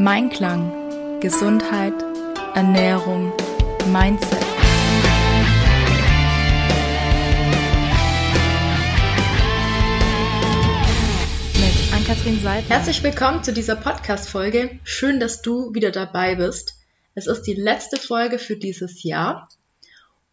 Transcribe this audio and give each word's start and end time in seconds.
Mein 0.00 0.30
Klang, 0.30 1.18
Gesundheit, 1.18 1.92
Ernährung, 2.54 3.32
Mindset. 3.90 4.38
Mit 11.56 11.92
Ann-Kathrin 11.92 12.40
Seidler. 12.40 12.76
Herzlich 12.76 13.02
willkommen 13.02 13.42
zu 13.42 13.52
dieser 13.52 13.74
Podcast-Folge. 13.74 14.78
Schön, 14.84 15.18
dass 15.18 15.42
du 15.42 15.74
wieder 15.74 15.90
dabei 15.90 16.36
bist. 16.36 16.74
Es 17.16 17.26
ist 17.26 17.42
die 17.42 17.54
letzte 17.54 17.96
Folge 17.96 18.38
für 18.38 18.56
dieses 18.56 19.02
Jahr. 19.02 19.48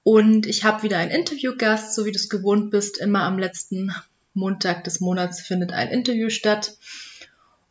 Und 0.04 0.46
ich 0.46 0.64
habe 0.64 0.84
wieder 0.84 1.00
einen 1.00 1.10
Interviewgast, 1.10 1.96
so 1.96 2.06
wie 2.06 2.12
du 2.12 2.20
es 2.20 2.30
gewohnt 2.30 2.70
bist. 2.70 3.00
Immer 3.00 3.24
am 3.24 3.40
letzten 3.40 3.92
Montag 4.36 4.84
des 4.84 5.00
Monats 5.00 5.42
findet 5.42 5.74
ein 5.74 5.88
Interview 5.88 6.30
statt. 6.30 6.78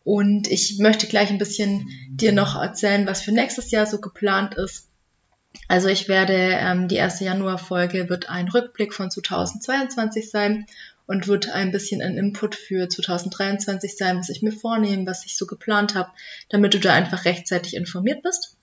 Und 0.05 0.49
ich 0.49 0.79
möchte 0.79 1.07
gleich 1.07 1.31
ein 1.31 1.39
bisschen 1.39 1.89
dir 2.11 2.33
noch 2.33 2.61
erzählen, 2.61 3.07
was 3.07 3.23
für 3.23 3.33
nächstes 3.33 3.71
Jahr 3.71 3.87
so 3.87 4.01
geplant 4.01 4.55
ist. 4.55 4.89
Also 5.69 5.89
ich 5.89 6.09
werde, 6.09 6.35
ähm, 6.35 6.89
die 6.89 6.97
erste 6.97 7.25
Januarfolge 7.25 8.09
wird 8.09 8.29
ein 8.29 8.49
Rückblick 8.49 8.93
von 8.93 9.11
2022 9.11 10.31
sein 10.31 10.67
und 11.07 11.27
wird 11.27 11.51
ein 11.51 11.71
bisschen 11.71 12.03
ein 12.03 12.19
Input 12.19 12.55
für 12.55 12.89
2023 12.89 13.97
sein, 13.97 14.19
was 14.19 14.29
ich 14.29 14.43
mir 14.43 14.53
vornehme, 14.53 15.07
was 15.07 15.25
ich 15.25 15.37
so 15.37 15.47
geplant 15.47 15.95
habe, 15.95 16.11
damit 16.49 16.75
du 16.75 16.81
da 16.81 16.93
einfach 16.93 17.25
rechtzeitig 17.25 17.75
informiert 17.75 18.23
bist. 18.23 18.57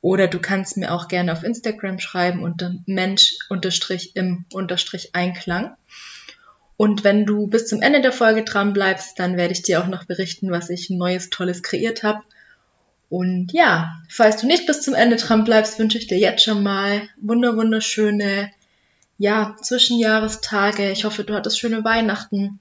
oder 0.00 0.28
du 0.28 0.38
kannst 0.38 0.78
mir 0.78 0.92
auch 0.92 1.08
gerne 1.08 1.32
auf 1.32 1.44
Instagram 1.44 1.98
schreiben 1.98 2.42
unter 2.42 2.74
mensch-im-einklang. 2.86 5.76
Und 6.78 7.04
wenn 7.04 7.26
du 7.26 7.48
bis 7.48 7.66
zum 7.66 7.82
Ende 7.82 8.00
der 8.00 8.12
Folge 8.12 8.42
dran 8.42 8.72
bleibst, 8.72 9.18
dann 9.18 9.36
werde 9.36 9.52
ich 9.52 9.60
dir 9.60 9.82
auch 9.82 9.88
noch 9.88 10.04
berichten, 10.04 10.50
was 10.50 10.70
ich 10.70 10.88
Neues, 10.88 11.28
Tolles 11.28 11.62
kreiert 11.62 12.02
habe. 12.02 12.22
Und 13.10 13.52
ja, 13.52 14.00
falls 14.08 14.40
du 14.40 14.46
nicht 14.46 14.66
bis 14.66 14.80
zum 14.80 14.94
Ende 14.94 15.16
dran 15.16 15.44
bleibst, 15.44 15.78
wünsche 15.78 15.98
ich 15.98 16.06
dir 16.06 16.16
jetzt 16.16 16.42
schon 16.42 16.62
mal 16.62 17.02
wunder 17.20 17.56
wunderschöne, 17.56 18.50
ja, 19.18 19.54
Zwischenjahrestage. 19.60 20.90
Ich 20.90 21.04
hoffe, 21.04 21.24
du 21.24 21.34
hattest 21.34 21.58
schöne 21.58 21.84
Weihnachten. 21.84 22.58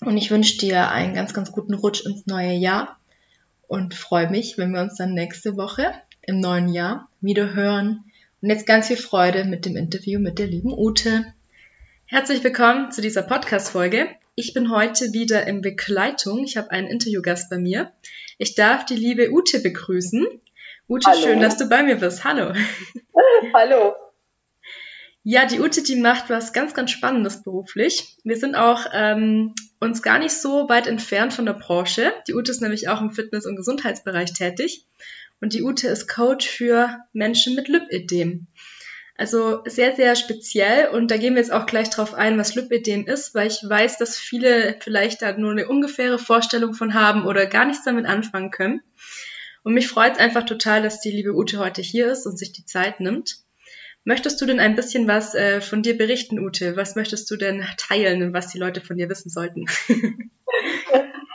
Und 0.00 0.16
ich 0.16 0.30
wünsche 0.30 0.58
dir 0.58 0.90
einen 0.90 1.14
ganz, 1.14 1.34
ganz 1.34 1.52
guten 1.52 1.74
Rutsch 1.74 2.04
ins 2.06 2.26
neue 2.26 2.52
Jahr 2.52 2.98
und 3.68 3.94
freue 3.94 4.30
mich, 4.30 4.56
wenn 4.56 4.72
wir 4.72 4.80
uns 4.80 4.96
dann 4.96 5.12
nächste 5.12 5.56
Woche 5.56 5.92
im 6.22 6.40
neuen 6.40 6.68
Jahr 6.68 7.08
wieder 7.20 7.54
hören. 7.54 8.04
Und 8.40 8.48
jetzt 8.48 8.66
ganz 8.66 8.88
viel 8.88 8.96
Freude 8.96 9.44
mit 9.44 9.66
dem 9.66 9.76
Interview 9.76 10.18
mit 10.18 10.38
der 10.38 10.46
lieben 10.46 10.72
Ute. 10.72 11.26
Herzlich 12.06 12.42
willkommen 12.42 12.90
zu 12.90 13.02
dieser 13.02 13.22
Podcast-Folge. 13.22 14.08
Ich 14.34 14.54
bin 14.54 14.70
heute 14.70 15.12
wieder 15.12 15.46
in 15.46 15.60
Begleitung. 15.60 16.44
Ich 16.44 16.56
habe 16.56 16.70
einen 16.70 16.86
Interviewgast 16.86 17.50
bei 17.50 17.58
mir. 17.58 17.92
Ich 18.38 18.54
darf 18.54 18.86
die 18.86 18.96
liebe 18.96 19.30
Ute 19.30 19.60
begrüßen. 19.60 20.26
Ute, 20.88 21.10
Hallo. 21.10 21.20
schön, 21.20 21.40
dass 21.40 21.58
du 21.58 21.68
bei 21.68 21.82
mir 21.82 21.96
bist. 21.96 22.24
Hallo. 22.24 22.54
Hallo. 23.54 23.94
Ja, 25.22 25.44
die 25.44 25.60
Ute, 25.60 25.82
die 25.82 25.96
macht 25.96 26.30
was 26.30 26.54
ganz, 26.54 26.72
ganz 26.72 26.90
Spannendes 26.90 27.42
beruflich. 27.42 28.16
Wir 28.24 28.38
sind 28.38 28.54
auch 28.54 28.86
ähm, 28.92 29.54
uns 29.78 30.02
gar 30.02 30.18
nicht 30.18 30.32
so 30.32 30.68
weit 30.70 30.86
entfernt 30.86 31.34
von 31.34 31.44
der 31.44 31.52
Branche. 31.52 32.12
Die 32.26 32.34
Ute 32.34 32.50
ist 32.50 32.62
nämlich 32.62 32.88
auch 32.88 33.02
im 33.02 33.10
Fitness- 33.10 33.44
und 33.44 33.56
Gesundheitsbereich 33.56 34.32
tätig. 34.32 34.86
Und 35.40 35.52
die 35.52 35.62
Ute 35.62 35.88
ist 35.88 36.08
Coach 36.08 36.48
für 36.48 36.98
Menschen 37.12 37.54
mit 37.54 37.68
Lipödem. 37.68 38.46
Also 39.14 39.62
sehr, 39.66 39.94
sehr 39.94 40.16
speziell. 40.16 40.88
Und 40.88 41.10
da 41.10 41.18
gehen 41.18 41.34
wir 41.34 41.42
jetzt 41.42 41.52
auch 41.52 41.66
gleich 41.66 41.90
drauf 41.90 42.14
ein, 42.14 42.38
was 42.38 42.54
Lipödem 42.54 43.06
ist, 43.06 43.34
weil 43.34 43.48
ich 43.48 43.60
weiß, 43.62 43.98
dass 43.98 44.16
viele 44.16 44.76
vielleicht 44.80 45.20
da 45.20 45.36
nur 45.36 45.50
eine 45.50 45.68
ungefähre 45.68 46.18
Vorstellung 46.18 46.72
von 46.72 46.94
haben 46.94 47.26
oder 47.26 47.44
gar 47.44 47.66
nichts 47.66 47.84
damit 47.84 48.06
anfangen 48.06 48.50
können. 48.50 48.80
Und 49.62 49.74
mich 49.74 49.88
freut 49.88 50.14
es 50.14 50.18
einfach 50.18 50.44
total, 50.44 50.82
dass 50.82 51.00
die 51.00 51.10
liebe 51.10 51.34
Ute 51.34 51.58
heute 51.58 51.82
hier 51.82 52.10
ist 52.10 52.24
und 52.24 52.38
sich 52.38 52.52
die 52.52 52.64
Zeit 52.64 53.00
nimmt. 53.00 53.44
Möchtest 54.04 54.40
du 54.40 54.46
denn 54.46 54.60
ein 54.60 54.76
bisschen 54.76 55.06
was 55.06 55.34
äh, 55.34 55.60
von 55.60 55.82
dir 55.82 55.96
berichten, 55.96 56.38
Ute? 56.38 56.76
Was 56.76 56.96
möchtest 56.96 57.30
du 57.30 57.36
denn 57.36 57.66
teilen 57.76 58.22
und 58.22 58.32
was 58.32 58.48
die 58.48 58.58
Leute 58.58 58.80
von 58.80 58.96
dir 58.96 59.10
wissen 59.10 59.28
sollten? 59.28 59.66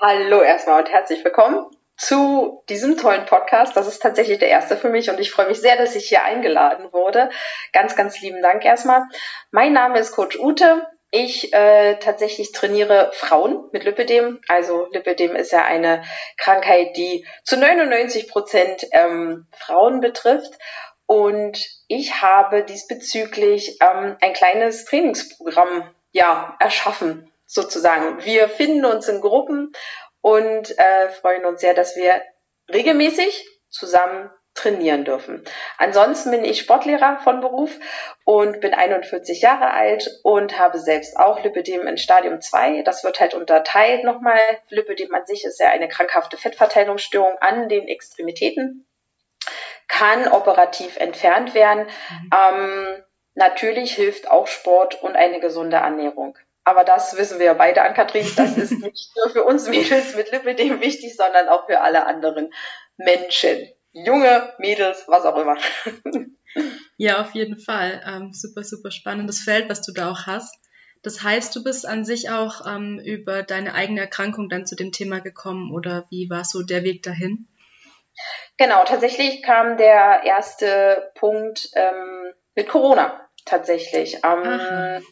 Hallo 0.01 0.41
erstmal 0.41 0.81
und 0.81 0.89
herzlich 0.89 1.23
willkommen 1.23 1.67
zu 1.95 2.63
diesem 2.67 2.97
tollen 2.97 3.25
Podcast. 3.27 3.77
Das 3.77 3.87
ist 3.87 4.01
tatsächlich 4.01 4.39
der 4.39 4.49
erste 4.49 4.77
für 4.77 4.89
mich 4.89 5.11
und 5.11 5.19
ich 5.19 5.31
freue 5.31 5.47
mich 5.47 5.61
sehr, 5.61 5.77
dass 5.77 5.95
ich 5.95 6.09
hier 6.09 6.23
eingeladen 6.23 6.91
wurde. 6.91 7.29
Ganz, 7.71 7.95
ganz 7.95 8.19
lieben 8.21 8.41
Dank 8.41 8.65
erstmal. 8.65 9.03
Mein 9.51 9.71
Name 9.71 9.99
ist 9.99 10.11
Coach 10.11 10.37
Ute. 10.39 10.87
Ich 11.11 11.53
äh, 11.53 11.95
tatsächlich 11.99 12.51
trainiere 12.51 13.11
Frauen 13.13 13.69
mit 13.71 13.83
Lipidem. 13.83 14.41
Also 14.47 14.87
Lipidem 14.91 15.35
ist 15.35 15.51
ja 15.51 15.63
eine 15.63 16.03
Krankheit, 16.35 16.97
die 16.97 17.25
zu 17.43 17.57
99 17.57 18.27
Prozent 18.27 18.87
ähm, 18.91 19.47
Frauen 19.51 20.01
betrifft. 20.01 20.57
Und 21.07 21.66
ich 21.88 22.21
habe 22.21 22.63
diesbezüglich 22.63 23.77
ähm, 23.81 24.17
ein 24.21 24.33
kleines 24.33 24.85
Trainingsprogramm 24.85 25.89
ja, 26.11 26.55
erschaffen, 26.59 27.31
sozusagen. 27.45 28.23
Wir 28.23 28.49
finden 28.49 28.85
uns 28.85 29.07
in 29.07 29.21
Gruppen 29.21 29.71
und 30.21 30.77
äh, 30.77 31.09
freuen 31.09 31.45
uns 31.45 31.61
sehr, 31.61 31.73
dass 31.73 31.95
wir 31.95 32.21
regelmäßig 32.73 33.45
zusammen 33.69 34.31
trainieren 34.55 35.03
dürfen. 35.03 35.43
Ansonsten 35.77 36.31
bin 36.31 36.45
ich 36.45 36.61
Sportlehrer 36.61 37.19
von 37.23 37.41
Beruf 37.41 37.77
und 38.23 38.61
bin 38.61 38.73
41 38.73 39.41
Jahre 39.41 39.72
alt 39.72 40.09
und 40.23 40.57
habe 40.57 40.79
selbst 40.79 41.17
auch 41.17 41.43
Lipidem 41.43 41.85
in 41.85 41.97
Stadium 41.97 42.39
2. 42.39 42.81
Das 42.83 43.03
wird 43.03 43.19
halt 43.19 43.33
unterteilt 43.33 44.05
nochmal. 44.05 44.39
Lipidem 44.69 45.13
an 45.13 45.25
sich 45.25 45.43
ist 45.43 45.59
ja 45.59 45.67
eine 45.67 45.89
krankhafte 45.89 46.37
Fettverteilungsstörung 46.37 47.37
an 47.41 47.67
den 47.67 47.87
Extremitäten 47.87 48.87
kann 49.88 50.28
operativ 50.28 50.97
entfernt 50.97 51.53
werden. 51.53 51.85
Mhm. 51.85 52.29
Ähm, 52.33 53.03
natürlich 53.35 53.94
hilft 53.94 54.29
auch 54.29 54.47
Sport 54.47 55.01
und 55.01 55.16
eine 55.16 55.39
gesunde 55.39 55.78
Ernährung. 55.78 56.38
Aber 56.63 56.83
das 56.83 57.16
wissen 57.17 57.39
wir 57.39 57.53
beide 57.53 57.84
an 57.84 57.94
Kathrin, 57.94 58.28
das 58.35 58.57
ist 58.57 58.72
nicht 58.72 59.16
nur 59.16 59.29
für 59.29 59.44
uns 59.44 59.69
Mädels 59.69 60.16
mit 60.16 60.31
Lipidem 60.31 60.81
wichtig, 60.81 61.16
sondern 61.16 61.47
auch 61.50 61.67
für 61.67 61.81
alle 61.81 62.05
anderen 62.05 62.51
Menschen. 62.97 63.69
Junge, 63.91 64.53
Mädels, 64.57 65.05
was 65.07 65.25
auch 65.25 65.38
immer. 65.38 65.57
Ja, 66.97 67.22
auf 67.22 67.35
jeden 67.35 67.59
Fall. 67.59 68.01
Ähm, 68.05 68.31
super, 68.31 68.63
super 68.63 68.89
spannendes 68.89 69.41
Feld, 69.41 69.69
was 69.69 69.81
du 69.81 69.91
da 69.91 70.09
auch 70.09 70.25
hast. 70.25 70.57
Das 71.03 71.22
heißt, 71.22 71.55
du 71.55 71.63
bist 71.63 71.85
an 71.85 72.05
sich 72.05 72.29
auch 72.29 72.66
ähm, 72.66 73.00
über 73.00 73.44
deine 73.44 73.73
eigene 73.73 74.01
Erkrankung 74.01 74.50
dann 74.50 74.66
zu 74.66 74.75
dem 74.75 74.91
Thema 74.91 75.19
gekommen 75.19 75.72
oder 75.72 76.07
wie 76.09 76.29
war 76.29 76.45
so 76.45 76.63
der 76.63 76.84
Weg 76.84 77.03
dahin? 77.03 77.47
Genau, 78.57 78.83
tatsächlich 78.85 79.43
kam 79.43 79.77
der 79.77 80.23
erste 80.23 81.11
Punkt 81.15 81.69
ähm, 81.75 82.33
mit 82.55 82.69
Corona 82.69 83.27
tatsächlich. 83.45 84.19
Ähm, 84.23 85.05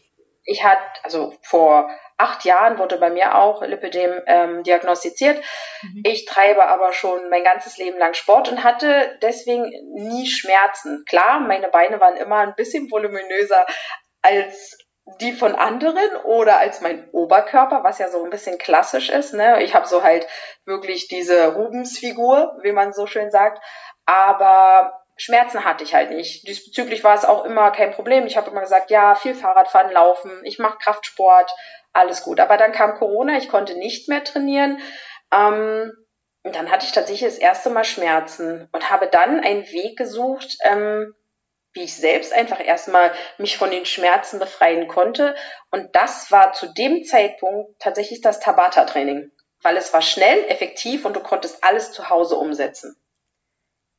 ich 0.45 0.63
hatte, 0.63 0.81
also 1.03 1.33
vor 1.41 1.89
acht 2.17 2.45
Jahren 2.45 2.77
wurde 2.77 2.97
bei 2.97 3.09
mir 3.09 3.35
auch 3.35 3.63
Lipidem 3.63 4.21
ähm, 4.27 4.63
diagnostiziert. 4.63 5.43
Mhm. 5.81 6.03
Ich 6.05 6.25
treibe 6.25 6.67
aber 6.67 6.93
schon 6.93 7.29
mein 7.29 7.43
ganzes 7.43 7.77
Leben 7.77 7.97
lang 7.97 8.13
Sport 8.13 8.49
und 8.49 8.63
hatte 8.63 9.17
deswegen 9.21 9.71
nie 9.93 10.27
Schmerzen. 10.27 11.05
Klar, 11.05 11.39
meine 11.39 11.69
Beine 11.69 11.99
waren 11.99 12.17
immer 12.17 12.37
ein 12.37 12.55
bisschen 12.55 12.89
voluminöser 12.91 13.65
als 14.21 14.77
die 15.19 15.33
von 15.33 15.55
anderen 15.55 16.15
oder 16.23 16.59
als 16.59 16.81
mein 16.81 17.09
Oberkörper, 17.11 17.83
was 17.83 17.99
ja 17.99 18.09
so 18.09 18.23
ein 18.23 18.29
bisschen 18.29 18.57
klassisch 18.57 19.09
ist. 19.09 19.33
Ne? 19.33 19.61
Ich 19.63 19.75
habe 19.75 19.87
so 19.87 20.03
halt 20.03 20.27
wirklich 20.65 21.07
diese 21.07 21.55
Rubensfigur, 21.55 22.57
wie 22.61 22.71
man 22.71 22.93
so 22.93 23.05
schön 23.05 23.29
sagt. 23.29 23.61
Aber 24.05 25.03
Schmerzen 25.17 25.65
hatte 25.65 25.83
ich 25.83 25.93
halt 25.93 26.11
nicht. 26.11 26.47
Diesbezüglich 26.47 27.03
war 27.03 27.15
es 27.15 27.25
auch 27.25 27.45
immer 27.45 27.71
kein 27.71 27.91
Problem. 27.91 28.25
Ich 28.25 28.37
habe 28.37 28.49
immer 28.49 28.61
gesagt, 28.61 28.91
ja, 28.91 29.15
viel 29.15 29.35
Fahrradfahren, 29.35 29.91
Laufen, 29.91 30.31
ich 30.43 30.57
mache 30.57 30.79
Kraftsport, 30.79 31.51
alles 31.91 32.23
gut. 32.23 32.39
Aber 32.39 32.57
dann 32.57 32.71
kam 32.71 32.95
Corona, 32.95 33.37
ich 33.37 33.49
konnte 33.49 33.77
nicht 33.77 34.09
mehr 34.09 34.23
trainieren. 34.23 34.79
Ähm, 35.31 35.91
und 36.43 36.55
dann 36.55 36.71
hatte 36.71 36.85
ich 36.85 36.91
tatsächlich 36.91 37.29
das 37.29 37.39
erste 37.39 37.69
Mal 37.69 37.85
Schmerzen 37.85 38.67
und 38.71 38.89
habe 38.89 39.07
dann 39.07 39.39
einen 39.39 39.63
Weg 39.71 39.97
gesucht, 39.97 40.57
ähm, 40.63 41.13
wie 41.73 41.83
ich 41.83 41.95
selbst 41.95 42.33
einfach 42.33 42.59
erstmal 42.59 43.11
mich 43.37 43.57
von 43.57 43.71
den 43.71 43.85
Schmerzen 43.85 44.39
befreien 44.39 44.87
konnte. 44.87 45.35
Und 45.71 45.95
das 45.95 46.31
war 46.31 46.53
zu 46.53 46.71
dem 46.73 47.03
Zeitpunkt 47.03 47.79
tatsächlich 47.79 48.21
das 48.21 48.39
Tabata-Training, 48.39 49.31
weil 49.61 49.77
es 49.77 49.91
war 49.91 50.01
schnell, 50.01 50.45
effektiv 50.49 51.05
und 51.05 51.15
du 51.15 51.19
konntest 51.19 51.63
alles 51.63 51.91
zu 51.91 52.09
Hause 52.09 52.35
umsetzen. 52.35 52.95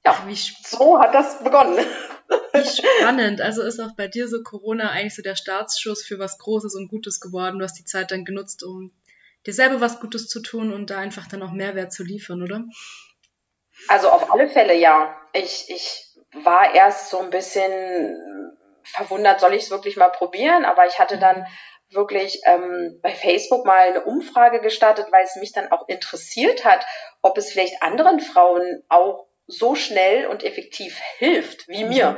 Ja, 0.05 0.23
wie 0.27 0.37
so 0.37 1.01
hat 1.01 1.15
das 1.15 1.43
begonnen. 1.43 1.85
Wie 2.53 2.65
spannend. 3.01 3.41
Also 3.41 3.63
ist 3.63 3.81
auch 3.81 3.97
bei 3.97 4.07
dir 4.07 4.29
so 4.29 4.43
Corona 4.43 4.91
eigentlich 4.91 5.15
so 5.15 5.23
der 5.23 5.35
Startschuss 5.35 6.05
für 6.05 6.19
was 6.19 6.39
Großes 6.39 6.75
und 6.75 6.89
Gutes 6.89 7.21
geworden. 7.21 7.59
Du 7.59 7.65
hast 7.65 7.79
die 7.79 7.87
Zeit 7.87 8.11
dann 8.11 8.25
genutzt, 8.25 8.63
um 8.63 8.93
dir 9.47 9.55
selber 9.55 9.81
was 9.81 10.01
Gutes 10.01 10.29
zu 10.29 10.41
tun 10.41 10.73
und 10.73 10.91
da 10.91 10.99
einfach 10.99 11.27
dann 11.27 11.43
auch 11.43 11.53
Mehrwert 11.53 11.93
zu 11.93 12.05
liefern, 12.05 12.43
oder? 12.43 12.65
Also 13.89 14.11
auf 14.11 14.31
alle 14.31 14.49
Fälle 14.49 14.77
ja. 14.77 15.17
Ich, 15.33 15.67
ich 15.69 16.14
war 16.43 16.75
erst 16.75 17.11
so 17.11 17.21
ein 17.21 17.31
bisschen 17.31 18.57
verwundert, 18.83 19.41
soll 19.41 19.55
ich 19.55 19.65
es 19.65 19.71
wirklich 19.71 19.97
mal 19.97 20.11
probieren? 20.11 20.65
Aber 20.65 20.87
ich 20.87 20.99
hatte 20.99 21.19
dann 21.19 21.47
wirklich 21.91 22.41
ähm, 22.47 22.99
bei 23.03 23.13
Facebook 23.13 23.65
mal 23.65 23.89
eine 23.89 24.05
Umfrage 24.05 24.61
gestartet, 24.61 25.07
weil 25.11 25.25
es 25.25 25.37
mich 25.37 25.53
dann 25.53 25.71
auch 25.71 25.89
interessiert 25.89 26.65
hat, 26.65 26.85
ob 27.23 27.39
es 27.39 27.53
vielleicht 27.53 27.83
anderen 27.83 28.21
Frauen 28.21 28.83
auch 28.89 29.27
so 29.47 29.75
schnell 29.75 30.27
und 30.27 30.43
effektiv 30.43 30.99
hilft 31.19 31.69
wie 31.69 31.85
mir. 31.85 32.11
Mhm. 32.11 32.17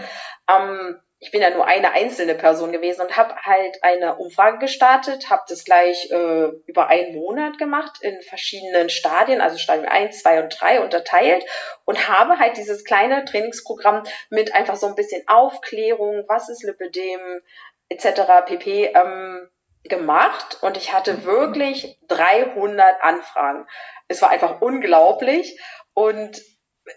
Ähm, 0.49 1.01
ich 1.19 1.31
bin 1.31 1.41
ja 1.41 1.51
nur 1.51 1.67
eine 1.67 1.93
einzelne 1.93 2.35
Person 2.35 2.73
gewesen 2.73 3.01
und 3.01 3.17
habe 3.17 3.35
halt 3.37 3.83
eine 3.83 4.17
Umfrage 4.17 4.59
gestartet, 4.59 5.31
habe 5.31 5.43
das 5.49 5.65
gleich 5.65 6.11
äh, 6.11 6.49
über 6.67 6.89
einen 6.89 7.15
Monat 7.15 7.57
gemacht 7.57 8.03
in 8.03 8.21
verschiedenen 8.21 8.91
Stadien, 8.91 9.41
also 9.41 9.57
Stadium 9.57 9.89
1, 9.89 10.21
2 10.23 10.43
und 10.43 10.61
3 10.61 10.81
unterteilt 10.81 11.45
und 11.87 12.09
habe 12.09 12.39
halt 12.39 12.59
dieses 12.59 12.85
kleine 12.85 13.25
Trainingsprogramm 13.25 14.03
mit 14.29 14.55
einfach 14.55 14.77
so 14.77 14.87
ein 14.87 14.95
bisschen 14.95 15.27
Aufklärung, 15.27 16.25
was 16.29 16.51
ist 16.51 16.63
Lipidem 16.63 17.41
etc. 17.89 18.45
pp. 18.45 18.93
Ähm, 18.95 19.49
gemacht 19.89 20.59
und 20.63 20.77
ich 20.77 20.93
hatte 20.93 21.25
wirklich 21.25 21.99
300 22.09 23.03
Anfragen. 23.03 23.67
Es 24.09 24.21
war 24.21 24.31
einfach 24.31 24.61
unglaublich 24.61 25.61
und 25.95 26.43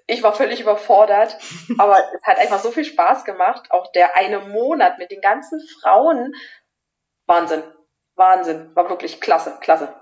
ich 0.08 0.24
war 0.24 0.34
völlig 0.34 0.62
überfordert, 0.62 1.38
aber 1.78 1.98
es 2.14 2.24
hat 2.24 2.38
einfach 2.38 2.60
so 2.60 2.72
viel 2.72 2.86
Spaß 2.86 3.26
gemacht. 3.26 3.72
Auch 3.72 3.92
der 3.92 4.16
eine 4.16 4.40
Monat 4.40 4.98
mit 5.00 5.12
den 5.12 5.22
ganzen 5.22 5.60
Frauen. 5.82 6.34
Wahnsinn. 7.26 7.64
Wahnsinn. 8.16 8.76
War 8.76 8.90
wirklich 8.90 9.22
klasse, 9.22 9.58
klasse. 9.62 9.94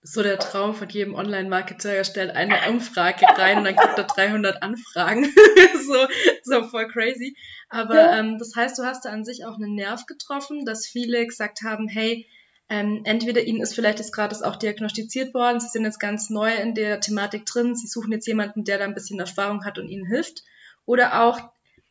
So 0.00 0.22
der 0.22 0.38
Traum 0.38 0.74
von 0.74 0.88
jedem 0.88 1.14
Online-Marketer, 1.14 1.92
er 1.92 2.04
stellt 2.04 2.30
eine 2.30 2.56
Umfrage 2.68 3.26
rein 3.26 3.58
und 3.58 3.64
dann 3.64 3.76
kriegt 3.76 3.98
er 3.98 4.04
300 4.04 4.62
Anfragen. 4.62 5.24
so, 5.86 6.06
so 6.44 6.64
voll 6.68 6.88
crazy. 6.88 7.36
Aber 7.68 7.96
ja. 7.96 8.18
ähm, 8.18 8.38
das 8.38 8.52
heißt, 8.54 8.78
du 8.78 8.84
hast 8.84 9.04
da 9.04 9.10
an 9.10 9.24
sich 9.24 9.44
auch 9.44 9.56
einen 9.56 9.74
Nerv 9.74 10.06
getroffen, 10.06 10.64
dass 10.64 10.86
viele 10.86 11.26
gesagt 11.26 11.62
haben, 11.64 11.88
hey, 11.88 12.26
ähm, 12.70 13.02
entweder 13.04 13.42
ihnen 13.42 13.62
ist 13.62 13.74
vielleicht 13.74 13.98
jetzt 13.98 14.12
gerade 14.12 14.36
auch 14.46 14.56
diagnostiziert 14.56 15.32
worden, 15.34 15.60
sie 15.60 15.68
sind 15.68 15.84
jetzt 15.84 16.00
ganz 16.00 16.28
neu 16.28 16.54
in 16.54 16.74
der 16.74 17.00
Thematik 17.00 17.46
drin, 17.46 17.74
sie 17.74 17.86
suchen 17.86 18.12
jetzt 18.12 18.26
jemanden, 18.26 18.64
der 18.64 18.78
da 18.78 18.84
ein 18.84 18.94
bisschen 18.94 19.18
Erfahrung 19.20 19.64
hat 19.64 19.78
und 19.78 19.88
ihnen 19.88 20.06
hilft. 20.06 20.42
Oder 20.84 21.22
auch 21.22 21.50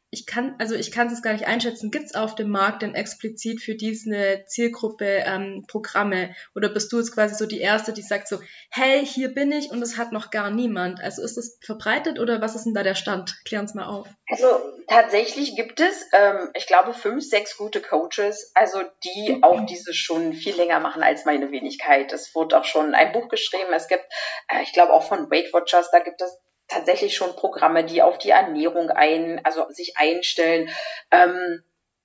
ich 0.10 0.26
kann, 0.26 0.56
also 0.58 0.74
ich 0.76 0.92
kann 0.92 1.08
es 1.08 1.22
gar 1.22 1.34
nicht 1.34 1.48
einschätzen, 1.48 1.92
gibt 1.92 2.06
es 2.06 2.16
auf 2.16 2.36
dem 2.36 2.50
Markt 2.50 2.82
denn 2.82 2.96
explizit 2.96 3.62
für 3.62 3.76
diese 3.76 4.44
Zielgruppe 4.48 5.06
ähm, 5.26 5.66
Programme? 5.68 6.34
Oder 6.56 6.70
bist 6.70 6.94
du 6.94 6.98
jetzt 6.98 7.14
quasi 7.14 7.36
so 7.36 7.46
die 7.46 7.60
Erste, 7.60 7.92
die 7.92 8.02
sagt 8.02 8.30
so, 8.30 8.40
hey, 8.70 9.06
hier 9.06 9.34
bin 9.34 9.52
ich 9.52 9.70
und 9.70 9.82
es 9.82 9.98
hat 9.98 10.14
noch 10.14 10.32
gar 10.32 10.50
niemand. 10.50 11.02
Also 11.02 11.22
ist 11.24 11.36
das 11.36 11.60
verbreitet 11.62 12.20
oder 12.20 12.40
was 12.42 12.56
ist 12.56 12.64
denn 12.64 12.74
da 12.74 12.84
der 12.84 12.96
Stand? 12.96 13.36
Klär 13.44 13.60
uns 13.60 13.74
mal 13.74 13.86
auf. 13.86 14.08
Also 14.30 14.48
tatsächlich 14.88 15.58
gibt 15.58 15.82
es, 15.82 16.08
ähm, 16.14 16.52
ich 16.54 16.68
glaube, 16.68 16.94
fünf, 16.94 17.24
sechs 17.24 17.58
gute 17.58 17.82
Coaches, 17.82 18.52
also 18.56 18.82
die 19.04 19.34
mhm. 19.34 19.44
auch 19.44 19.66
diese 19.66 19.94
schon 19.94 20.32
viel 20.34 20.56
länger 20.56 20.80
machen 20.80 21.04
als 21.04 21.26
meine 21.26 21.52
Wenigkeit. 21.52 22.14
Es 22.14 22.34
wurde 22.34 22.58
auch 22.58 22.66
schon 22.66 22.96
ein 22.96 23.12
Buch 23.12 23.28
geschrieben. 23.28 23.74
Es 23.74 23.90
gibt, 23.90 24.06
äh, 24.48 24.64
ich 24.64 24.72
glaube 24.72 24.94
auch 24.94 25.04
von 25.04 25.30
Weight 25.30 25.52
Watchers, 25.52 25.92
da 25.92 26.00
gibt 26.00 26.22
es 26.22 26.40
tatsächlich 26.68 27.16
schon 27.16 27.36
Programme, 27.36 27.84
die 27.84 28.02
auf 28.02 28.18
die 28.18 28.32
Ernährung 28.32 28.90
ein, 28.90 29.42
also 29.44 29.70
sich 29.70 29.98
einstellen. 29.98 30.70
Ähm, 31.12 31.64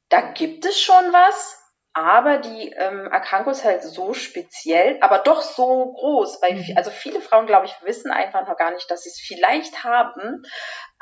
da 0.08 0.20
gibt 0.20 0.64
es 0.64 0.80
schon 0.80 1.12
was, 1.12 1.58
aber 1.94 2.38
die 2.38 2.70
ähm, 2.70 3.06
Erkrankung 3.10 3.52
ist 3.52 3.64
halt 3.64 3.82
so 3.82 4.14
speziell, 4.14 4.98
aber 5.00 5.18
doch 5.18 5.42
so 5.42 5.92
groß, 5.92 6.40
weil 6.42 6.54
mhm. 6.54 6.76
also 6.76 6.90
viele 6.90 7.20
Frauen, 7.20 7.46
glaube 7.46 7.66
ich, 7.66 7.74
wissen 7.82 8.10
einfach 8.10 8.46
noch 8.46 8.56
gar 8.56 8.72
nicht, 8.72 8.90
dass 8.90 9.02
sie 9.02 9.10
es 9.10 9.20
vielleicht 9.20 9.84
haben. 9.84 10.42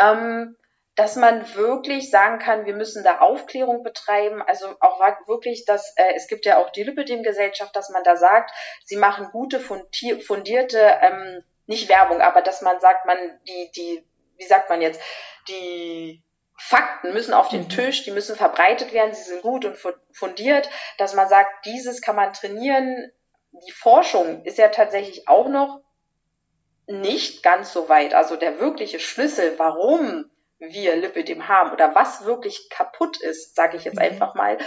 Ähm, 0.01 0.56
dass 0.97 1.17
man 1.17 1.55
wirklich 1.55 2.11
sagen 2.11 2.39
kann, 2.39 2.67
wir 2.67 2.75
müssen 2.75 3.05
da 3.05 3.21
Aufklärung 3.21 3.83
betreiben. 3.83 4.43
Also 4.43 4.67
auch 4.81 5.01
wirklich, 5.27 5.65
dass 5.65 5.95
äh, 5.97 6.13
es 6.15 6.27
gibt 6.29 6.45
ja 6.45 6.59
auch 6.59 6.71
die 6.71 6.83
Lipidem-Gesellschaft, 6.83 7.75
dass 7.75 7.89
man 7.89 8.05
da 8.05 8.17
sagt, 8.17 8.51
sie 8.85 8.97
machen 8.97 9.31
gute, 9.33 9.61
fundierte 9.61 10.79
ähm, 11.01 11.43
nicht 11.70 11.88
Werbung, 11.88 12.20
aber 12.20 12.43
dass 12.43 12.62
man 12.62 12.81
sagt, 12.81 13.06
man, 13.06 13.17
die, 13.46 13.70
die, 13.76 14.05
wie 14.37 14.46
sagt 14.46 14.69
man 14.69 14.82
jetzt, 14.82 15.00
die 15.49 16.22
Fakten 16.58 17.12
müssen 17.12 17.32
auf 17.32 17.49
den 17.49 17.62
mhm. 17.62 17.69
Tisch, 17.69 18.02
die 18.02 18.11
müssen 18.11 18.34
verbreitet 18.34 18.93
werden, 18.93 19.14
sie 19.14 19.22
sind 19.22 19.43
gut 19.43 19.64
und 19.64 19.78
fundiert, 20.12 20.69
dass 20.99 21.14
man 21.14 21.28
sagt, 21.28 21.64
dieses 21.64 22.02
kann 22.02 22.17
man 22.17 22.32
trainieren. 22.32 23.11
Die 23.52 23.72
Forschung 23.72 24.44
ist 24.44 24.58
ja 24.58 24.69
tatsächlich 24.69 25.28
auch 25.28 25.49
noch 25.49 25.81
nicht 26.88 27.44
ganz 27.44 27.72
so 27.72 27.88
weit. 27.88 28.14
Also 28.14 28.34
der 28.34 28.58
wirkliche 28.58 28.99
Schlüssel, 28.99 29.55
warum 29.58 30.28
wir 30.58 30.96
Lipidem 30.96 31.46
haben 31.46 31.70
oder 31.70 31.94
was 31.94 32.25
wirklich 32.25 32.69
kaputt 32.69 33.20
ist, 33.22 33.55
sage 33.55 33.76
ich 33.76 33.84
jetzt 33.84 33.96
mhm. 33.96 34.02
einfach 34.02 34.34
mal, 34.34 34.58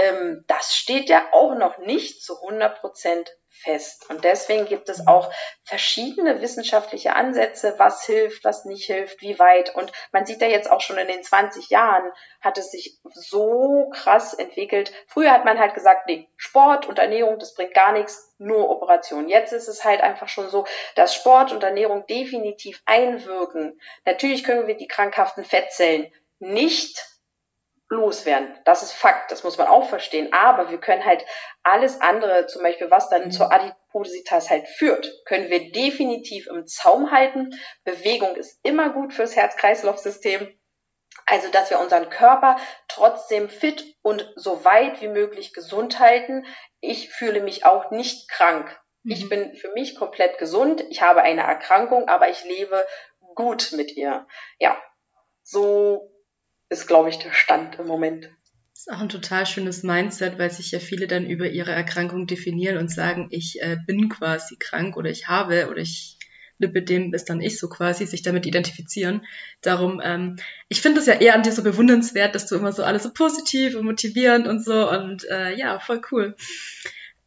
ähm, 0.00 0.44
das 0.46 0.74
steht 0.74 1.08
ja 1.10 1.28
auch 1.32 1.54
noch 1.54 1.78
nicht 1.78 2.22
zu 2.22 2.40
100 2.40 2.80
Prozent 2.80 3.30
fest. 3.50 4.08
Und 4.08 4.24
deswegen 4.24 4.64
gibt 4.64 4.88
es 4.88 5.06
auch 5.06 5.30
verschiedene 5.64 6.40
wissenschaftliche 6.40 7.14
Ansätze, 7.14 7.74
was 7.76 8.04
hilft, 8.06 8.44
was 8.44 8.64
nicht 8.64 8.86
hilft, 8.86 9.20
wie 9.20 9.38
weit. 9.38 9.74
Und 9.74 9.92
man 10.12 10.24
sieht 10.24 10.40
ja 10.40 10.48
jetzt 10.48 10.70
auch 10.70 10.80
schon 10.80 10.96
in 10.96 11.08
den 11.08 11.22
20 11.22 11.68
Jahren 11.68 12.10
hat 12.40 12.56
es 12.56 12.70
sich 12.70 12.98
so 13.12 13.90
krass 13.92 14.32
entwickelt. 14.32 14.92
Früher 15.06 15.32
hat 15.32 15.44
man 15.44 15.58
halt 15.58 15.74
gesagt, 15.74 16.06
nee, 16.06 16.28
Sport 16.36 16.86
und 16.86 16.98
Ernährung, 16.98 17.38
das 17.38 17.54
bringt 17.54 17.74
gar 17.74 17.92
nichts, 17.92 18.34
nur 18.38 18.70
Operation. 18.70 19.28
Jetzt 19.28 19.52
ist 19.52 19.68
es 19.68 19.84
halt 19.84 20.00
einfach 20.00 20.28
schon 20.28 20.48
so, 20.48 20.64
dass 20.94 21.14
Sport 21.14 21.52
und 21.52 21.62
Ernährung 21.62 22.06
definitiv 22.06 22.80
einwirken. 22.86 23.78
Natürlich 24.06 24.44
können 24.44 24.66
wir 24.66 24.76
die 24.76 24.88
krankhaften 24.88 25.44
Fettzellen 25.44 26.10
nicht 26.38 27.10
loswerden. 27.90 28.56
Das 28.64 28.82
ist 28.82 28.92
Fakt, 28.92 29.30
das 29.32 29.44
muss 29.44 29.58
man 29.58 29.66
auch 29.66 29.88
verstehen. 29.88 30.32
Aber 30.32 30.70
wir 30.70 30.78
können 30.78 31.04
halt 31.04 31.26
alles 31.62 32.00
andere, 32.00 32.46
zum 32.46 32.62
Beispiel 32.62 32.90
was 32.90 33.10
dann 33.10 33.26
mhm. 33.26 33.30
zur 33.32 33.52
Adipositas 33.52 34.48
halt 34.48 34.68
führt, 34.68 35.12
können 35.26 35.50
wir 35.50 35.72
definitiv 35.72 36.46
im 36.46 36.66
Zaum 36.66 37.10
halten. 37.10 37.50
Bewegung 37.84 38.36
ist 38.36 38.58
immer 38.62 38.90
gut 38.90 39.12
fürs 39.12 39.36
Herz-Kreislauf-System. 39.36 40.56
Also, 41.26 41.50
dass 41.50 41.70
wir 41.70 41.80
unseren 41.80 42.08
Körper 42.08 42.56
trotzdem 42.88 43.48
fit 43.48 43.84
und 44.02 44.32
so 44.36 44.64
weit 44.64 45.02
wie 45.02 45.08
möglich 45.08 45.52
gesund 45.52 45.98
halten. 45.98 46.46
Ich 46.80 47.10
fühle 47.10 47.40
mich 47.40 47.66
auch 47.66 47.90
nicht 47.90 48.30
krank. 48.30 48.80
Mhm. 49.02 49.12
Ich 49.12 49.28
bin 49.28 49.56
für 49.56 49.72
mich 49.72 49.96
komplett 49.96 50.38
gesund. 50.38 50.84
Ich 50.90 51.02
habe 51.02 51.22
eine 51.22 51.42
Erkrankung, 51.42 52.08
aber 52.08 52.30
ich 52.30 52.44
lebe 52.44 52.86
gut 53.34 53.72
mit 53.72 53.96
ihr. 53.96 54.26
Ja, 54.60 54.80
so 55.42 56.12
ist, 56.70 56.86
glaube 56.86 57.10
ich, 57.10 57.18
der 57.18 57.32
Stand 57.32 57.78
im 57.78 57.86
Moment. 57.86 58.30
Das 58.72 58.86
ist 58.86 58.92
auch 58.92 59.00
ein 59.00 59.08
total 59.10 59.44
schönes 59.44 59.82
Mindset, 59.82 60.38
weil 60.38 60.50
sich 60.50 60.70
ja 60.70 60.78
viele 60.78 61.06
dann 61.06 61.26
über 61.26 61.48
ihre 61.50 61.72
Erkrankung 61.72 62.26
definieren 62.26 62.78
und 62.78 62.90
sagen, 62.90 63.28
ich 63.30 63.60
äh, 63.60 63.76
bin 63.86 64.08
quasi 64.08 64.56
krank 64.56 64.96
oder 64.96 65.10
ich 65.10 65.28
habe 65.28 65.68
oder 65.68 65.78
ich 65.78 66.16
Lipidem 66.60 67.12
ist 67.14 67.30
dann 67.30 67.40
ich 67.40 67.58
so 67.58 67.68
quasi, 67.68 68.06
sich 68.06 68.22
damit 68.22 68.46
identifizieren. 68.46 69.22
Darum, 69.62 70.00
ähm, 70.04 70.36
ich 70.68 70.82
finde 70.82 71.00
es 71.00 71.06
ja 71.06 71.14
eher 71.14 71.34
an 71.34 71.42
dir 71.42 71.52
so 71.52 71.62
bewundernswert, 71.62 72.34
dass 72.34 72.46
du 72.46 72.54
immer 72.54 72.72
so 72.72 72.84
alles 72.84 73.02
so 73.02 73.12
positiv 73.12 73.74
und 73.74 73.84
motivierend 73.84 74.46
und 74.46 74.62
so 74.62 74.90
und 74.90 75.24
äh, 75.28 75.56
ja, 75.56 75.80
voll 75.80 76.02
cool. 76.12 76.36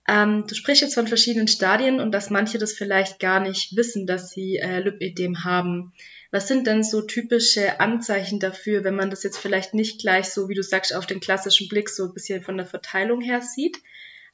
Ähm, 0.07 0.45
du 0.47 0.53
sprichst 0.53 0.83
jetzt 0.83 0.93
von 0.93 1.07
verschiedenen 1.07 1.47
Stadien 1.47 1.99
und 1.99 2.11
dass 2.11 2.29
manche 2.29 2.57
das 2.57 2.73
vielleicht 2.73 3.19
gar 3.19 3.39
nicht 3.39 3.75
wissen, 3.75 4.05
dass 4.05 4.29
sie 4.29 4.57
äh, 4.57 4.79
Lipidem 4.79 5.43
haben. 5.43 5.93
Was 6.33 6.47
sind 6.47 6.65
denn 6.65 6.83
so 6.83 7.03
typische 7.03 7.79
Anzeichen 7.79 8.39
dafür, 8.39 8.83
wenn 8.83 8.95
man 8.95 9.11
das 9.11 9.21
jetzt 9.21 9.37
vielleicht 9.37 9.75
nicht 9.75 10.01
gleich 10.01 10.33
so, 10.33 10.49
wie 10.49 10.55
du 10.55 10.63
sagst, 10.63 10.95
auf 10.95 11.05
den 11.05 11.19
klassischen 11.19 11.69
Blick 11.69 11.89
so 11.89 12.05
ein 12.05 12.13
bisschen 12.15 12.41
von 12.41 12.57
der 12.57 12.65
Verteilung 12.65 13.21
her 13.21 13.43
sieht? 13.43 13.77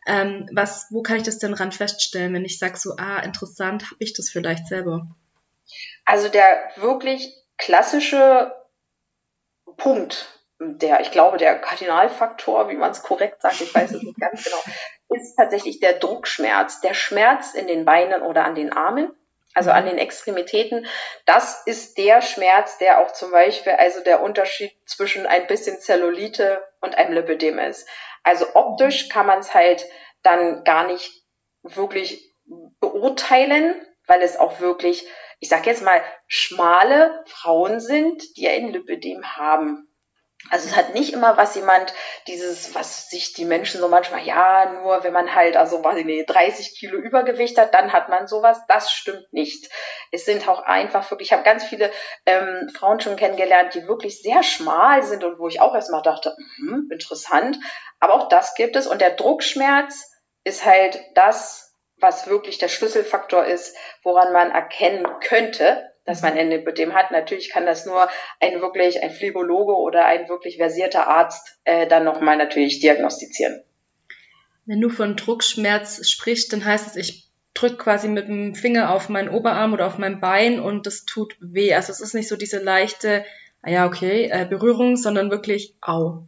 Ähm, 0.07 0.49
was, 0.53 0.87
wo 0.91 1.01
kann 1.01 1.17
ich 1.17 1.23
das 1.23 1.39
denn 1.39 1.53
ran 1.53 1.73
feststellen, 1.73 2.33
wenn 2.33 2.45
ich 2.45 2.57
sage 2.57 2.77
so, 2.77 2.95
ah, 2.97 3.19
interessant, 3.19 3.83
habe 3.87 3.97
ich 3.99 4.13
das 4.13 4.29
vielleicht 4.29 4.67
selber? 4.67 5.13
Also 6.05 6.29
der 6.29 6.71
wirklich 6.77 7.33
klassische 7.57 8.55
Punkt, 9.75 10.39
der, 10.57 11.01
ich 11.01 11.11
glaube, 11.11 11.37
der 11.37 11.59
Kardinalfaktor, 11.59 12.69
wie 12.69 12.77
man 12.77 12.91
es 12.91 13.03
korrekt 13.03 13.41
sagt, 13.41 13.59
ich 13.59 13.75
weiß 13.75 13.91
es 13.91 14.03
nicht 14.03 14.19
ganz 14.21 14.45
genau, 14.45 14.63
ist 15.09 15.35
tatsächlich 15.35 15.81
der 15.81 15.99
Druckschmerz, 15.99 16.79
der 16.79 16.93
Schmerz 16.93 17.55
in 17.55 17.67
den 17.67 17.83
Beinen 17.83 18.21
oder 18.21 18.45
an 18.45 18.55
den 18.55 18.71
Armen 18.71 19.11
also 19.53 19.71
an 19.71 19.85
den 19.85 19.97
Extremitäten. 19.97 20.85
Das 21.25 21.63
ist 21.65 21.97
der 21.97 22.21
Schmerz, 22.21 22.77
der 22.77 22.99
auch 22.99 23.11
zum 23.11 23.31
Beispiel, 23.31 23.73
also 23.73 24.01
der 24.03 24.21
Unterschied 24.21 24.71
zwischen 24.85 25.25
ein 25.25 25.47
bisschen 25.47 25.79
Zellulite 25.79 26.63
und 26.81 26.95
einem 26.95 27.13
Lipödem 27.13 27.59
ist. 27.59 27.87
Also 28.23 28.45
optisch 28.53 29.09
kann 29.09 29.25
man 29.25 29.39
es 29.39 29.53
halt 29.53 29.85
dann 30.23 30.63
gar 30.63 30.87
nicht 30.87 31.23
wirklich 31.63 32.33
beurteilen, 32.79 33.75
weil 34.07 34.21
es 34.21 34.37
auch 34.37 34.59
wirklich, 34.59 35.07
ich 35.39 35.49
sag 35.49 35.65
jetzt 35.65 35.83
mal, 35.83 36.01
schmale 36.27 37.23
Frauen 37.25 37.79
sind, 37.79 38.37
die 38.37 38.47
ein 38.47 38.69
Lipödem 38.69 39.35
haben. 39.35 39.88
Also 40.49 40.69
es 40.69 40.75
hat 40.75 40.93
nicht 40.93 41.13
immer 41.13 41.35
was 41.35 41.55
jemand, 41.55 41.93
dieses, 42.27 42.73
was 42.73 43.09
sich 43.09 43.33
die 43.33 43.43
Menschen 43.43 43.81
so 43.81 43.89
manchmal, 43.89 44.23
ja, 44.23 44.71
nur 44.81 45.03
wenn 45.03 45.11
man 45.11 45.35
halt, 45.35 45.57
also 45.57 45.83
weiß 45.83 45.97
ich 45.97 46.05
nicht, 46.05 46.29
30 46.29 46.79
Kilo 46.79 46.97
Übergewicht 46.97 47.57
hat, 47.57 47.73
dann 47.73 47.91
hat 47.91 48.07
man 48.09 48.25
sowas. 48.27 48.61
Das 48.67 48.89
stimmt 48.91 49.31
nicht. 49.31 49.69
Es 50.11 50.25
sind 50.25 50.47
auch 50.47 50.63
einfach 50.63 51.11
wirklich, 51.11 51.27
ich 51.27 51.33
habe 51.33 51.43
ganz 51.43 51.65
viele 51.65 51.91
ähm, 52.25 52.69
Frauen 52.73 53.01
schon 53.01 53.17
kennengelernt, 53.17 53.73
die 53.73 53.87
wirklich 53.87 54.21
sehr 54.21 54.41
schmal 54.41 55.03
sind 55.03 55.23
und 55.25 55.39
wo 55.39 55.47
ich 55.47 55.59
auch 55.59 55.75
erstmal 55.75 56.01
dachte, 56.01 56.35
mh, 56.57 56.93
interessant. 56.93 57.59
Aber 57.99 58.13
auch 58.13 58.29
das 58.29 58.55
gibt 58.55 58.77
es. 58.77 58.87
Und 58.87 59.01
der 59.01 59.11
Druckschmerz 59.11 60.09
ist 60.45 60.65
halt 60.65 60.99
das, 61.15 61.75
was 61.97 62.27
wirklich 62.27 62.57
der 62.57 62.69
Schlüsselfaktor 62.69 63.45
ist, 63.45 63.75
woran 64.03 64.31
man 64.31 64.51
erkennen 64.51 65.05
könnte, 65.19 65.88
dass 66.09 66.23
man 66.23 66.33
ein 66.33 66.51
hat. 66.93 67.11
Natürlich 67.11 67.51
kann 67.51 67.67
das 67.67 67.85
nur 67.85 68.09
ein 68.39 68.61
wirklich 68.61 69.03
ein 69.03 69.11
Phlebologe 69.11 69.73
oder 69.73 70.05
ein 70.05 70.27
wirklich 70.27 70.57
versierter 70.57 71.07
Arzt 71.07 71.59
äh, 71.65 71.85
dann 71.87 72.03
nochmal 72.03 72.35
natürlich 72.35 72.79
diagnostizieren. 72.79 73.61
Wenn 74.65 74.81
du 74.81 74.89
von 74.89 75.15
Druckschmerz 75.15 76.09
sprichst, 76.09 76.51
dann 76.51 76.65
heißt 76.65 76.87
es, 76.87 76.95
ich 76.95 77.29
drücke 77.53 77.77
quasi 77.77 78.07
mit 78.07 78.27
dem 78.27 78.55
Finger 78.55 78.91
auf 78.91 79.09
meinen 79.09 79.29
Oberarm 79.29 79.73
oder 79.73 79.85
auf 79.85 79.99
mein 79.99 80.19
Bein 80.19 80.59
und 80.59 80.87
das 80.87 81.05
tut 81.05 81.35
weh. 81.39 81.75
Also 81.75 81.91
es 81.91 81.99
ist 81.99 82.15
nicht 82.15 82.27
so 82.27 82.35
diese 82.35 82.57
leichte, 82.57 83.23
ah 83.61 83.69
ja, 83.69 83.85
okay, 83.85 84.29
äh, 84.31 84.47
Berührung, 84.49 84.97
sondern 84.97 85.29
wirklich 85.29 85.75
au. 85.79 86.23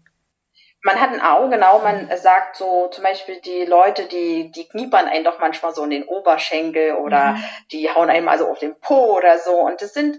Man 0.83 0.99
hat 0.99 1.11
ein 1.11 1.21
Au, 1.21 1.47
genau. 1.49 1.79
Man 1.79 2.09
sagt 2.17 2.55
so 2.55 2.87
zum 2.87 3.03
Beispiel 3.03 3.39
die 3.41 3.65
Leute, 3.65 4.05
die, 4.05 4.51
die 4.51 4.67
kniepern 4.67 5.07
einen 5.07 5.23
doch 5.23 5.39
manchmal 5.39 5.73
so 5.73 5.83
in 5.83 5.91
den 5.91 6.03
Oberschenkel 6.03 6.95
oder 6.95 7.33
mhm. 7.33 7.43
die 7.71 7.89
hauen 7.91 8.09
einem 8.09 8.27
also 8.27 8.47
auf 8.47 8.59
den 8.59 8.79
Po 8.79 9.17
oder 9.17 9.37
so. 9.37 9.59
Und 9.59 9.81
das 9.81 9.93
sind, 9.93 10.17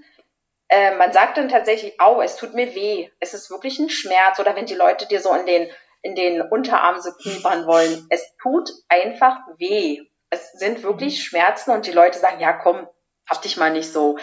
äh, 0.69 0.95
man 0.95 1.12
sagt 1.12 1.37
dann 1.37 1.49
tatsächlich, 1.49 2.00
au, 2.00 2.23
es 2.23 2.37
tut 2.37 2.54
mir 2.54 2.75
weh. 2.75 3.11
Es 3.19 3.35
ist 3.35 3.50
wirklich 3.50 3.78
ein 3.81 3.90
Schmerz. 3.90 4.38
Oder 4.38 4.54
wenn 4.54 4.66
die 4.66 4.75
Leute 4.75 5.07
dir 5.07 5.21
so 5.21 5.35
in 5.35 5.47
den, 5.47 5.69
in 6.02 6.14
den 6.14 6.40
Unterarm 6.40 7.00
so 7.00 7.11
kniepern 7.12 7.66
wollen. 7.66 8.07
Es 8.11 8.35
tut 8.40 8.71
einfach 8.88 9.38
weh. 9.59 10.07
Es 10.31 10.52
sind 10.52 10.85
wirklich 10.85 11.19
mhm. 11.19 11.23
Schmerzen 11.23 11.71
und 11.73 11.87
die 11.87 11.92
Leute 11.92 12.19
sagen, 12.19 12.40
ja 12.40 12.52
komm, 12.52 12.87
hab 13.28 13.42
dich 13.42 13.57
mal 13.57 13.71
nicht 13.73 13.92
so. 13.92 14.16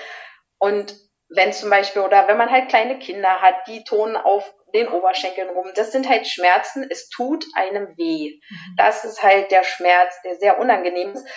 Und 0.58 0.96
wenn 1.30 1.54
zum 1.54 1.70
Beispiel, 1.70 2.02
oder 2.02 2.28
wenn 2.28 2.38
man 2.38 2.50
halt 2.50 2.70
kleine 2.70 2.98
Kinder 3.00 3.42
hat, 3.42 3.68
die 3.68 3.84
tonen 3.84 4.16
auf 4.16 4.54
den 4.74 4.88
Oberschenkeln 4.88 5.50
rum. 5.50 5.72
Das 5.76 5.92
sind 5.92 6.08
halt 6.08 6.28
Schmerzen, 6.28 6.86
es 6.90 7.10
tut 7.10 7.46
einem 7.56 7.98
weh. 7.98 8.40
Mhm. 8.50 8.76
Das 8.78 9.06
ist 9.06 9.24
halt 9.24 9.52
der 9.52 9.64
Schmerz, 9.64 10.16
der 10.24 10.36
sehr 10.36 10.60
unangenehm 10.60 11.14
ist, 11.14 11.28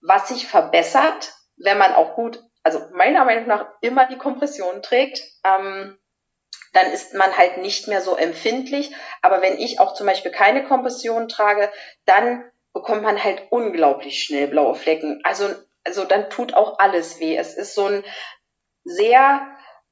was 0.00 0.28
sich 0.28 0.46
verbessert, 0.46 1.32
wenn 1.56 1.78
man 1.78 1.94
auch 1.94 2.14
gut, 2.14 2.42
also 2.62 2.80
meiner 2.92 3.24
Meinung 3.24 3.46
nach 3.46 3.66
immer 3.80 4.06
die 4.06 4.18
Kompression 4.18 4.82
trägt. 4.82 5.22
Ähm, 5.44 5.98
dann 6.72 6.90
ist 6.90 7.14
man 7.14 7.36
halt 7.36 7.58
nicht 7.58 7.88
mehr 7.88 8.00
so 8.00 8.16
empfindlich. 8.16 8.92
Aber 9.22 9.40
wenn 9.40 9.58
ich 9.58 9.80
auch 9.80 9.94
zum 9.94 10.06
Beispiel 10.06 10.32
keine 10.32 10.64
Kompression 10.64 11.28
trage, 11.28 11.70
dann 12.04 12.44
bekommt 12.72 13.02
man 13.02 13.22
halt 13.22 13.44
unglaublich 13.50 14.22
schnell 14.22 14.48
blaue 14.48 14.74
Flecken. 14.74 15.20
Also, 15.22 15.48
also 15.84 16.04
dann 16.04 16.28
tut 16.28 16.54
auch 16.54 16.78
alles 16.80 17.20
weh. 17.20 17.36
Es 17.36 17.56
ist 17.56 17.74
so 17.74 17.86
ein 17.86 18.04
sehr 18.82 19.46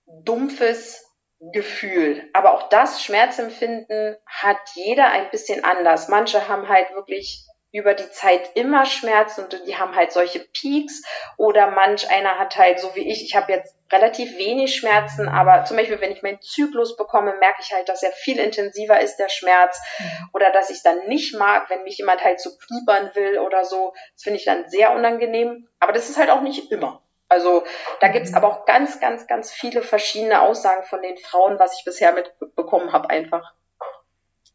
dumpfes 0.06 1.11
Gefühl. 1.50 2.28
Aber 2.32 2.54
auch 2.54 2.68
das 2.68 3.02
Schmerzempfinden 3.02 4.16
hat 4.26 4.58
jeder 4.74 5.10
ein 5.10 5.28
bisschen 5.30 5.64
anders. 5.64 6.08
Manche 6.08 6.48
haben 6.48 6.68
halt 6.68 6.94
wirklich 6.94 7.44
über 7.72 7.94
die 7.94 8.10
Zeit 8.10 8.50
immer 8.54 8.84
Schmerzen 8.84 9.44
und 9.44 9.66
die 9.66 9.76
haben 9.76 9.96
halt 9.96 10.12
solche 10.12 10.40
Peaks 10.40 11.02
oder 11.38 11.70
manch 11.70 12.10
einer 12.10 12.38
hat 12.38 12.56
halt 12.56 12.78
so 12.78 12.94
wie 12.94 13.10
ich, 13.10 13.24
ich 13.24 13.34
habe 13.34 13.50
jetzt 13.50 13.74
relativ 13.90 14.36
wenig 14.36 14.76
Schmerzen, 14.76 15.26
aber 15.26 15.64
zum 15.64 15.78
Beispiel 15.78 16.00
wenn 16.00 16.12
ich 16.12 16.22
meinen 16.22 16.40
Zyklus 16.42 16.96
bekomme, 16.96 17.34
merke 17.40 17.62
ich 17.62 17.72
halt, 17.72 17.88
dass 17.88 18.02
er 18.02 18.12
viel 18.12 18.38
intensiver 18.38 19.00
ist, 19.00 19.16
der 19.16 19.30
Schmerz 19.30 19.80
mhm. 19.98 20.28
oder 20.34 20.50
dass 20.52 20.68
ich 20.68 20.76
es 20.76 20.82
dann 20.82 21.08
nicht 21.08 21.34
mag, 21.34 21.70
wenn 21.70 21.82
mich 21.82 21.96
jemand 21.96 22.22
halt 22.22 22.40
so 22.40 22.50
kniebern 22.58 23.10
will 23.14 23.38
oder 23.38 23.64
so. 23.64 23.94
Das 24.14 24.22
finde 24.22 24.38
ich 24.38 24.44
dann 24.44 24.68
sehr 24.68 24.94
unangenehm, 24.94 25.68
aber 25.80 25.92
das 25.92 26.10
ist 26.10 26.18
halt 26.18 26.30
auch 26.30 26.42
nicht 26.42 26.70
immer. 26.70 27.01
Also 27.32 27.64
da 28.00 28.08
gibt 28.08 28.26
es 28.26 28.32
mhm. 28.32 28.36
aber 28.36 28.48
auch 28.48 28.66
ganz, 28.66 29.00
ganz, 29.00 29.26
ganz 29.26 29.50
viele 29.50 29.82
verschiedene 29.82 30.42
Aussagen 30.42 30.84
von 30.84 31.00
den 31.00 31.16
Frauen, 31.16 31.58
was 31.58 31.78
ich 31.78 31.84
bisher 31.86 32.12
mitbekommen 32.12 32.92
habe, 32.92 33.08
einfach. 33.08 33.54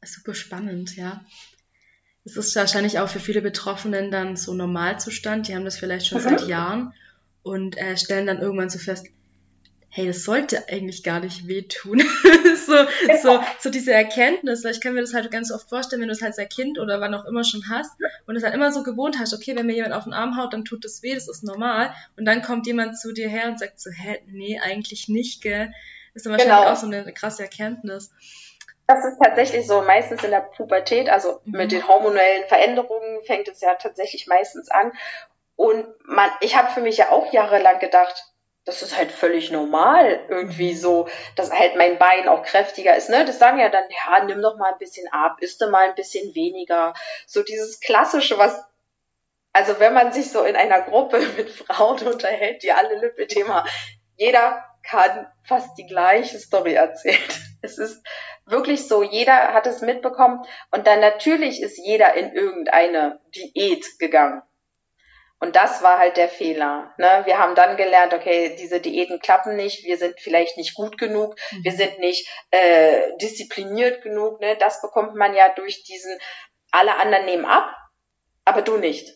Super 0.04 0.36
spannend, 0.36 0.96
ja. 0.96 1.22
Es 2.24 2.38
ist 2.38 2.56
wahrscheinlich 2.56 3.00
auch 3.00 3.10
für 3.10 3.20
viele 3.20 3.42
Betroffenen 3.42 4.12
dann 4.12 4.36
so 4.36 4.54
Normalzustand. 4.54 5.48
Die 5.48 5.56
haben 5.56 5.66
das 5.66 5.78
vielleicht 5.78 6.06
schon 6.06 6.20
mhm. 6.20 6.30
seit 6.30 6.48
Jahren 6.48 6.94
und 7.42 7.78
äh, 7.78 7.98
stellen 7.98 8.28
dann 8.28 8.42
irgendwann 8.42 8.70
so 8.70 8.78
fest, 8.78 9.08
hey, 9.90 10.08
das 10.08 10.24
sollte 10.24 10.68
eigentlich 10.70 11.04
gar 11.04 11.20
nicht 11.20 11.48
wehtun. 11.48 12.00
so, 12.66 12.76
so, 13.22 13.40
so 13.60 13.70
diese 13.70 13.94
Erkenntnis, 13.94 14.64
ich 14.66 14.82
kann 14.82 14.94
mir 14.94 15.02
das 15.02 15.14
halt 15.14 15.32
ganz 15.32 15.52
oft 15.52 15.70
vorstellen, 15.70 16.02
wenn 16.02 16.10
du 16.10 16.14
es 16.14 16.22
halt 16.22 16.38
als 16.38 16.50
Kind 16.50 16.78
oder 16.80 17.02
wann 17.02 17.16
auch 17.16 17.26
immer 17.26 17.44
schon 17.44 17.70
hast 17.70 17.92
und 18.26 18.36
es 18.36 18.44
halt 18.44 18.54
immer 18.54 18.72
so 18.72 18.84
gewohnt 18.84 19.18
hast, 19.20 19.34
okay, 19.34 19.56
wenn 19.56 19.66
mir 19.66 19.76
jemand 19.76 19.94
auf 19.94 20.04
den 20.04 20.14
Arm 20.14 20.38
haut, 20.38 20.54
dann 20.54 20.66
tut 20.66 20.86
das 20.86 21.02
weh, 21.04 21.16
das 21.16 21.28
ist 21.28 21.44
normal. 21.44 21.94
Und 22.18 22.26
dann 22.26 22.42
kommt 22.42 22.68
jemand 22.68 23.00
zu 23.00 23.14
dir 23.14 23.30
her 23.30 23.48
und 23.48 23.60
sagt 23.60 23.80
so, 23.80 23.90
hä, 23.90 24.22
nee, 24.28 24.60
eigentlich 24.60 25.08
nicht, 25.08 25.42
gell? 25.42 25.74
Das 26.14 26.22
ist 26.22 26.26
dann 26.26 26.34
wahrscheinlich 26.34 26.58
genau. 26.58 26.72
auch 26.72 26.76
so 26.76 26.88
eine 26.88 27.14
krasse 27.14 27.44
Erkenntnis. 27.44 28.12
Das 28.88 29.04
ist 29.04 29.20
tatsächlich 29.22 29.68
so, 29.68 29.82
meistens 29.82 30.24
in 30.24 30.32
der 30.32 30.40
Pubertät, 30.40 31.10
also 31.10 31.42
mhm. 31.44 31.58
mit 31.58 31.72
den 31.72 31.88
hormonellen 31.88 32.48
Veränderungen 32.48 33.24
fängt 33.26 33.48
es 33.50 33.62
ja 33.62 33.76
tatsächlich 33.76 34.28
meistens 34.28 34.70
an. 34.70 34.94
Und 35.56 35.86
man, 36.06 36.30
ich 36.40 36.56
habe 36.56 36.72
für 36.72 36.82
mich 36.82 36.98
ja 36.98 37.10
auch 37.12 37.34
jahrelang 37.34 37.80
gedacht, 37.80 38.24
das 38.68 38.82
ist 38.82 38.98
halt 38.98 39.14
völlig 39.14 39.50
normal 39.50 40.20
irgendwie 40.28 40.74
mhm. 40.74 40.78
so, 40.78 41.08
dass 41.38 41.52
halt 41.52 41.78
mein 41.78 41.98
Bein 41.98 42.28
auch 42.28 42.44
kräftiger 42.44 42.96
ist. 42.98 43.10
Ne? 43.10 43.24
Das 43.24 43.40
sagen 43.40 43.60
ja 43.60 43.70
dann, 43.70 43.86
ja, 43.90 44.26
nimm 44.26 44.42
doch 44.42 44.58
mal 44.58 44.74
ein 44.74 44.78
bisschen 44.78 45.08
ab, 45.08 45.38
isst 45.40 45.62
du 45.62 45.70
mal 45.70 45.88
ein 45.88 45.96
bisschen 45.96 46.36
weniger. 46.36 46.94
So 47.26 47.44
dieses 47.44 47.80
Klassische, 47.80 48.38
was, 48.38 48.62
also 49.54 49.80
wenn 49.80 49.94
man 49.94 50.12
sich 50.12 50.30
so 50.32 50.44
in 50.44 50.58
einer 50.58 50.82
Gruppe 50.82 51.20
mit 51.38 51.50
Frauen 51.50 52.06
unterhält, 52.06 52.62
die 52.62 52.74
alle 52.74 53.00
Lipidema, 53.00 53.66
jeder 54.18 54.66
kann 54.84 55.28
fast 55.44 55.78
die 55.78 55.88
gleiche 55.88 56.38
Story 56.38 56.74
erzählen. 56.74 57.18
Es 57.64 57.80
ist 57.80 58.06
wirklich 58.46 58.88
so, 58.88 59.02
jeder 59.02 59.52
hat 59.52 59.66
es 59.66 59.82
mitbekommen 59.82 60.46
und 60.72 60.86
dann 60.86 61.00
natürlich 61.00 61.60
ist 61.60 61.78
jeder 61.78 62.14
in 62.14 62.32
irgendeine 62.32 63.20
Diät 63.36 63.98
gegangen. 63.98 64.44
Und 65.40 65.56
das 65.56 65.84
war 65.84 66.00
halt 66.00 66.18
der 66.18 66.30
Fehler. 66.30 66.94
Ne? 66.98 67.22
Wir 67.26 67.38
haben 67.38 67.54
dann 67.54 67.78
gelernt, 67.78 68.14
okay, 68.14 68.56
diese 68.58 68.80
Diäten 68.80 69.20
klappen 69.20 69.56
nicht, 69.56 69.86
wir 69.86 69.98
sind 69.98 70.20
vielleicht 70.20 70.58
nicht 70.58 70.74
gut 70.74 70.98
genug, 70.98 71.36
mhm. 71.52 71.64
wir 71.64 71.72
sind 71.74 72.00
nicht 72.00 72.28
äh, 72.50 73.16
diszipliniert 73.22 74.02
genug. 74.02 74.42
Ne? 74.42 74.58
Das 74.58 74.82
bekommt 74.82 75.16
man 75.16 75.36
ja 75.36 75.50
durch 75.56 75.84
diesen, 75.84 76.18
alle 76.72 76.96
anderen 76.96 77.26
nehmen 77.26 77.46
ab, 77.46 77.72
aber 78.46 78.64
du 78.64 78.78
nicht. 78.78 79.16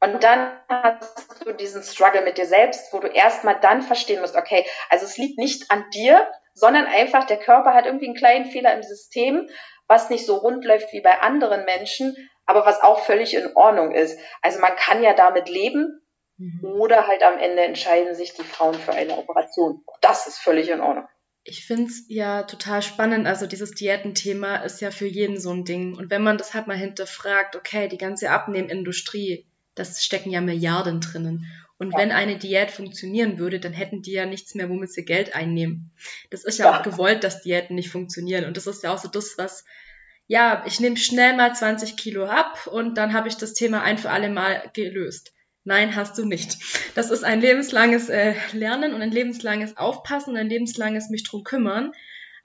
Und 0.00 0.24
dann 0.24 0.60
hast 0.68 1.44
du 1.44 1.52
diesen 1.52 1.84
Struggle 1.84 2.22
mit 2.22 2.36
dir 2.36 2.46
selbst, 2.46 2.92
wo 2.92 2.98
du 2.98 3.06
erstmal 3.06 3.60
dann 3.60 3.82
verstehen 3.82 4.20
musst, 4.20 4.34
okay, 4.34 4.66
also 4.90 5.04
es 5.04 5.16
liegt 5.16 5.38
nicht 5.38 5.70
an 5.70 5.84
dir, 5.94 6.28
sondern 6.54 6.86
einfach 6.86 7.24
der 7.24 7.38
Körper 7.38 7.72
hat 7.72 7.86
irgendwie 7.86 8.06
einen 8.06 8.16
kleinen 8.16 8.46
Fehler 8.46 8.74
im 8.74 8.82
System, 8.82 9.48
was 9.86 10.10
nicht 10.10 10.26
so 10.26 10.36
rund 10.36 10.64
läuft 10.64 10.92
wie 10.92 11.02
bei 11.02 11.20
anderen 11.20 11.64
Menschen, 11.64 12.16
aber 12.52 12.66
was 12.66 12.82
auch 12.82 13.00
völlig 13.00 13.34
in 13.34 13.56
Ordnung 13.56 13.92
ist. 13.92 14.18
Also 14.42 14.60
man 14.60 14.76
kann 14.76 15.02
ja 15.02 15.14
damit 15.14 15.48
leben 15.48 16.02
mhm. 16.36 16.60
oder 16.62 17.06
halt 17.06 17.22
am 17.22 17.38
Ende 17.38 17.62
entscheiden 17.62 18.14
sich 18.14 18.34
die 18.34 18.44
Frauen 18.44 18.74
für 18.74 18.92
eine 18.92 19.16
Operation. 19.16 19.82
Das 20.02 20.26
ist 20.26 20.38
völlig 20.38 20.68
in 20.68 20.80
Ordnung. 20.80 21.06
Ich 21.44 21.66
finde 21.66 21.90
es 21.90 22.04
ja 22.08 22.42
total 22.44 22.82
spannend. 22.82 23.26
Also 23.26 23.46
dieses 23.46 23.72
Diätenthema 23.72 24.56
ist 24.56 24.80
ja 24.80 24.90
für 24.90 25.06
jeden 25.06 25.40
so 25.40 25.50
ein 25.50 25.64
Ding. 25.64 25.96
Und 25.96 26.10
wenn 26.10 26.22
man 26.22 26.38
das 26.38 26.54
halt 26.54 26.66
mal 26.66 26.76
hinterfragt, 26.76 27.56
okay, 27.56 27.88
die 27.88 27.98
ganze 27.98 28.30
Abnehmindustrie, 28.30 29.46
das 29.74 30.04
stecken 30.04 30.30
ja 30.30 30.40
Milliarden 30.40 31.00
drinnen. 31.00 31.46
Und 31.78 31.92
ja. 31.92 31.98
wenn 31.98 32.12
eine 32.12 32.38
Diät 32.38 32.70
funktionieren 32.70 33.38
würde, 33.38 33.58
dann 33.58 33.72
hätten 33.72 34.02
die 34.02 34.12
ja 34.12 34.26
nichts 34.26 34.54
mehr, 34.54 34.68
womit 34.68 34.92
sie 34.92 35.04
Geld 35.04 35.34
einnehmen. 35.34 35.90
Das 36.30 36.44
ist 36.44 36.58
ja, 36.58 36.66
ja. 36.66 36.78
auch 36.78 36.82
gewollt, 36.84 37.24
dass 37.24 37.42
Diäten 37.42 37.74
nicht 37.74 37.90
funktionieren. 37.90 38.44
Und 38.44 38.56
das 38.56 38.68
ist 38.68 38.84
ja 38.84 38.92
auch 38.92 38.98
so 38.98 39.08
das, 39.08 39.36
was 39.36 39.64
ja, 40.32 40.64
ich 40.66 40.80
nehme 40.80 40.96
schnell 40.96 41.36
mal 41.36 41.54
20 41.54 41.98
Kilo 41.98 42.24
ab 42.24 42.66
und 42.66 42.96
dann 42.96 43.12
habe 43.12 43.28
ich 43.28 43.36
das 43.36 43.52
Thema 43.52 43.82
ein 43.82 43.98
für 43.98 44.08
alle 44.08 44.30
Mal 44.30 44.70
gelöst. 44.72 45.34
Nein, 45.62 45.94
hast 45.94 46.16
du 46.16 46.24
nicht. 46.24 46.56
Das 46.94 47.10
ist 47.10 47.22
ein 47.22 47.42
lebenslanges 47.42 48.08
äh, 48.08 48.32
Lernen 48.54 48.94
und 48.94 49.02
ein 49.02 49.10
lebenslanges 49.10 49.76
Aufpassen 49.76 50.30
und 50.30 50.38
ein 50.38 50.48
lebenslanges 50.48 51.10
mich 51.10 51.24
drum 51.24 51.44
kümmern. 51.44 51.92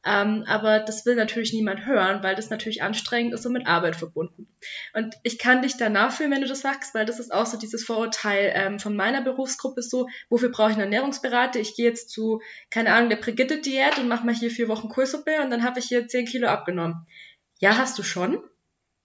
Ähm, 0.06 0.44
aber 0.48 0.82
das 0.82 1.06
will 1.06 1.15
natürlich 1.15 1.53
niemand 1.53 1.86
hören, 1.86 2.24
weil 2.24 2.36
das 2.36 2.50
natürlich 2.50 2.84
anstrengend 2.84 3.34
ist 3.34 3.46
und 3.46 3.53
mit 3.53 3.67
Arbeit 3.67 3.96
verbunden. 3.96 4.50
Und 4.94 5.15
ich 5.24 5.39
kann 5.39 5.62
dich 5.62 5.77
danach 5.77 6.12
fühlen, 6.12 6.32
wenn 6.32 6.41
du 6.41 6.48
das 6.48 6.60
sagst, 6.60 6.94
weil 6.94 7.06
das 7.06 7.22
ist 7.22 7.34
auch 7.34 7.46
so 7.46 7.58
dieses 7.58 7.86
Vorurteil 7.86 8.51
ähm, 8.53 8.79
von 8.79 8.98
meiner 8.98 9.22
Berufsgruppe 9.22 9.82
so, 9.82 10.10
wofür 10.27 10.50
brauche 10.50 10.72
ich 10.72 10.75
einen 10.75 10.91
Ernährungsberater? 10.91 11.62
Ich 11.62 11.77
gehe 11.77 11.86
jetzt 11.86 12.10
zu, 12.10 12.41
keine 12.70 12.91
Ahnung, 12.91 13.10
der 13.10 13.15
Brigitte-Diät 13.15 13.98
und 13.98 14.10
mache 14.10 14.25
mal 14.25 14.36
hier 14.36 14.51
vier 14.51 14.67
Wochen 14.67 14.89
Kohlsuppe 14.89 15.41
und 15.41 15.51
dann 15.51 15.63
habe 15.63 15.79
ich 15.79 15.86
hier 15.86 16.06
10 16.06 16.25
Kilo 16.25 16.50
abgenommen. 16.50 17.08
Ja, 17.59 17.77
hast 17.77 17.97
du 17.97 18.03
schon. 18.03 18.43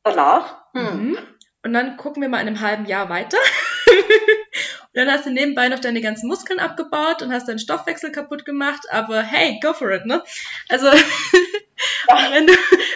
Danach? 0.03 0.65
Hm. 0.75 1.17
Und 1.63 1.73
dann 1.73 1.97
gucken 1.97 2.23
wir 2.23 2.29
mal 2.29 2.41
in 2.41 2.49
einem 2.49 2.61
halben 2.61 2.87
Jahr 2.87 3.09
weiter. 3.09 3.39
und 3.87 4.95
dann 4.95 5.11
hast 5.11 5.27
du 5.27 5.31
nebenbei 5.31 5.69
noch 5.69 5.79
deine 5.79 6.01
ganzen 6.01 6.27
Muskeln 6.29 6.59
abgebaut 6.59 7.23
und 7.23 7.33
hast 7.33 7.49
deinen 7.49 7.61
Stoffwechsel 7.61 8.11
kaputt 8.11 8.45
gemacht. 8.45 8.83
Aber 8.91 9.23
hey, 9.23 9.61
go 9.63 9.73
for 9.73 9.91
it, 9.93 10.05
ne? 10.05 10.23
Also, 10.69 10.87
wenn, 12.33 12.47
du, 12.47 12.53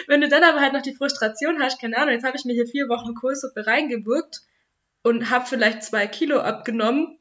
wenn 0.07 0.21
du 0.21 0.27
dann 0.27 0.43
aber 0.43 0.59
halt 0.59 0.73
noch 0.73 0.81
die 0.81 0.95
Frustration 0.95 1.61
hast, 1.61 1.79
keine 1.79 1.97
Ahnung, 1.97 2.13
jetzt 2.13 2.25
habe 2.25 2.37
ich 2.37 2.45
mir 2.45 2.53
hier 2.53 2.67
vier 2.67 2.89
Wochen 2.89 3.15
Kohlsuppe 3.15 3.65
reingewirkt 3.65 4.41
und 5.01 5.29
habe 5.29 5.45
vielleicht 5.45 5.83
zwei 5.83 6.07
Kilo 6.07 6.39
abgenommen 6.39 7.17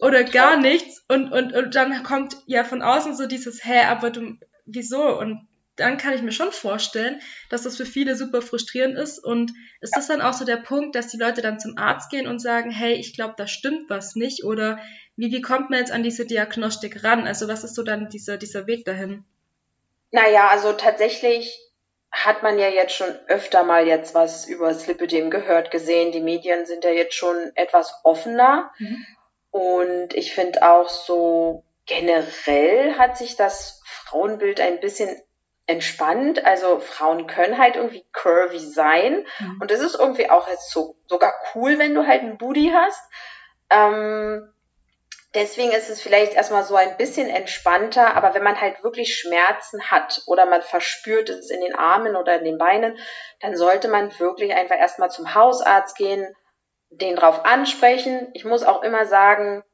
oder 0.00 0.24
gar 0.24 0.56
nichts 0.56 1.04
und, 1.08 1.32
und, 1.32 1.52
und 1.52 1.74
dann 1.74 2.02
kommt 2.02 2.36
ja 2.46 2.64
von 2.64 2.82
außen 2.82 3.14
so 3.14 3.26
dieses, 3.26 3.64
hä, 3.64 3.84
aber 3.86 4.10
du, 4.10 4.38
wieso? 4.64 5.18
Und 5.18 5.46
dann 5.76 5.98
kann 5.98 6.14
ich 6.14 6.22
mir 6.22 6.32
schon 6.32 6.52
vorstellen, 6.52 7.20
dass 7.50 7.62
das 7.62 7.76
für 7.76 7.86
viele 7.86 8.16
super 8.16 8.42
frustrierend 8.42 8.98
ist. 8.98 9.18
Und 9.18 9.52
ist 9.80 9.94
das 9.96 10.08
dann 10.08 10.22
auch 10.22 10.32
so 10.32 10.44
der 10.44 10.56
Punkt, 10.56 10.96
dass 10.96 11.08
die 11.08 11.18
Leute 11.18 11.42
dann 11.42 11.60
zum 11.60 11.76
Arzt 11.76 12.10
gehen 12.10 12.26
und 12.26 12.40
sagen, 12.40 12.70
hey, 12.70 12.94
ich 12.94 13.14
glaube, 13.14 13.34
da 13.36 13.46
stimmt 13.46 13.88
was 13.88 14.16
nicht? 14.16 14.44
Oder 14.44 14.78
wie, 15.16 15.30
wie 15.30 15.42
kommt 15.42 15.70
man 15.70 15.78
jetzt 15.78 15.92
an 15.92 16.02
diese 16.02 16.26
Diagnostik 16.26 17.04
ran? 17.04 17.26
Also 17.26 17.46
was 17.48 17.62
ist 17.62 17.74
so 17.74 17.82
dann 17.82 18.08
dieser, 18.08 18.38
dieser 18.38 18.66
Weg 18.66 18.84
dahin? 18.84 19.24
Naja, 20.10 20.48
also 20.48 20.72
tatsächlich 20.72 21.60
hat 22.10 22.42
man 22.42 22.58
ja 22.58 22.68
jetzt 22.68 22.94
schon 22.94 23.14
öfter 23.28 23.62
mal 23.62 23.86
jetzt 23.86 24.14
was 24.14 24.46
über 24.46 24.68
das 24.68 24.86
Lipidem 24.86 25.30
gehört, 25.30 25.70
gesehen. 25.70 26.12
Die 26.12 26.20
Medien 26.20 26.64
sind 26.64 26.84
ja 26.84 26.90
jetzt 26.90 27.14
schon 27.14 27.52
etwas 27.54 27.94
offener. 28.04 28.72
Mhm. 28.78 29.06
Und 29.50 30.14
ich 30.14 30.32
finde 30.32 30.62
auch 30.66 30.88
so 30.88 31.64
generell 31.84 32.94
hat 32.94 33.18
sich 33.18 33.36
das 33.36 33.82
Frauenbild 33.84 34.60
ein 34.60 34.80
bisschen 34.80 35.16
entspannt. 35.66 36.44
Also 36.44 36.78
Frauen 36.78 37.26
können 37.26 37.58
halt 37.58 37.76
irgendwie 37.76 38.04
curvy 38.12 38.58
sein. 38.58 39.26
Mhm. 39.38 39.58
Und 39.60 39.70
das 39.70 39.80
ist 39.80 39.98
irgendwie 39.98 40.30
auch 40.30 40.48
jetzt 40.48 40.70
so, 40.70 40.96
sogar 41.06 41.34
cool, 41.54 41.78
wenn 41.78 41.94
du 41.94 42.06
halt 42.06 42.22
einen 42.22 42.38
Booty 42.38 42.72
hast. 42.74 43.02
Ähm, 43.70 44.52
deswegen 45.34 45.72
ist 45.72 45.90
es 45.90 46.00
vielleicht 46.00 46.34
erstmal 46.34 46.62
so 46.62 46.76
ein 46.76 46.96
bisschen 46.96 47.28
entspannter, 47.28 48.16
aber 48.16 48.34
wenn 48.34 48.44
man 48.44 48.60
halt 48.60 48.82
wirklich 48.84 49.16
Schmerzen 49.16 49.82
hat 49.90 50.22
oder 50.26 50.46
man 50.46 50.62
verspürt 50.62 51.28
es 51.28 51.50
in 51.50 51.60
den 51.60 51.74
Armen 51.74 52.16
oder 52.16 52.38
in 52.38 52.44
den 52.44 52.58
Beinen, 52.58 52.96
dann 53.40 53.56
sollte 53.56 53.88
man 53.88 54.16
wirklich 54.18 54.54
einfach 54.54 54.76
erstmal 54.76 55.10
zum 55.10 55.34
Hausarzt 55.34 55.96
gehen, 55.96 56.34
den 56.90 57.16
drauf 57.16 57.44
ansprechen. 57.44 58.30
Ich 58.34 58.44
muss 58.44 58.62
auch 58.62 58.82
immer 58.82 59.04
sagen, 59.04 59.64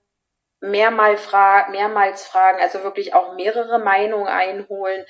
mehrmal 0.63 1.17
fra 1.17 1.69
mehrmals 1.69 2.27
fragen, 2.27 2.61
also 2.61 2.83
wirklich 2.83 3.15
auch 3.15 3.35
mehrere 3.35 3.81
Meinungen 3.81 4.29
einholen, 4.29 5.05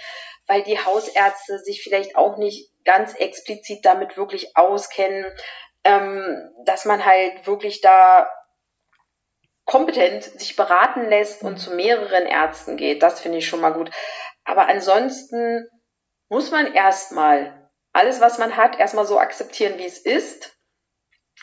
weil 0.47 0.63
die 0.63 0.79
Hausärzte 0.79 1.59
sich 1.59 1.83
vielleicht 1.83 2.17
auch 2.17 2.39
nicht 2.39 2.71
ganz 2.85 3.15
explizit 3.15 3.85
damit 3.85 4.17
wirklich 4.17 4.57
auskennen, 4.57 5.27
ähm, 5.85 6.51
dass 6.65 6.85
man 6.85 7.05
halt 7.05 7.47
wirklich 7.47 7.81
da 7.81 8.29
kompetent 9.65 10.25
sich 10.25 10.57
beraten 10.57 11.09
lässt 11.09 11.43
und 11.43 11.59
zu 11.59 11.75
mehreren 11.75 12.27
Ärzten 12.27 12.77
geht. 12.77 13.03
Das 13.03 13.21
finde 13.21 13.39
ich 13.39 13.47
schon 13.47 13.61
mal 13.61 13.73
gut. 13.73 13.91
Aber 14.45 14.67
ansonsten 14.67 15.69
muss 16.29 16.51
man 16.51 16.75
erstmal 16.75 17.71
alles, 17.93 18.21
was 18.21 18.39
man 18.39 18.57
hat, 18.57 18.79
erstmal 18.79 19.07
so 19.07 19.19
akzeptieren, 19.19 19.79
wie 19.79 19.87
es 19.87 19.99
ist. 19.99 20.57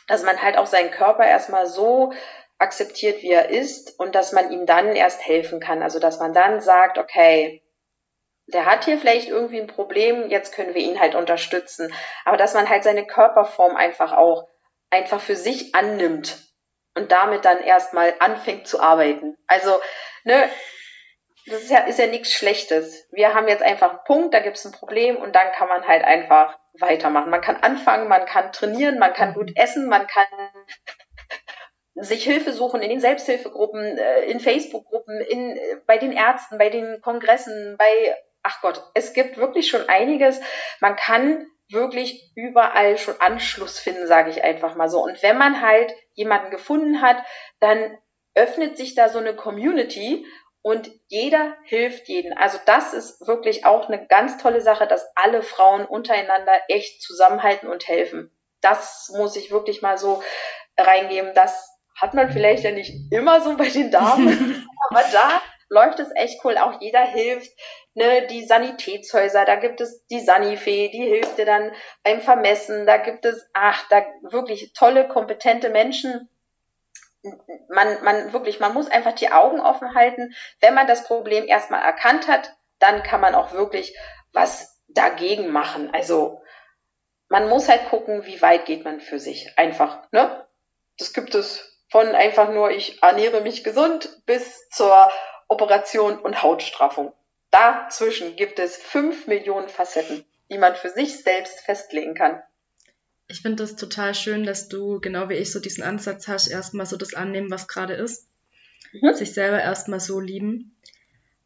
Dass 0.07 0.23
man 0.23 0.41
halt 0.41 0.57
auch 0.57 0.65
seinen 0.65 0.91
Körper 0.91 1.25
erstmal 1.25 1.67
so 1.67 2.11
akzeptiert, 2.59 3.21
wie 3.21 3.31
er 3.31 3.49
ist 3.49 3.99
und 3.99 4.15
dass 4.15 4.33
man 4.33 4.51
ihm 4.51 4.65
dann 4.65 4.95
erst 4.95 5.25
helfen 5.25 5.59
kann. 5.59 5.81
Also 5.81 5.99
dass 5.99 6.19
man 6.19 6.33
dann 6.33 6.61
sagt, 6.61 6.97
okay, 6.97 7.63
der 8.47 8.65
hat 8.65 8.85
hier 8.85 8.97
vielleicht 8.97 9.29
irgendwie 9.29 9.61
ein 9.61 9.67
Problem, 9.67 10.29
jetzt 10.29 10.53
können 10.53 10.73
wir 10.73 10.81
ihn 10.81 10.99
halt 10.99 11.15
unterstützen. 11.15 11.93
Aber 12.25 12.37
dass 12.37 12.53
man 12.53 12.69
halt 12.69 12.83
seine 12.83 13.05
Körperform 13.05 13.75
einfach 13.75 14.11
auch 14.11 14.47
einfach 14.89 15.21
für 15.21 15.35
sich 15.35 15.75
annimmt 15.75 16.37
und 16.95 17.11
damit 17.11 17.45
dann 17.45 17.61
erstmal 17.61 18.13
anfängt 18.19 18.67
zu 18.67 18.81
arbeiten. 18.81 19.37
Also, 19.47 19.79
ne, 20.23 20.49
das 21.45 21.61
ist 21.61 21.71
ja, 21.71 21.79
ist 21.79 21.99
ja 21.99 22.07
nichts 22.07 22.31
Schlechtes. 22.31 23.07
Wir 23.11 23.33
haben 23.33 23.47
jetzt 23.47 23.63
einfach 23.63 23.89
einen 23.91 24.03
Punkt, 24.05 24.33
da 24.33 24.39
gibt 24.39 24.57
es 24.57 24.65
ein 24.65 24.71
Problem 24.71 25.15
und 25.17 25.35
dann 25.35 25.51
kann 25.53 25.67
man 25.67 25.87
halt 25.87 26.03
einfach 26.03 26.57
weitermachen. 26.79 27.29
Man 27.29 27.41
kann 27.41 27.57
anfangen, 27.57 28.07
man 28.07 28.25
kann 28.25 28.51
trainieren, 28.51 28.99
man 28.99 29.13
kann 29.13 29.33
gut 29.33 29.51
essen, 29.55 29.87
man 29.87 30.07
kann 30.07 30.25
sich 32.01 32.23
Hilfe 32.23 32.53
suchen 32.53 32.81
in 32.81 32.89
den 32.89 32.99
Selbsthilfegruppen, 32.99 33.97
äh, 33.97 34.21
in 34.25 34.39
Facebook-Gruppen, 34.39 35.19
in, 35.21 35.57
äh, 35.57 35.77
bei 35.85 35.97
den 35.97 36.11
Ärzten, 36.11 36.57
bei 36.57 36.69
den 36.69 37.01
Kongressen, 37.01 37.75
bei 37.77 38.15
ach 38.43 38.61
Gott, 38.61 38.83
es 38.93 39.13
gibt 39.13 39.37
wirklich 39.37 39.69
schon 39.69 39.87
einiges. 39.89 40.39
Man 40.79 40.95
kann 40.95 41.45
wirklich 41.69 42.31
überall 42.35 42.97
schon 42.97 43.19
Anschluss 43.19 43.79
finden, 43.79 44.07
sage 44.07 44.29
ich 44.29 44.43
einfach 44.43 44.75
mal 44.75 44.89
so. 44.89 45.03
Und 45.03 45.21
wenn 45.21 45.37
man 45.37 45.61
halt 45.61 45.93
jemanden 46.13 46.49
gefunden 46.49 47.01
hat, 47.01 47.17
dann 47.59 47.97
öffnet 48.33 48.77
sich 48.77 48.95
da 48.95 49.09
so 49.09 49.19
eine 49.19 49.35
Community 49.35 50.25
und 50.61 50.89
jeder 51.07 51.55
hilft 51.63 52.07
jeden. 52.07 52.33
Also 52.37 52.57
das 52.65 52.93
ist 52.93 53.27
wirklich 53.27 53.65
auch 53.65 53.87
eine 53.87 54.05
ganz 54.07 54.37
tolle 54.37 54.61
Sache, 54.61 54.87
dass 54.87 55.07
alle 55.15 55.41
Frauen 55.41 55.85
untereinander 55.85 56.53
echt 56.67 57.01
zusammenhalten 57.01 57.67
und 57.67 57.87
helfen. 57.87 58.35
Das 58.61 59.11
muss 59.15 59.35
ich 59.35 59.51
wirklich 59.51 59.81
mal 59.81 59.97
so 59.97 60.21
reingeben. 60.77 61.33
Das 61.33 61.68
hat 61.99 62.13
man 62.13 62.31
vielleicht 62.31 62.63
ja 62.63 62.71
nicht 62.71 62.93
immer 63.11 63.41
so 63.41 63.55
bei 63.57 63.69
den 63.69 63.91
Damen, 63.91 64.65
aber 64.89 65.03
da 65.11 65.41
läuft 65.69 65.99
es 65.99 66.09
echt 66.15 66.43
cool. 66.43 66.57
Auch 66.57 66.81
jeder 66.81 67.05
hilft. 67.05 67.51
Ne, 67.95 68.27
die 68.27 68.45
Sanitätshäuser, 68.45 69.45
da 69.45 69.55
gibt 69.55 69.81
es 69.81 70.05
die 70.07 70.19
Sanifee, 70.19 70.89
die 70.89 71.03
hilft 71.03 71.37
dir 71.37 71.45
dann 71.45 71.71
beim 72.03 72.21
Vermessen. 72.21 72.85
Da 72.85 72.97
gibt 72.97 73.25
es, 73.25 73.49
ach, 73.53 73.87
da 73.89 74.05
wirklich 74.21 74.73
tolle, 74.73 75.07
kompetente 75.07 75.69
Menschen. 75.69 76.29
Man, 77.67 78.03
man 78.03 78.31
wirklich, 78.31 78.59
man 78.59 78.73
muss 78.73 78.89
einfach 78.89 79.13
die 79.13 79.31
Augen 79.31 79.59
offen 79.59 79.95
halten. 79.95 80.33
Wenn 80.61 80.75
man 80.75 80.87
das 80.87 81.03
Problem 81.03 81.47
erstmal 81.47 81.81
erkannt 81.81 82.27
hat, 82.27 82.53
dann 82.79 83.03
kann 83.03 83.21
man 83.21 83.35
auch 83.35 83.53
wirklich 83.53 83.97
was 84.31 84.79
dagegen 84.87 85.51
machen. 85.51 85.93
Also 85.93 86.41
man 87.27 87.49
muss 87.49 87.67
halt 87.67 87.89
gucken, 87.89 88.25
wie 88.25 88.41
weit 88.41 88.65
geht 88.65 88.85
man 88.85 89.01
für 89.01 89.19
sich. 89.19 89.53
Einfach, 89.57 90.09
ne? 90.11 90.45
Das 90.97 91.13
gibt 91.13 91.35
es 91.35 91.68
von 91.89 92.07
einfach 92.07 92.51
nur, 92.51 92.71
ich 92.71 93.01
ernähre 93.01 93.41
mich 93.41 93.63
gesund 93.63 94.21
bis 94.25 94.69
zur 94.69 95.09
Operation 95.47 96.19
und 96.19 96.43
Hautstraffung. 96.43 97.13
Dazwischen 97.51 98.35
gibt 98.35 98.59
es 98.59 98.77
fünf 98.77 99.25
Millionen 99.27 99.69
Facetten, 99.69 100.23
die 100.51 100.59
man 100.59 100.75
für 100.75 100.89
sich 100.89 101.23
selbst 101.23 101.61
festlegen 101.61 102.13
kann. 102.13 102.39
Ich 103.27 103.41
finde 103.41 103.63
das 103.63 103.75
total 103.75 104.13
schön, 104.15 104.43
dass 104.43 104.69
du, 104.69 104.99
genau 104.99 105.29
wie 105.29 105.35
ich, 105.35 105.51
so 105.51 105.59
diesen 105.59 105.83
Ansatz 105.83 106.27
hast, 106.27 106.47
erstmal 106.47 106.85
so 106.85 106.97
das 106.97 107.13
annehmen, 107.13 107.51
was 107.51 107.67
gerade 107.67 107.93
ist. 107.93 108.27
Mhm. 108.91 109.13
Sich 109.13 109.33
selber 109.33 109.61
erstmal 109.61 109.99
so 109.99 110.19
lieben. 110.19 110.75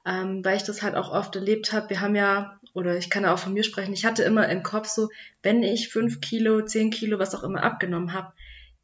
Ähm, 0.06 0.44
weil 0.44 0.58
ich 0.58 0.64
das 0.64 0.82
halt 0.82 0.96
auch 0.96 1.12
oft 1.12 1.36
erlebt 1.36 1.72
habe. 1.72 1.90
Wir 1.90 2.02
haben 2.02 2.16
ja, 2.16 2.60
oder 2.74 2.98
ich 2.98 3.10
kann 3.10 3.24
ja 3.24 3.34
auch 3.34 3.40
von 3.40 3.54
mir 3.54 3.64
sprechen, 3.64 3.94
ich 3.94 4.04
hatte 4.04 4.24
immer 4.24 4.50
im 4.50 4.64
Kopf 4.64 4.90
so, 4.90 5.10
wenn 5.42 5.64
ich 5.64 5.90
fünf 5.90 6.20
Kilo, 6.20 6.66
zehn 6.66 6.90
Kilo, 6.90 7.20
was 7.20 7.34
auch 7.36 7.44
immer 7.44 7.64
abgenommen 7.64 8.12
habe, 8.12 8.34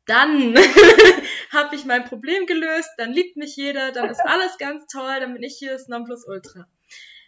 dann 0.10 0.56
habe 1.52 1.76
ich 1.76 1.86
mein 1.86 2.06
Problem 2.06 2.46
gelöst, 2.46 2.90
dann 2.98 3.14
liebt 3.14 3.38
mich 3.38 3.56
jeder, 3.56 3.92
dann 3.92 4.10
ist 4.10 4.22
alles 4.22 4.58
ganz 4.58 4.88
toll, 4.88 5.20
dann 5.20 5.34
bin 5.34 5.44
ich 5.44 5.58
hier 5.58 5.72
das 5.72 5.88
Nonplusultra. 5.88 6.68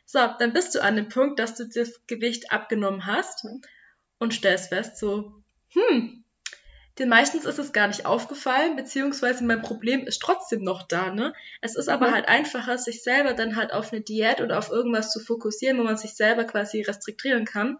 So, 0.05 0.19
dann 0.39 0.51
bist 0.51 0.75
du 0.75 0.81
an 0.81 0.95
dem 0.95 1.07
Punkt, 1.07 1.39
dass 1.39 1.55
du 1.55 1.65
das 1.67 2.01
Gewicht 2.07 2.51
abgenommen 2.51 3.05
hast 3.05 3.45
und 4.17 4.33
stellst 4.33 4.69
fest, 4.69 4.97
so, 4.97 5.31
hm, 5.69 6.21
den 6.99 7.07
meistens 7.07 7.45
ist 7.45 7.59
es 7.59 7.71
gar 7.71 7.87
nicht 7.87 8.05
aufgefallen, 8.05 8.75
beziehungsweise 8.75 9.43
mein 9.45 9.61
Problem 9.61 10.05
ist 10.05 10.21
trotzdem 10.21 10.63
noch 10.63 10.83
da, 10.87 11.11
ne? 11.13 11.33
Es 11.61 11.75
ist 11.75 11.87
aber 11.87 12.09
mhm. 12.09 12.13
halt 12.13 12.27
einfacher, 12.27 12.77
sich 12.77 13.03
selber 13.03 13.33
dann 13.33 13.55
halt 13.55 13.71
auf 13.71 13.93
eine 13.93 14.01
Diät 14.01 14.41
oder 14.41 14.57
auf 14.57 14.69
irgendwas 14.69 15.11
zu 15.11 15.19
fokussieren, 15.19 15.77
wo 15.77 15.83
man 15.83 15.97
sich 15.97 16.15
selber 16.15 16.43
quasi 16.43 16.81
restriktieren 16.81 17.45
kann, 17.45 17.79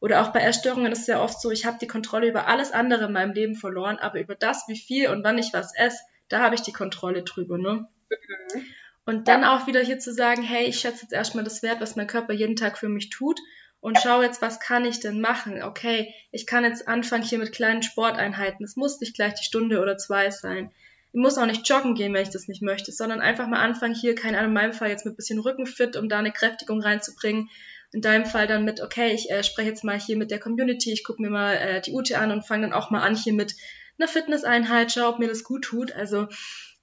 oder 0.00 0.22
auch 0.22 0.32
bei 0.32 0.40
Erstörungen 0.40 0.92
ist 0.92 1.00
es 1.00 1.06
ja 1.06 1.22
oft 1.22 1.40
so, 1.40 1.50
ich 1.50 1.66
habe 1.66 1.78
die 1.80 1.86
Kontrolle 1.86 2.28
über 2.28 2.46
alles 2.46 2.72
andere 2.72 3.06
in 3.06 3.12
meinem 3.12 3.32
Leben 3.32 3.56
verloren, 3.56 3.98
aber 3.98 4.20
über 4.20 4.34
das, 4.34 4.64
wie 4.68 4.78
viel 4.78 5.08
und 5.08 5.24
wann 5.24 5.38
ich 5.38 5.52
was 5.52 5.74
esse, 5.76 5.98
da 6.28 6.40
habe 6.40 6.54
ich 6.54 6.62
die 6.62 6.72
Kontrolle 6.72 7.22
drüber, 7.22 7.58
ne? 7.58 7.88
Mhm. 8.10 8.64
Und 9.06 9.26
dann 9.26 9.42
auch 9.42 9.66
wieder 9.66 9.80
hier 9.80 9.98
zu 9.98 10.12
sagen, 10.12 10.42
hey, 10.42 10.66
ich 10.66 10.80
schätze 10.80 11.02
jetzt 11.02 11.12
erstmal 11.12 11.42
das 11.42 11.62
Wert, 11.62 11.80
was 11.80 11.96
mein 11.96 12.06
Körper 12.06 12.34
jeden 12.34 12.56
Tag 12.56 12.76
für 12.76 12.90
mich 12.90 13.08
tut 13.08 13.40
und 13.80 13.98
schau 14.02 14.22
jetzt, 14.22 14.42
was 14.42 14.60
kann 14.60 14.84
ich 14.84 15.00
denn 15.00 15.20
machen? 15.20 15.62
Okay, 15.62 16.12
ich 16.30 16.46
kann 16.46 16.64
jetzt 16.64 16.86
anfangen 16.86 17.22
hier 17.22 17.38
mit 17.38 17.52
kleinen 17.52 17.82
Sporteinheiten. 17.82 18.64
Es 18.64 18.76
muss 18.76 19.00
nicht 19.00 19.14
gleich 19.14 19.34
die 19.34 19.44
Stunde 19.44 19.80
oder 19.80 19.96
zwei 19.96 20.30
sein. 20.30 20.70
Ich 21.12 21.20
muss 21.20 21.38
auch 21.38 21.46
nicht 21.46 21.66
joggen 21.68 21.94
gehen, 21.94 22.12
wenn 22.12 22.22
ich 22.22 22.30
das 22.30 22.48
nicht 22.48 22.60
möchte, 22.60 22.92
sondern 22.92 23.20
einfach 23.20 23.46
mal 23.46 23.60
anfangen 23.60 23.94
hier, 23.94 24.14
keine 24.14 24.36
Ahnung, 24.38 24.50
in 24.50 24.54
meinem 24.54 24.72
Fall 24.72 24.90
jetzt 24.90 25.06
mit 25.06 25.14
ein 25.14 25.16
bisschen 25.16 25.38
Rückenfit, 25.38 25.96
um 25.96 26.08
da 26.08 26.18
eine 26.18 26.32
Kräftigung 26.32 26.82
reinzubringen 26.82 27.48
in 27.92 28.02
deinem 28.02 28.26
Fall 28.26 28.46
dann 28.46 28.64
mit, 28.64 28.80
okay, 28.80 29.12
ich 29.12 29.30
äh, 29.30 29.42
spreche 29.42 29.70
jetzt 29.70 29.84
mal 29.84 29.98
hier 29.98 30.16
mit 30.16 30.30
der 30.30 30.38
Community, 30.38 30.92
ich 30.92 31.04
gucke 31.04 31.22
mir 31.22 31.30
mal 31.30 31.54
äh, 31.54 31.80
die 31.80 31.92
Ute 31.92 32.18
an 32.18 32.30
und 32.30 32.46
fange 32.46 32.62
dann 32.62 32.72
auch 32.72 32.90
mal 32.90 33.02
an 33.02 33.16
hier 33.16 33.32
mit 33.32 33.54
einer 33.98 34.08
Fitnesseinheit, 34.08 34.92
schau, 34.92 35.08
ob 35.08 35.18
mir 35.18 35.28
das 35.28 35.44
gut 35.44 35.64
tut. 35.64 35.92
Also 35.92 36.28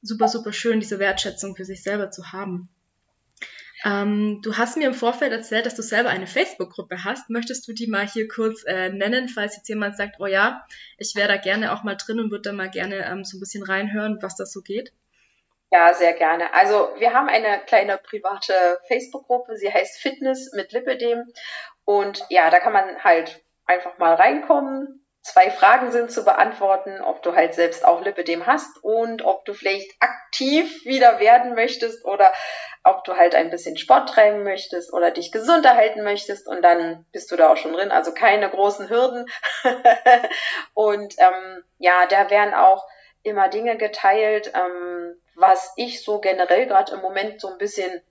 super, 0.02 0.28
super 0.28 0.54
schön, 0.54 0.80
diese 0.80 1.00
Wertschätzung 1.00 1.56
für 1.56 1.66
sich 1.66 1.84
selber 1.84 2.12
zu 2.12 2.32
haben. 2.32 2.70
Ähm, 3.84 4.42
du 4.42 4.58
hast 4.58 4.78
mir 4.78 4.88
im 4.88 4.96
Vorfeld 4.96 5.32
erzählt, 5.32 5.68
dass 5.68 5.76
du 5.76 5.84
selber 5.84 6.10
eine 6.10 6.26
Facebook-Gruppe 6.26 7.04
hast. 7.04 7.30
Möchtest 7.30 7.68
du 7.68 7.74
die 7.74 7.88
mal 7.88 8.08
hier 8.08 8.28
kurz 8.28 8.64
äh, 8.66 8.90
nennen, 8.90 9.30
falls 9.30 9.56
jetzt 9.56 9.70
jemand 9.70 9.96
sagt, 9.96 10.16
oh 10.20 10.26
ja, 10.26 10.66
ich 10.98 11.14
wäre 11.16 11.28
da 11.28 11.38
gerne 11.38 11.72
auch 11.72 11.84
mal 11.84 11.96
drin 11.96 12.20
und 12.20 12.32
würde 12.32 12.50
da 12.50 12.52
mal 12.52 12.70
gerne 12.70 13.06
ähm, 13.06 13.24
so 13.24 13.38
ein 13.38 13.40
bisschen 13.40 13.64
reinhören, 13.64 14.18
was 14.22 14.36
das 14.36 14.52
so 14.52 14.62
geht? 14.62 14.92
Ja, 15.76 15.94
sehr 15.94 16.14
gerne. 16.14 16.54
Also 16.54 16.94
wir 17.00 17.14
haben 17.14 17.28
eine 17.28 17.60
kleine 17.66 17.98
private 17.98 18.80
Facebook-Gruppe, 18.88 19.58
sie 19.58 19.74
heißt 19.74 20.00
Fitness 20.00 20.54
mit 20.54 20.72
Lipidem 20.72 21.26
Und 21.84 22.24
ja, 22.30 22.50
da 22.50 22.62
kann 22.62 22.72
man 22.72 23.04
halt 23.04 23.44
einfach 23.66 23.98
mal 23.98 24.14
reinkommen. 24.14 25.06
Zwei 25.22 25.52
Fragen 25.52 25.92
sind 25.92 26.12
zu 26.14 26.24
beantworten, 26.24 27.02
ob 27.02 27.24
du 27.24 27.36
halt 27.36 27.56
selbst 27.56 27.84
auch 27.84 28.02
Lipidem 28.02 28.46
hast 28.46 28.82
und 28.84 29.26
ob 29.26 29.44
du 29.44 29.54
vielleicht 29.54 29.92
aktiv 30.00 30.86
wieder 30.86 31.20
werden 31.20 31.56
möchtest 31.56 32.06
oder 32.06 32.32
ob 32.86 33.04
du 33.04 33.18
halt 33.18 33.36
ein 33.36 33.50
bisschen 33.50 33.76
Sport 33.76 34.08
treiben 34.08 34.44
möchtest 34.44 34.94
oder 34.94 35.12
dich 35.12 35.34
gesund 35.34 35.66
erhalten 35.66 36.04
möchtest 36.04 36.48
und 36.48 36.62
dann 36.62 37.06
bist 37.12 37.30
du 37.32 37.36
da 37.36 37.52
auch 37.52 37.58
schon 37.58 37.74
drin. 37.74 37.92
Also 37.92 38.14
keine 38.14 38.50
großen 38.50 38.90
Hürden. 38.90 39.26
und 40.74 41.16
ähm, 41.18 41.64
ja, 41.80 42.06
da 42.08 42.30
werden 42.30 42.54
auch 42.54 42.88
immer 43.24 43.50
Dinge 43.50 43.76
geteilt, 43.76 44.54
ähm, 44.56 45.20
was 45.36 45.74
ich 45.76 46.04
so 46.04 46.20
generell 46.20 46.66
gerade 46.66 46.94
im 46.94 47.02
Moment 47.02 47.42
so 47.42 47.50
ein 47.50 47.58
bisschen 47.58 48.02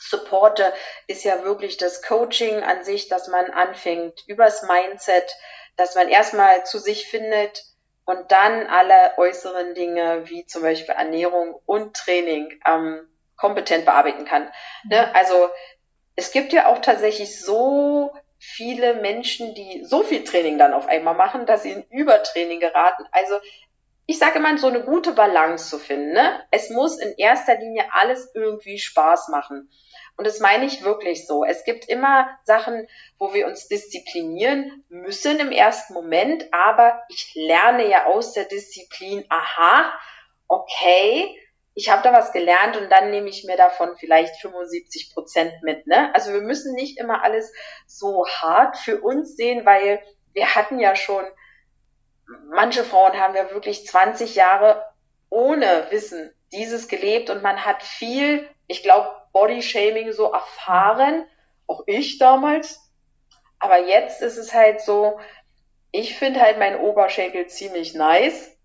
supporte, 0.00 0.72
ist 1.06 1.24
ja 1.24 1.44
wirklich 1.44 1.76
das 1.76 2.02
Coaching 2.02 2.62
an 2.62 2.84
sich, 2.84 3.08
dass 3.08 3.28
man 3.28 3.50
anfängt 3.50 4.24
übers 4.26 4.62
Mindset, 4.62 5.34
dass 5.76 5.94
man 5.94 6.08
erstmal 6.08 6.64
zu 6.64 6.78
sich 6.78 7.08
findet 7.08 7.64
und 8.04 8.30
dann 8.32 8.66
alle 8.68 9.18
äußeren 9.18 9.74
Dinge 9.74 10.28
wie 10.28 10.46
zum 10.46 10.62
Beispiel 10.62 10.94
Ernährung 10.94 11.60
und 11.66 11.96
Training 11.96 12.60
ähm, 12.66 13.08
kompetent 13.36 13.84
bearbeiten 13.84 14.24
kann. 14.24 14.50
Ne? 14.84 15.14
Also 15.14 15.50
es 16.14 16.30
gibt 16.30 16.52
ja 16.52 16.66
auch 16.66 16.78
tatsächlich 16.78 17.40
so 17.40 18.14
viele 18.38 18.94
Menschen, 18.94 19.54
die 19.54 19.84
so 19.84 20.02
viel 20.02 20.24
Training 20.24 20.58
dann 20.58 20.72
auf 20.72 20.86
einmal 20.86 21.14
machen, 21.14 21.46
dass 21.46 21.62
sie 21.62 21.72
in 21.72 21.84
Übertraining 21.90 22.60
geraten. 22.60 23.04
Also 23.10 23.38
ich 24.06 24.18
sage 24.18 24.38
immer, 24.38 24.56
so 24.56 24.68
eine 24.68 24.84
gute 24.84 25.12
Balance 25.12 25.68
zu 25.68 25.78
finden. 25.78 26.12
Ne? 26.12 26.44
Es 26.52 26.70
muss 26.70 26.98
in 26.98 27.14
erster 27.16 27.58
Linie 27.58 27.86
alles 27.92 28.30
irgendwie 28.34 28.78
Spaß 28.78 29.28
machen. 29.28 29.68
Und 30.16 30.26
das 30.26 30.40
meine 30.40 30.64
ich 30.64 30.82
wirklich 30.82 31.26
so. 31.26 31.44
Es 31.44 31.64
gibt 31.64 31.88
immer 31.88 32.28
Sachen, 32.44 32.86
wo 33.18 33.34
wir 33.34 33.46
uns 33.46 33.68
disziplinieren 33.68 34.84
müssen 34.88 35.38
im 35.40 35.50
ersten 35.50 35.92
Moment, 35.92 36.46
aber 36.52 37.02
ich 37.08 37.32
lerne 37.34 37.88
ja 37.88 38.06
aus 38.06 38.32
der 38.32 38.44
Disziplin, 38.44 39.24
aha, 39.28 39.92
okay, 40.48 41.36
ich 41.74 41.90
habe 41.90 42.02
da 42.02 42.12
was 42.12 42.32
gelernt 42.32 42.76
und 42.78 42.90
dann 42.90 43.10
nehme 43.10 43.28
ich 43.28 43.44
mir 43.44 43.56
davon 43.56 43.96
vielleicht 43.98 44.40
75 44.40 45.12
Prozent 45.12 45.52
mit. 45.62 45.86
Ne? 45.86 46.14
Also 46.14 46.32
wir 46.32 46.40
müssen 46.40 46.74
nicht 46.74 46.98
immer 46.98 47.22
alles 47.22 47.52
so 47.86 48.26
hart 48.26 48.78
für 48.78 49.02
uns 49.02 49.36
sehen, 49.36 49.66
weil 49.66 50.00
wir 50.32 50.54
hatten 50.54 50.78
ja 50.78 50.96
schon, 50.96 51.24
manche 52.50 52.84
Frauen 52.84 53.18
haben 53.20 53.34
ja 53.34 53.50
wirklich 53.50 53.86
20 53.86 54.34
Jahre 54.34 54.84
ohne 55.30 55.86
Wissen 55.90 56.32
dieses 56.52 56.88
gelebt 56.88 57.30
und 57.30 57.42
man 57.42 57.64
hat 57.64 57.82
viel, 57.82 58.48
ich 58.66 58.82
glaube, 58.82 59.10
Bodyshaming 59.32 60.12
so 60.12 60.32
erfahren, 60.32 61.26
auch 61.66 61.82
ich 61.86 62.18
damals. 62.18 62.80
Aber 63.58 63.78
jetzt 63.78 64.22
ist 64.22 64.36
es 64.36 64.54
halt 64.54 64.80
so, 64.80 65.18
ich 65.92 66.16
finde 66.16 66.40
halt 66.40 66.58
meinen 66.58 66.80
Oberschenkel 66.80 67.46
ziemlich 67.48 67.94
nice. 67.94 68.56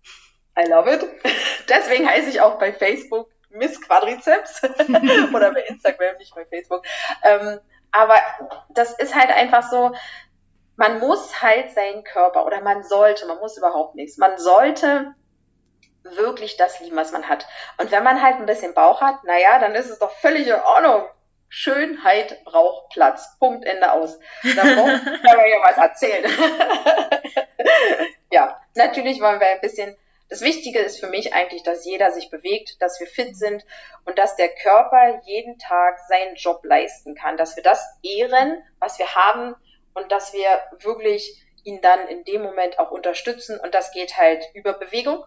I 0.58 0.68
love 0.68 0.92
it. 0.92 1.04
Deswegen 1.68 2.08
heiße 2.08 2.28
ich 2.28 2.40
auch 2.40 2.58
bei 2.58 2.72
Facebook 2.72 3.28
Miss 3.50 3.80
Quadrizeps 3.80 4.62
oder 5.34 5.52
bei 5.52 5.62
Instagram, 5.62 6.16
nicht 6.18 6.34
bei 6.34 6.44
Facebook. 6.46 6.84
Ähm, 7.22 7.58
aber 7.90 8.16
das 8.70 8.98
ist 8.98 9.14
halt 9.14 9.30
einfach 9.30 9.70
so, 9.70 9.94
man 10.76 10.98
muss 10.98 11.42
halt 11.42 11.70
seinen 11.72 12.04
Körper 12.04 12.46
oder 12.46 12.60
man 12.60 12.82
sollte, 12.82 13.26
man 13.26 13.38
muss 13.38 13.56
überhaupt 13.56 13.94
nichts, 13.94 14.16
man 14.16 14.38
sollte 14.38 15.14
wirklich 16.02 16.56
das 16.56 16.80
lieben, 16.80 16.96
was 16.96 17.12
man 17.12 17.28
hat. 17.28 17.46
Und 17.78 17.92
wenn 17.92 18.02
man 18.02 18.22
halt 18.22 18.36
ein 18.36 18.46
bisschen 18.46 18.74
Bauch 18.74 19.00
hat, 19.00 19.22
naja, 19.24 19.58
dann 19.58 19.74
ist 19.74 19.90
es 19.90 19.98
doch 19.98 20.10
völlig 20.10 20.46
in 20.48 20.54
Ordnung. 20.54 21.04
Schönheit 21.48 22.42
braucht 22.44 22.90
Platz. 22.90 23.36
Punkt, 23.38 23.64
Ende 23.66 23.92
aus. 23.92 24.18
Da 24.42 24.62
braucht 24.62 25.04
man 25.04 25.22
ja 25.24 25.62
was 25.62 25.76
erzählen. 25.76 26.24
ja, 28.30 28.58
natürlich 28.74 29.20
wollen 29.20 29.38
wir 29.38 29.48
ein 29.48 29.60
bisschen 29.60 29.96
das 30.32 30.40
Wichtige 30.40 30.78
ist 30.78 30.98
für 30.98 31.08
mich 31.08 31.34
eigentlich, 31.34 31.62
dass 31.62 31.84
jeder 31.84 32.10
sich 32.10 32.30
bewegt, 32.30 32.80
dass 32.80 32.98
wir 32.98 33.06
fit 33.06 33.36
sind 33.36 33.66
und 34.06 34.18
dass 34.18 34.34
der 34.34 34.48
Körper 34.48 35.20
jeden 35.26 35.58
Tag 35.58 35.98
seinen 36.08 36.36
Job 36.36 36.64
leisten 36.64 37.14
kann, 37.14 37.36
dass 37.36 37.54
wir 37.54 37.62
das 37.62 37.86
ehren, 38.02 38.64
was 38.78 38.98
wir 38.98 39.14
haben 39.14 39.54
und 39.94 40.10
dass 40.10 40.32
wir 40.32 40.48
wirklich 40.80 41.42
ihn 41.64 41.80
dann 41.80 42.08
in 42.08 42.24
dem 42.24 42.42
Moment 42.42 42.78
auch 42.78 42.90
unterstützen 42.90 43.58
und 43.60 43.74
das 43.74 43.92
geht 43.92 44.16
halt 44.16 44.42
über 44.54 44.72
Bewegung 44.72 45.24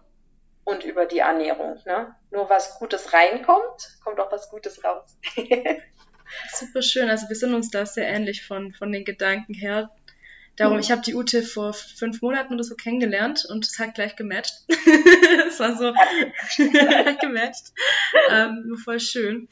und 0.64 0.84
über 0.84 1.06
die 1.06 1.20
Ernährung. 1.20 1.80
Ne? 1.86 2.14
Nur 2.30 2.50
was 2.50 2.78
Gutes 2.78 3.12
reinkommt, 3.12 3.98
kommt 4.04 4.20
auch 4.20 4.30
was 4.30 4.50
Gutes 4.50 4.84
raus. 4.84 5.16
Super 6.52 6.82
schön. 6.82 7.08
Also 7.08 7.28
wir 7.28 7.36
sind 7.36 7.54
uns 7.54 7.70
da 7.70 7.86
sehr 7.86 8.08
ähnlich 8.08 8.44
von, 8.44 8.72
von 8.72 8.92
den 8.92 9.04
Gedanken 9.04 9.54
her. 9.54 9.90
Darum, 10.56 10.78
ich 10.78 10.90
habe 10.90 11.02
die 11.02 11.14
Ute 11.14 11.42
vor 11.42 11.74
fünf 11.74 12.22
Monaten 12.22 12.54
oder 12.54 12.64
so 12.64 12.74
kennengelernt 12.76 13.44
und 13.44 13.66
es 13.66 13.78
hat 13.78 13.94
gleich 13.94 14.16
gematcht. 14.16 14.54
es 15.48 15.60
war 15.60 15.76
so 15.76 15.92
gematcht. 17.20 17.72
Ähm, 18.30 18.76
voll 18.82 18.98
schön. 18.98 19.48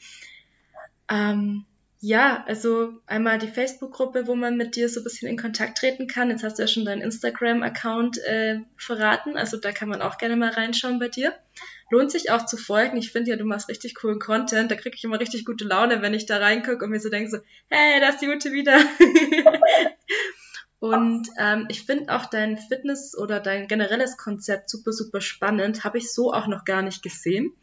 Ähm, 1.09 1.65
ja, 2.05 2.43
also 2.45 2.93
einmal 3.07 3.39
die 3.39 3.47
Facebook-Gruppe, 3.47 4.27
wo 4.27 4.35
man 4.35 4.57
mit 4.57 4.75
dir 4.75 4.89
so 4.89 4.99
ein 4.99 5.03
bisschen 5.03 5.27
in 5.27 5.39
Kontakt 5.39 5.79
treten 5.79 6.05
kann. 6.05 6.29
Jetzt 6.29 6.43
hast 6.43 6.59
du 6.59 6.61
ja 6.61 6.67
schon 6.67 6.85
deinen 6.85 7.01
Instagram-Account 7.01 8.19
äh, 8.19 8.59
verraten, 8.77 9.35
also 9.35 9.57
da 9.57 9.71
kann 9.71 9.89
man 9.89 10.03
auch 10.03 10.19
gerne 10.19 10.35
mal 10.35 10.51
reinschauen 10.51 10.99
bei 10.99 11.07
dir. 11.07 11.33
Lohnt 11.89 12.11
sich 12.11 12.29
auch 12.29 12.45
zu 12.45 12.57
folgen. 12.57 12.97
Ich 12.97 13.11
finde 13.11 13.31
ja, 13.31 13.37
du 13.37 13.45
machst 13.45 13.69
richtig 13.69 13.95
coolen 13.95 14.19
Content. 14.19 14.69
Da 14.69 14.75
kriege 14.75 14.95
ich 14.95 15.03
immer 15.03 15.19
richtig 15.19 15.45
gute 15.45 15.65
Laune, 15.65 16.03
wenn 16.03 16.13
ich 16.13 16.27
da 16.27 16.37
reingucke 16.37 16.85
und 16.85 16.91
mir 16.91 16.99
so 16.99 17.09
denke 17.09 17.31
so, 17.31 17.37
hey, 17.69 17.99
da 17.99 18.09
ist 18.09 18.21
die 18.21 18.29
Ute 18.29 18.51
wieder. 18.51 18.77
Und 20.85 21.29
ähm, 21.39 21.65
ich 21.67 21.83
finde 21.83 22.13
auch 22.15 22.27
dein 22.27 22.59
Fitness 22.59 23.17
oder 23.17 23.39
dein 23.39 23.67
generelles 23.67 24.17
Konzept 24.17 24.69
super, 24.69 24.91
super 24.91 25.19
spannend. 25.19 25.83
Habe 25.83 25.97
ich 25.97 26.13
so 26.13 26.31
auch 26.31 26.45
noch 26.45 26.63
gar 26.63 26.83
nicht 26.83 27.01
gesehen. 27.01 27.53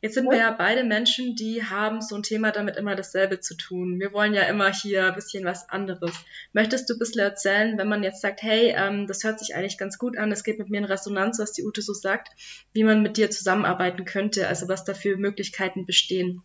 Jetzt 0.00 0.14
sind 0.14 0.28
wir 0.28 0.38
ja 0.38 0.50
beide 0.50 0.82
Menschen, 0.82 1.36
die 1.36 1.62
haben 1.62 2.00
so 2.00 2.16
ein 2.16 2.24
Thema 2.24 2.50
damit 2.50 2.76
immer 2.76 2.96
dasselbe 2.96 3.38
zu 3.38 3.54
tun. 3.56 4.00
Wir 4.00 4.12
wollen 4.12 4.34
ja 4.34 4.42
immer 4.42 4.72
hier 4.72 5.06
ein 5.06 5.14
bisschen 5.14 5.44
was 5.44 5.68
anderes. 5.68 6.12
Möchtest 6.52 6.90
du 6.90 6.94
ein 6.94 6.98
bisschen 6.98 7.20
erzählen, 7.20 7.78
wenn 7.78 7.88
man 7.88 8.02
jetzt 8.02 8.20
sagt, 8.20 8.42
hey, 8.42 8.74
ähm, 8.76 9.06
das 9.06 9.22
hört 9.22 9.38
sich 9.38 9.54
eigentlich 9.54 9.78
ganz 9.78 9.96
gut 9.96 10.18
an, 10.18 10.32
es 10.32 10.42
geht 10.42 10.58
mit 10.58 10.68
mir 10.68 10.78
in 10.78 10.84
Resonanz, 10.84 11.38
was 11.38 11.52
die 11.52 11.64
Ute 11.64 11.82
so 11.82 11.92
sagt, 11.92 12.30
wie 12.72 12.82
man 12.82 13.00
mit 13.00 13.16
dir 13.16 13.30
zusammenarbeiten 13.30 14.04
könnte, 14.06 14.48
also 14.48 14.66
was 14.66 14.82
da 14.82 14.92
für 14.92 15.16
Möglichkeiten 15.16 15.86
bestehen? 15.86 16.42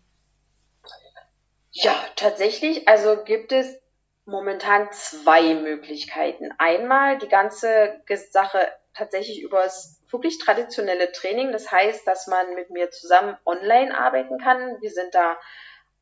Ja, 1.72 1.96
tatsächlich. 2.16 2.88
Also 2.88 3.24
gibt 3.26 3.52
es 3.52 3.80
momentan 4.28 4.92
zwei 4.92 5.56
Möglichkeiten. 5.56 6.52
Einmal 6.58 7.18
die 7.18 7.30
ganze 7.30 8.02
Sache 8.30 8.68
tatsächlich 8.94 9.42
über 9.42 9.64
das 9.64 10.02
wirklich 10.12 10.38
traditionelle 10.38 11.12
Training. 11.12 11.52
Das 11.52 11.72
heißt, 11.72 12.06
dass 12.06 12.28
man 12.28 12.54
mit 12.54 12.70
mir 12.70 12.92
zusammen 12.92 13.38
online 13.46 13.98
arbeiten 13.98 14.38
kann. 14.38 14.82
Wir 14.82 14.92
sind 14.92 15.16
da 15.16 15.38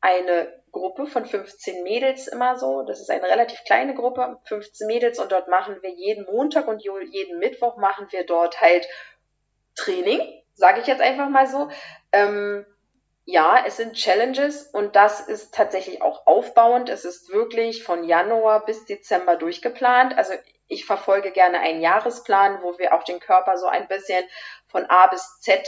eine 0.00 0.52
Gruppe 0.72 1.06
von 1.06 1.24
15 1.24 1.84
Mädels 1.84 2.26
immer 2.26 2.58
so. 2.58 2.82
Das 2.82 3.00
ist 3.00 3.10
eine 3.10 3.22
relativ 3.22 3.62
kleine 3.64 3.94
Gruppe, 3.94 4.38
15 4.44 4.86
Mädels 4.86 5.18
und 5.18 5.32
dort 5.32 5.48
machen 5.48 5.78
wir 5.80 5.90
jeden 5.90 6.26
Montag 6.26 6.68
und 6.68 6.82
jeden 6.82 7.38
Mittwoch 7.38 7.76
machen 7.76 8.08
wir 8.10 8.26
dort 8.26 8.60
halt 8.60 8.86
Training, 9.76 10.20
sage 10.54 10.80
ich 10.80 10.86
jetzt 10.86 11.00
einfach 11.00 11.28
mal 11.28 11.46
so. 11.46 11.68
Ähm, 12.12 12.66
ja, 13.28 13.64
es 13.66 13.76
sind 13.76 13.94
Challenges 13.94 14.68
und 14.68 14.94
das 14.94 15.20
ist 15.20 15.52
tatsächlich 15.52 16.00
auch 16.00 16.28
aufbauend. 16.28 16.88
Es 16.88 17.04
ist 17.04 17.32
wirklich 17.32 17.82
von 17.82 18.04
Januar 18.04 18.64
bis 18.64 18.84
Dezember 18.84 19.34
durchgeplant. 19.34 20.16
Also 20.16 20.32
ich 20.68 20.86
verfolge 20.86 21.32
gerne 21.32 21.58
einen 21.58 21.80
Jahresplan, 21.80 22.62
wo 22.62 22.78
wir 22.78 22.94
auch 22.94 23.02
den 23.02 23.18
Körper 23.18 23.58
so 23.58 23.66
ein 23.66 23.88
bisschen 23.88 24.24
von 24.68 24.86
A 24.86 25.08
bis 25.08 25.40
Z 25.40 25.66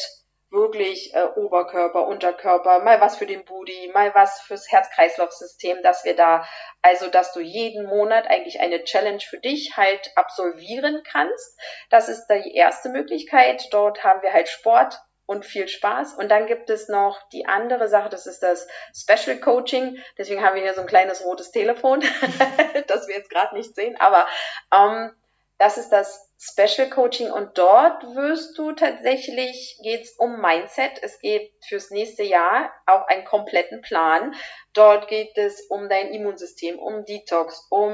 wirklich 0.50 1.12
äh, 1.14 1.24
Oberkörper, 1.36 2.06
Unterkörper, 2.06 2.78
mal 2.78 3.00
was 3.00 3.16
für 3.16 3.26
den 3.26 3.44
Booty, 3.44 3.90
mal 3.92 4.14
was 4.14 4.40
fürs 4.40 4.70
Herz-Kreislauf-System, 4.70 5.82
dass 5.82 6.04
wir 6.04 6.16
da, 6.16 6.46
also 6.80 7.08
dass 7.08 7.32
du 7.32 7.40
jeden 7.40 7.86
Monat 7.86 8.28
eigentlich 8.28 8.60
eine 8.60 8.84
Challenge 8.84 9.20
für 9.20 9.38
dich 9.38 9.76
halt 9.76 10.12
absolvieren 10.14 11.02
kannst. 11.04 11.58
Das 11.90 12.08
ist 12.08 12.28
die 12.28 12.54
erste 12.54 12.88
Möglichkeit. 12.88 13.66
Dort 13.72 14.04
haben 14.04 14.22
wir 14.22 14.32
halt 14.32 14.48
Sport, 14.48 14.98
und 15.28 15.44
viel 15.44 15.68
Spaß. 15.68 16.14
Und 16.14 16.30
dann 16.30 16.46
gibt 16.46 16.70
es 16.70 16.88
noch 16.88 17.28
die 17.28 17.46
andere 17.46 17.88
Sache, 17.88 18.08
das 18.08 18.26
ist 18.26 18.42
das 18.42 18.66
Special 18.94 19.38
Coaching. 19.38 20.02
Deswegen 20.16 20.42
haben 20.42 20.54
wir 20.54 20.62
hier 20.62 20.72
so 20.72 20.80
ein 20.80 20.86
kleines 20.86 21.22
rotes 21.22 21.50
Telefon, 21.50 22.00
das 22.86 23.06
wir 23.06 23.14
jetzt 23.14 23.28
gerade 23.28 23.54
nicht 23.54 23.74
sehen. 23.74 23.94
Aber 24.00 24.26
ähm, 24.74 25.10
das 25.58 25.76
ist 25.76 25.90
das 25.90 26.32
Special 26.40 26.88
Coaching 26.88 27.30
und 27.30 27.58
dort 27.58 28.04
wirst 28.14 28.56
du 28.56 28.72
tatsächlich, 28.72 29.78
geht's 29.82 30.12
um 30.12 30.40
Mindset. 30.40 30.92
Es 31.02 31.18
geht 31.18 31.52
fürs 31.68 31.90
nächste 31.90 32.22
Jahr 32.22 32.72
auch 32.86 33.06
einen 33.08 33.24
kompletten 33.24 33.82
Plan. 33.82 34.34
Dort 34.72 35.08
geht 35.08 35.36
es 35.36 35.60
um 35.62 35.90
dein 35.90 36.08
Immunsystem, 36.14 36.78
um 36.78 37.04
Detox, 37.04 37.66
um 37.70 37.92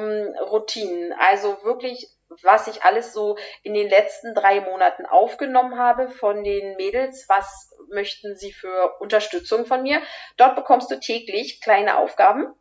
Routinen. 0.51 1.15
Also 1.19 1.65
wirklich 1.65 2.15
was 2.43 2.67
ich 2.67 2.83
alles 2.83 3.13
so 3.13 3.37
in 3.63 3.75
den 3.75 3.89
letzten 3.89 4.35
drei 4.35 4.61
Monaten 4.61 5.07
aufgenommen 5.07 5.79
habe 5.79 6.09
von 6.09 6.45
den 6.45 6.77
Mädels. 6.77 7.27
Was 7.29 7.75
möchten 7.91 8.37
sie 8.37 8.53
für 8.53 8.97
Unterstützung 9.01 9.67
von 9.67 9.83
mir? 9.83 10.01
Dort 10.37 10.57
bekommst 10.57 10.91
du 10.91 10.99
täglich 10.99 11.61
kleine 11.61 11.99
Aufgaben. 11.99 12.55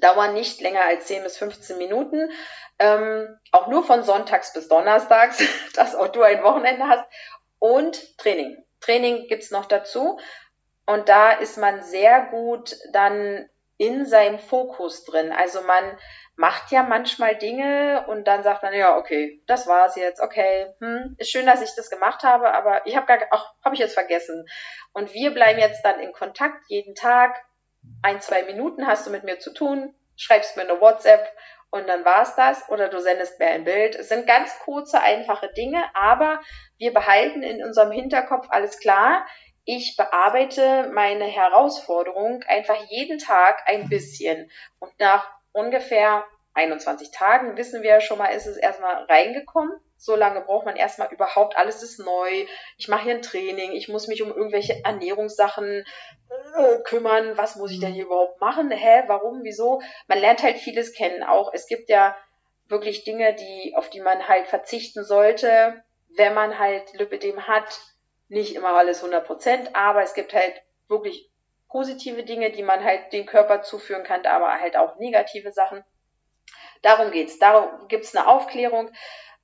dauern 0.00 0.34
nicht 0.34 0.60
länger 0.60 0.82
als 0.82 1.06
10 1.06 1.24
bis 1.24 1.36
15 1.38 1.76
Minuten. 1.78 2.30
Ähm, 2.78 3.36
auch 3.50 3.66
nur 3.66 3.82
von 3.82 4.04
Sonntags 4.04 4.52
bis 4.52 4.68
Donnerstags, 4.68 5.42
dass 5.74 5.96
auch 5.96 6.08
du 6.08 6.22
ein 6.22 6.42
Wochenende 6.42 6.86
hast. 6.86 7.04
Und 7.58 8.16
Training. 8.18 8.64
Training 8.80 9.26
gibt's 9.26 9.50
noch 9.50 9.66
dazu. 9.66 10.20
Und 10.86 11.08
da 11.08 11.32
ist 11.32 11.58
man 11.58 11.82
sehr 11.82 12.26
gut 12.30 12.76
dann 12.92 13.48
in 13.78 14.04
seinem 14.04 14.38
Fokus 14.38 15.04
drin. 15.04 15.32
Also 15.32 15.62
man 15.62 15.96
macht 16.36 16.70
ja 16.70 16.82
manchmal 16.82 17.36
Dinge 17.36 18.04
und 18.08 18.28
dann 18.28 18.42
sagt 18.42 18.62
man, 18.62 18.74
ja, 18.74 18.96
okay, 18.96 19.42
das 19.46 19.66
war's 19.66 19.96
jetzt, 19.96 20.20
okay, 20.20 20.74
hm, 20.80 21.16
ist 21.18 21.30
schön, 21.30 21.46
dass 21.46 21.62
ich 21.62 21.74
das 21.74 21.88
gemacht 21.90 22.22
habe, 22.22 22.52
aber 22.52 22.86
ich 22.86 22.96
habe 22.96 23.06
gar, 23.06 23.18
ach, 23.30 23.54
habe 23.64 23.74
ich 23.74 23.80
jetzt 23.80 23.94
vergessen. 23.94 24.46
Und 24.92 25.14
wir 25.14 25.32
bleiben 25.32 25.58
jetzt 25.58 25.84
dann 25.84 26.00
in 26.00 26.12
Kontakt 26.12 26.64
jeden 26.68 26.94
Tag. 26.94 27.44
Ein, 28.02 28.20
zwei 28.20 28.42
Minuten 28.42 28.86
hast 28.86 29.06
du 29.06 29.10
mit 29.10 29.24
mir 29.24 29.38
zu 29.38 29.52
tun, 29.52 29.94
schreibst 30.16 30.56
mir 30.56 30.62
eine 30.62 30.80
WhatsApp 30.80 31.32
und 31.70 31.88
dann 31.88 32.04
war's 32.04 32.34
das 32.34 32.68
oder 32.68 32.88
du 32.88 33.00
sendest 33.00 33.38
mir 33.38 33.48
ein 33.48 33.64
Bild. 33.64 33.94
Es 33.94 34.08
sind 34.08 34.26
ganz 34.26 34.58
kurze, 34.60 35.00
einfache 35.00 35.52
Dinge, 35.52 35.84
aber 35.94 36.40
wir 36.78 36.94
behalten 36.94 37.42
in 37.42 37.64
unserem 37.64 37.90
Hinterkopf 37.90 38.46
alles 38.50 38.78
klar. 38.78 39.26
Ich 39.70 39.96
bearbeite 39.98 40.90
meine 40.94 41.26
Herausforderung 41.26 42.42
einfach 42.44 42.82
jeden 42.88 43.18
Tag 43.18 43.60
ein 43.66 43.90
bisschen 43.90 44.50
und 44.78 44.98
nach 44.98 45.30
ungefähr 45.52 46.24
21 46.54 47.10
Tagen 47.10 47.54
wissen 47.58 47.82
wir 47.82 47.90
ja 47.90 48.00
schon 48.00 48.16
mal, 48.16 48.28
ist 48.28 48.46
es 48.46 48.56
erstmal 48.56 49.04
reingekommen. 49.04 49.78
So 49.98 50.16
lange 50.16 50.40
braucht 50.40 50.64
man 50.64 50.76
erstmal 50.76 51.12
überhaupt, 51.12 51.58
alles 51.58 51.82
ist 51.82 51.98
neu. 51.98 52.46
Ich 52.78 52.88
mache 52.88 53.04
hier 53.04 53.16
ein 53.16 53.20
Training, 53.20 53.72
ich 53.72 53.90
muss 53.90 54.08
mich 54.08 54.22
um 54.22 54.30
irgendwelche 54.30 54.82
Ernährungssachen 54.86 55.84
äh, 56.56 56.78
kümmern. 56.84 57.36
Was 57.36 57.56
muss 57.56 57.70
ich 57.70 57.78
denn 57.78 57.92
hier 57.92 58.06
überhaupt 58.06 58.40
machen? 58.40 58.70
Hä, 58.70 59.02
warum, 59.06 59.40
wieso? 59.42 59.82
Man 60.06 60.18
lernt 60.18 60.42
halt 60.42 60.56
vieles 60.56 60.94
kennen. 60.94 61.22
Auch 61.22 61.52
es 61.52 61.66
gibt 61.66 61.90
ja 61.90 62.16
wirklich 62.68 63.04
Dinge, 63.04 63.34
die, 63.34 63.74
auf 63.76 63.90
die 63.90 64.00
man 64.00 64.28
halt 64.28 64.46
verzichten 64.46 65.04
sollte, 65.04 65.84
wenn 66.16 66.32
man 66.32 66.58
halt 66.58 66.94
Lipidem 66.94 67.46
hat. 67.46 67.82
Nicht 68.28 68.54
immer 68.54 68.74
alles 68.74 68.98
100 68.98 69.26
Prozent, 69.26 69.74
aber 69.74 70.02
es 70.02 70.14
gibt 70.14 70.34
halt 70.34 70.62
wirklich 70.88 71.30
positive 71.68 72.24
Dinge, 72.24 72.50
die 72.50 72.62
man 72.62 72.84
halt 72.84 73.12
dem 73.12 73.26
Körper 73.26 73.62
zuführen 73.62 74.04
kann, 74.04 74.24
aber 74.26 74.60
halt 74.60 74.76
auch 74.76 74.96
negative 74.96 75.52
Sachen. 75.52 75.84
Darum 76.82 77.10
geht's. 77.10 77.38
Darum 77.38 77.88
gibt's 77.88 78.14
eine 78.14 78.28
Aufklärung, 78.28 78.90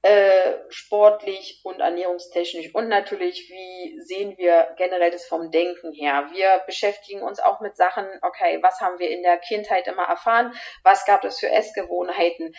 äh, 0.02 0.58
sportlich 0.68 1.60
und 1.64 1.80
ernährungstechnisch 1.80 2.74
und 2.74 2.88
natürlich, 2.88 3.48
wie 3.48 4.00
sehen 4.02 4.36
wir 4.36 4.74
generell 4.76 5.10
das 5.10 5.26
vom 5.26 5.50
Denken 5.50 5.92
her. 5.92 6.28
Wir 6.32 6.62
beschäftigen 6.66 7.22
uns 7.22 7.40
auch 7.40 7.60
mit 7.60 7.76
Sachen, 7.76 8.06
okay, 8.20 8.58
was 8.62 8.80
haben 8.82 8.98
wir 8.98 9.10
in 9.10 9.22
der 9.22 9.38
Kindheit 9.38 9.86
immer 9.86 10.04
erfahren? 10.04 10.52
Was 10.82 11.06
gab 11.06 11.24
es 11.24 11.40
für 11.40 11.48
Essgewohnheiten? 11.48 12.54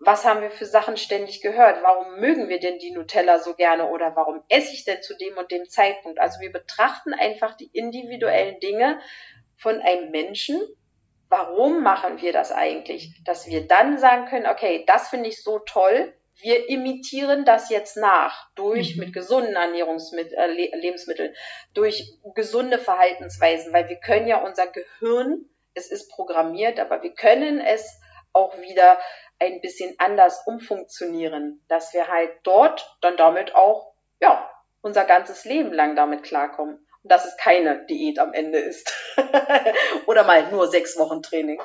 Was 0.00 0.24
haben 0.24 0.42
wir 0.42 0.50
für 0.50 0.66
Sachen 0.66 0.96
ständig 0.96 1.40
gehört? 1.40 1.82
Warum 1.82 2.20
mögen 2.20 2.48
wir 2.48 2.60
denn 2.60 2.78
die 2.78 2.92
Nutella 2.92 3.40
so 3.40 3.54
gerne 3.54 3.88
oder 3.88 4.14
warum 4.14 4.42
esse 4.48 4.72
ich 4.72 4.84
denn 4.84 5.02
zu 5.02 5.16
dem 5.16 5.36
und 5.36 5.50
dem 5.50 5.68
Zeitpunkt? 5.68 6.20
Also 6.20 6.40
wir 6.40 6.52
betrachten 6.52 7.12
einfach 7.12 7.56
die 7.56 7.70
individuellen 7.72 8.60
Dinge 8.60 9.00
von 9.56 9.80
einem 9.80 10.10
Menschen. 10.10 10.60
Warum 11.28 11.82
machen 11.82 12.22
wir 12.22 12.32
das 12.32 12.52
eigentlich? 12.52 13.12
Dass 13.24 13.48
wir 13.48 13.66
dann 13.66 13.98
sagen 13.98 14.26
können, 14.26 14.46
okay, 14.46 14.84
das 14.86 15.08
finde 15.08 15.28
ich 15.28 15.42
so 15.42 15.58
toll. 15.58 16.14
Wir 16.40 16.68
imitieren 16.68 17.44
das 17.44 17.68
jetzt 17.68 17.96
nach 17.96 18.48
durch 18.54 18.94
mhm. 18.94 19.00
mit 19.00 19.12
gesunden 19.12 19.56
Ernährungsmitteln, 19.56 20.38
äh, 20.38 20.76
Lebensmitteln, 20.76 21.34
durch 21.74 22.14
gesunde 22.36 22.78
Verhaltensweisen, 22.78 23.72
weil 23.72 23.88
wir 23.88 23.96
können 23.96 24.28
ja 24.28 24.44
unser 24.44 24.68
Gehirn, 24.68 25.46
es 25.74 25.90
ist 25.90 26.08
programmiert, 26.12 26.78
aber 26.78 27.02
wir 27.02 27.12
können 27.12 27.60
es 27.60 28.00
auch 28.32 28.56
wieder 28.58 28.98
ein 29.40 29.60
bisschen 29.60 29.94
anders 29.98 30.42
umfunktionieren, 30.46 31.62
dass 31.68 31.92
wir 31.94 32.08
halt 32.08 32.30
dort 32.42 32.96
dann 33.00 33.16
damit 33.16 33.54
auch, 33.54 33.94
ja, 34.20 34.50
unser 34.80 35.04
ganzes 35.04 35.44
Leben 35.44 35.72
lang 35.72 35.96
damit 35.96 36.22
klarkommen. 36.22 36.76
Und 37.02 37.12
dass 37.12 37.24
es 37.24 37.36
keine 37.36 37.86
Diät 37.86 38.18
am 38.18 38.32
Ende 38.32 38.58
ist. 38.58 38.92
Oder 40.06 40.24
mal 40.24 40.50
nur 40.50 40.68
sechs 40.68 40.98
Wochen 40.98 41.22
Training. 41.22 41.60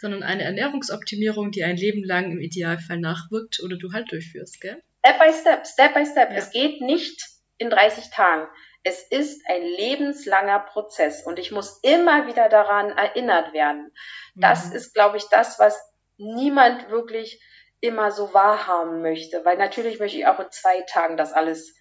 Sondern 0.00 0.22
eine 0.22 0.42
Ernährungsoptimierung, 0.42 1.52
die 1.52 1.64
ein 1.64 1.76
Leben 1.76 2.04
lang 2.04 2.32
im 2.32 2.40
Idealfall 2.40 2.98
nachwirkt 2.98 3.60
oder 3.64 3.78
du 3.78 3.92
halt 3.94 4.12
durchführst, 4.12 4.60
gell? 4.60 4.82
Step 5.06 5.18
by 5.18 5.32
step, 5.32 5.66
step 5.66 5.94
by 5.94 6.04
step. 6.04 6.30
Ja. 6.30 6.36
Es 6.36 6.50
geht 6.50 6.82
nicht 6.82 7.22
in 7.56 7.70
30 7.70 8.10
Tagen. 8.10 8.46
Es 8.82 9.02
ist 9.02 9.42
ein 9.48 9.62
lebenslanger 9.62 10.60
Prozess 10.60 11.22
und 11.24 11.38
ich 11.38 11.50
muss 11.50 11.80
immer 11.82 12.26
wieder 12.26 12.48
daran 12.48 12.90
erinnert 12.90 13.52
werden. 13.52 13.90
Das 14.34 14.68
mhm. 14.68 14.76
ist, 14.76 14.94
glaube 14.94 15.16
ich, 15.16 15.24
das, 15.30 15.58
was 15.58 15.76
niemand 16.18 16.90
wirklich 16.90 17.40
immer 17.80 18.10
so 18.10 18.32
wahrhaben 18.32 19.02
möchte, 19.02 19.44
weil 19.44 19.58
natürlich 19.58 19.98
möchte 19.98 20.18
ich 20.18 20.26
auch 20.26 20.40
in 20.40 20.50
zwei 20.50 20.80
Tagen 20.82 21.16
das 21.16 21.32
alles 21.32 21.74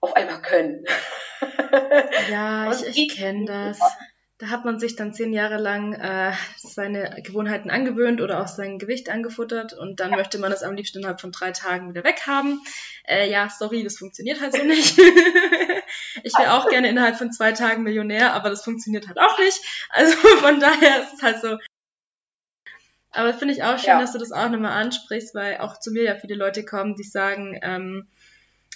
auf 0.00 0.14
einmal 0.14 0.42
können. 0.42 0.84
Ja, 2.30 2.72
ich, 2.72 2.96
ich 2.96 3.16
kenne 3.16 3.44
das. 3.44 3.78
Da 4.38 4.48
hat 4.48 4.64
man 4.64 4.78
sich 4.78 4.96
dann 4.96 5.12
zehn 5.12 5.32
Jahre 5.32 5.56
lang 5.56 5.92
äh, 5.94 6.32
seine 6.56 7.22
Gewohnheiten 7.22 7.70
angewöhnt 7.70 8.20
oder 8.20 8.40
auch 8.40 8.48
sein 8.48 8.78
Gewicht 8.78 9.10
angefuttert 9.10 9.74
und 9.74 10.00
dann 10.00 10.10
ja. 10.10 10.16
möchte 10.16 10.38
man 10.38 10.52
es 10.52 10.62
am 10.62 10.74
liebsten 10.74 10.98
innerhalb 10.98 11.20
von 11.20 11.32
drei 11.32 11.52
Tagen 11.52 11.90
wieder 11.90 12.04
weghaben. 12.04 12.62
Äh, 13.04 13.30
ja, 13.30 13.48
sorry, 13.50 13.82
das 13.82 13.96
funktioniert 13.98 14.40
halt 14.40 14.54
so 14.54 14.62
nicht. 14.62 14.98
ich 16.22 16.38
wäre 16.38 16.54
auch 16.54 16.68
gerne 16.68 16.88
innerhalb 16.88 17.16
von 17.16 17.32
zwei 17.32 17.52
Tagen 17.52 17.82
Millionär, 17.82 18.32
aber 18.34 18.48
das 18.48 18.64
funktioniert 18.64 19.08
halt 19.08 19.18
auch 19.18 19.38
nicht. 19.38 19.60
Also 19.90 20.16
von 20.16 20.60
daher 20.60 21.02
ist 21.02 21.14
es 21.14 21.22
halt 21.22 21.40
so, 21.40 21.58
aber 23.16 23.34
finde 23.34 23.54
ich 23.54 23.62
auch 23.62 23.78
schön, 23.78 23.90
ja. 23.90 24.00
dass 24.00 24.12
du 24.12 24.18
das 24.18 24.32
auch 24.32 24.48
nochmal 24.48 24.80
ansprichst, 24.80 25.34
weil 25.34 25.58
auch 25.58 25.78
zu 25.78 25.90
mir 25.90 26.04
ja 26.04 26.14
viele 26.14 26.34
Leute 26.34 26.64
kommen, 26.64 26.94
die 26.94 27.04
sagen, 27.04 27.58
ähm, 27.62 28.06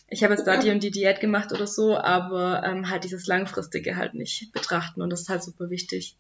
ich 0.09 0.25
habe 0.25 0.35
jetzt 0.35 0.47
da 0.47 0.57
die 0.57 0.71
und 0.71 0.83
die 0.83 0.91
Diät 0.91 1.21
gemacht 1.21 1.53
oder 1.53 1.67
so, 1.67 1.97
aber 1.97 2.63
ähm, 2.65 2.91
halt 2.91 3.05
dieses 3.05 3.27
Langfristige 3.27 3.97
halt 3.97 4.15
nicht 4.15 4.53
betrachten 4.53 5.03
und 5.03 5.11
das 5.11 5.23
ist 5.23 5.29
halt 5.29 5.43
super 5.43 5.71
wichtig. 5.71 6.17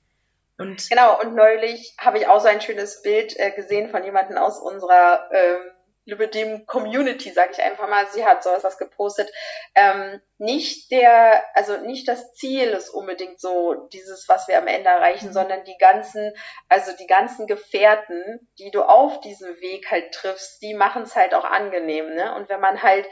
Und 0.58 0.88
genau, 0.88 1.18
und 1.20 1.34
neulich 1.34 1.94
habe 1.98 2.18
ich 2.18 2.26
auch 2.28 2.40
so 2.40 2.46
ein 2.46 2.60
schönes 2.60 3.02
Bild 3.02 3.34
äh, 3.38 3.50
gesehen 3.50 3.90
von 3.90 4.04
jemandem 4.04 4.36
aus 4.36 4.60
unserer 4.60 5.28
ähm, 5.32 5.72
Lipidem 6.04 6.66
Community, 6.66 7.30
sage 7.30 7.52
ich 7.52 7.62
einfach 7.62 7.88
mal, 7.88 8.06
sie 8.08 8.24
hat 8.24 8.42
sowas 8.42 8.64
was 8.64 8.78
gepostet. 8.78 9.30
Ähm, 9.74 10.20
nicht 10.38 10.90
der, 10.90 11.44
also 11.54 11.76
nicht 11.78 12.08
das 12.08 12.32
Ziel 12.34 12.68
ist 12.68 12.88
unbedingt 12.88 13.40
so 13.40 13.88
dieses, 13.92 14.28
was 14.28 14.48
wir 14.48 14.58
am 14.58 14.66
Ende 14.66 14.88
erreichen, 14.88 15.28
mhm. 15.28 15.32
sondern 15.32 15.64
die 15.64 15.76
ganzen, 15.78 16.32
also 16.68 16.92
die 16.98 17.06
ganzen 17.06 17.46
Gefährten, 17.46 18.48
die 18.58 18.70
du 18.70 18.82
auf 18.82 19.20
diesem 19.20 19.60
Weg 19.60 19.90
halt 19.90 20.12
triffst, 20.12 20.62
die 20.62 20.74
machen 20.74 21.02
es 21.02 21.14
halt 21.14 21.34
auch 21.34 21.44
angenehm. 21.44 22.14
Ne? 22.14 22.34
Und 22.34 22.48
wenn 22.48 22.60
man 22.60 22.82
halt 22.82 23.06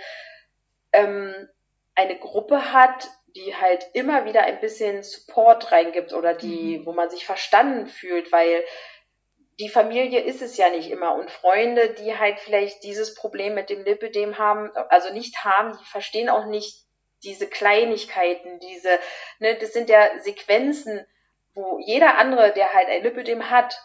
ähm, 0.92 1.48
eine 1.94 2.18
Gruppe 2.18 2.72
hat, 2.72 3.08
die 3.36 3.54
halt 3.54 3.86
immer 3.92 4.24
wieder 4.24 4.42
ein 4.42 4.60
bisschen 4.60 5.02
Support 5.02 5.70
reingibt 5.70 6.12
oder 6.12 6.34
die, 6.34 6.78
mhm. 6.78 6.86
wo 6.86 6.92
man 6.92 7.10
sich 7.10 7.26
verstanden 7.26 7.86
fühlt, 7.86 8.32
weil 8.32 8.64
die 9.58 9.68
Familie 9.68 10.20
ist 10.20 10.40
es 10.40 10.56
ja 10.56 10.70
nicht 10.70 10.90
immer. 10.90 11.14
Und 11.14 11.30
Freunde, 11.30 11.90
die 11.90 12.16
halt 12.16 12.38
vielleicht 12.38 12.84
dieses 12.84 13.14
Problem 13.14 13.54
mit 13.54 13.70
dem 13.70 13.84
Lipidem 13.84 14.38
haben, 14.38 14.70
also 14.88 15.12
nicht 15.12 15.44
haben, 15.44 15.76
die 15.76 15.84
verstehen 15.84 16.28
auch 16.28 16.46
nicht 16.46 16.86
diese 17.24 17.48
Kleinigkeiten, 17.48 18.60
diese, 18.60 18.98
ne, 19.40 19.56
das 19.56 19.72
sind 19.72 19.88
ja 19.90 20.18
Sequenzen, 20.20 21.04
wo 21.54 21.80
jeder 21.80 22.16
andere, 22.18 22.52
der 22.52 22.72
halt 22.72 22.88
ein 22.88 23.02
Lipidem 23.02 23.50
hat, 23.50 23.76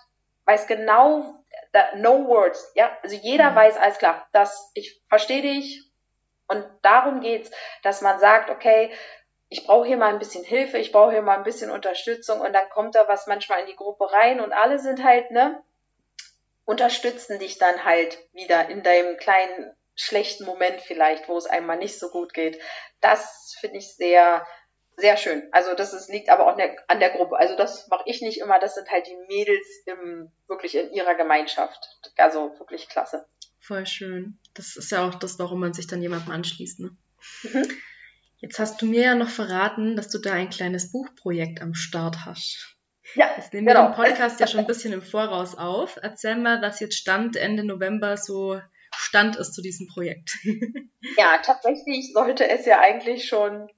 weiß 0.45 0.67
genau, 0.67 1.43
da, 1.71 1.95
no 1.95 2.27
words, 2.27 2.71
ja, 2.75 2.95
also 3.01 3.15
jeder 3.15 3.51
mhm. 3.51 3.55
weiß, 3.55 3.77
alles 3.77 3.97
klar, 3.97 4.27
das, 4.31 4.71
ich 4.75 5.01
verstehe 5.09 5.41
dich. 5.41 5.83
Und 6.47 6.63
darum 6.83 7.21
geht's, 7.21 7.49
dass 7.81 8.01
man 8.01 8.19
sagt, 8.19 8.51
okay, 8.51 8.91
ich 9.53 9.65
brauche 9.65 9.85
hier 9.85 9.97
mal 9.97 10.11
ein 10.11 10.17
bisschen 10.17 10.43
Hilfe, 10.43 10.79
ich 10.79 10.91
brauche 10.91 11.11
hier 11.11 11.21
mal 11.21 11.37
ein 11.37 11.43
bisschen 11.43 11.69
Unterstützung 11.69 12.41
und 12.41 12.53
dann 12.53 12.67
kommt 12.69 12.95
da 12.95 13.07
was 13.07 13.27
manchmal 13.27 13.59
in 13.59 13.67
die 13.67 13.75
Gruppe 13.75 14.11
rein 14.11 14.39
und 14.39 14.51
alle 14.51 14.79
sind 14.79 15.03
halt, 15.03 15.29
ne, 15.29 15.61
unterstützen 16.65 17.37
dich 17.37 17.59
dann 17.59 17.85
halt 17.85 18.17
wieder 18.33 18.67
in 18.69 18.81
deinem 18.81 19.15
kleinen 19.17 19.71
schlechten 19.93 20.45
Moment 20.45 20.81
vielleicht, 20.81 21.29
wo 21.29 21.37
es 21.37 21.45
einmal 21.45 21.77
nicht 21.77 21.99
so 21.99 22.09
gut 22.09 22.33
geht. 22.33 22.59
Das 22.99 23.55
finde 23.59 23.77
ich 23.77 23.95
sehr, 23.95 24.43
sehr 24.97 25.17
schön. 25.17 25.47
Also 25.51 25.75
das 25.75 25.93
ist, 25.93 26.09
liegt 26.09 26.29
aber 26.29 26.51
auch 26.51 26.57
der, 26.57 26.75
an 26.87 26.99
der 26.99 27.11
Gruppe. 27.11 27.37
Also 27.37 27.55
das 27.55 27.87
mache 27.89 28.05
ich 28.07 28.23
nicht 28.23 28.39
immer, 28.39 28.57
das 28.57 28.73
sind 28.73 28.89
halt 28.89 29.05
die 29.05 29.17
Mädels 29.27 29.67
im, 29.85 30.31
wirklich 30.47 30.73
in 30.73 30.91
ihrer 30.93 31.13
Gemeinschaft. 31.13 31.99
Also 32.17 32.57
wirklich 32.57 32.89
klasse. 32.89 33.27
Voll 33.59 33.85
schön. 33.85 34.39
Das 34.55 34.77
ist 34.77 34.91
ja 34.91 35.07
auch 35.07 35.13
das, 35.13 35.37
warum 35.37 35.59
man 35.59 35.75
sich 35.75 35.85
dann 35.85 36.01
jemandem 36.01 36.31
anschließt. 36.31 36.79
Ne? 36.79 36.97
Mhm. 37.43 37.69
Jetzt 38.43 38.59
hast 38.59 38.81
du 38.81 38.85
mir 38.85 39.03
ja 39.03 39.15
noch 39.15 39.29
verraten, 39.29 39.95
dass 39.95 40.09
du 40.09 40.17
da 40.17 40.33
ein 40.33 40.49
kleines 40.49 40.91
Buchprojekt 40.91 41.61
am 41.61 41.73
Start 41.73 42.25
hast. 42.25 42.75
Ja, 43.15 43.31
das 43.37 43.53
nehmen 43.53 43.67
genau. 43.67 43.83
wir 43.83 43.87
den 43.91 43.95
Podcast 43.95 44.37
ja 44.41 44.47
schon 44.47 44.59
ein 44.59 44.67
bisschen 44.67 44.91
im 44.91 45.01
Voraus 45.01 45.57
auf. 45.57 45.97
Erzähl 46.01 46.35
mal, 46.35 46.61
was 46.61 46.81
jetzt 46.81 46.97
Stand 46.97 47.37
Ende 47.37 47.63
November 47.63 48.17
so 48.17 48.59
Stand 48.93 49.37
ist 49.37 49.53
zu 49.53 49.61
diesem 49.61 49.87
Projekt. 49.87 50.31
Ja, 51.17 51.37
tatsächlich 51.43 52.11
sollte 52.13 52.47
es 52.47 52.65
ja 52.65 52.79
eigentlich 52.79 53.27
schon 53.27 53.69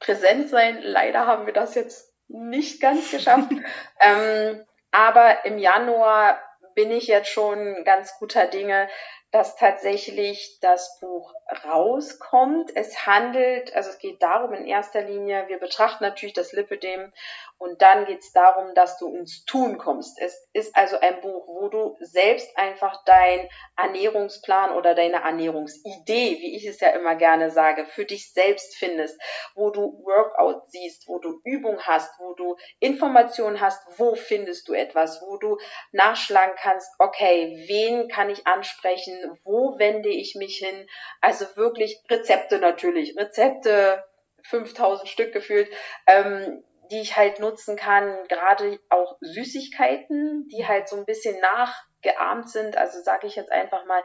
präsent 0.00 0.50
sein. 0.50 0.80
Leider 0.82 1.26
haben 1.26 1.46
wir 1.46 1.54
das 1.54 1.74
jetzt 1.74 2.14
nicht 2.28 2.80
ganz 2.80 3.10
geschafft. 3.10 3.50
ähm, 4.00 4.64
aber 4.90 5.44
im 5.44 5.58
Januar 5.58 6.40
bin 6.74 6.90
ich 6.90 7.08
jetzt 7.08 7.30
schon 7.30 7.84
ganz 7.84 8.12
guter 8.18 8.46
Dinge, 8.46 8.88
dass 9.32 9.56
tatsächlich 9.56 10.58
das 10.60 10.98
Buch 11.00 11.32
rauskommt. 11.64 12.74
Es 12.74 13.06
handelt, 13.06 13.74
also 13.74 13.90
es 13.90 13.98
geht 13.98 14.22
darum 14.22 14.52
in 14.52 14.66
erster 14.66 15.02
Linie, 15.02 15.48
wir 15.48 15.58
betrachten 15.58 16.04
natürlich 16.04 16.34
das 16.34 16.52
Lipidem 16.52 17.12
und 17.56 17.82
dann 17.82 18.04
geht 18.06 18.20
es 18.20 18.32
darum, 18.32 18.74
dass 18.74 18.98
du 18.98 19.08
ins 19.14 19.44
Tun 19.44 19.78
kommst. 19.78 20.20
Es 20.20 20.48
ist 20.52 20.76
also 20.76 21.00
ein 21.00 21.20
Buch, 21.20 21.46
wo 21.48 21.68
du 21.68 21.96
selbst 22.00 22.56
einfach 22.56 23.02
dein 23.04 23.48
Ernährungsplan 23.76 24.72
oder 24.72 24.94
deine 24.94 25.22
Ernährungsidee, 25.22 26.38
wie 26.40 26.56
ich 26.56 26.66
es 26.66 26.80
ja 26.80 26.90
immer 26.90 27.16
gerne 27.16 27.50
sage, 27.50 27.86
für 27.86 28.04
dich 28.04 28.32
selbst 28.32 28.76
findest, 28.76 29.20
wo 29.54 29.70
du 29.70 30.02
Workout 30.04 30.70
siehst, 30.70 31.08
wo 31.08 31.18
du 31.18 31.40
Übung 31.44 31.78
hast, 31.80 32.12
wo 32.20 32.34
du 32.34 32.56
Informationen 32.78 33.60
hast, 33.60 33.82
wo 33.98 34.14
findest 34.14 34.68
du 34.68 34.74
etwas, 34.74 35.20
wo 35.22 35.36
du 35.38 35.58
nachschlagen 35.92 36.54
kannst, 36.60 36.88
okay, 36.98 37.64
wen 37.66 38.08
kann 38.08 38.30
ich 38.30 38.46
ansprechen, 38.46 39.38
wo 39.44 39.78
wende 39.78 40.10
ich 40.10 40.34
mich 40.36 40.58
hin? 40.58 40.88
Also 41.20 41.37
wirklich 41.56 42.02
Rezepte 42.10 42.58
natürlich, 42.58 43.16
Rezepte, 43.16 44.04
5000 44.42 45.08
Stück 45.08 45.32
gefühlt, 45.32 45.68
ähm, 46.06 46.64
die 46.90 47.00
ich 47.00 47.16
halt 47.16 47.38
nutzen 47.38 47.76
kann, 47.76 48.16
gerade 48.28 48.78
auch 48.88 49.18
Süßigkeiten, 49.20 50.48
die 50.48 50.66
halt 50.66 50.88
so 50.88 50.96
ein 50.96 51.04
bisschen 51.04 51.38
nachgeahmt 51.40 52.48
sind, 52.48 52.76
also 52.76 53.00
sage 53.02 53.26
ich 53.26 53.36
jetzt 53.36 53.52
einfach 53.52 53.84
mal, 53.84 54.02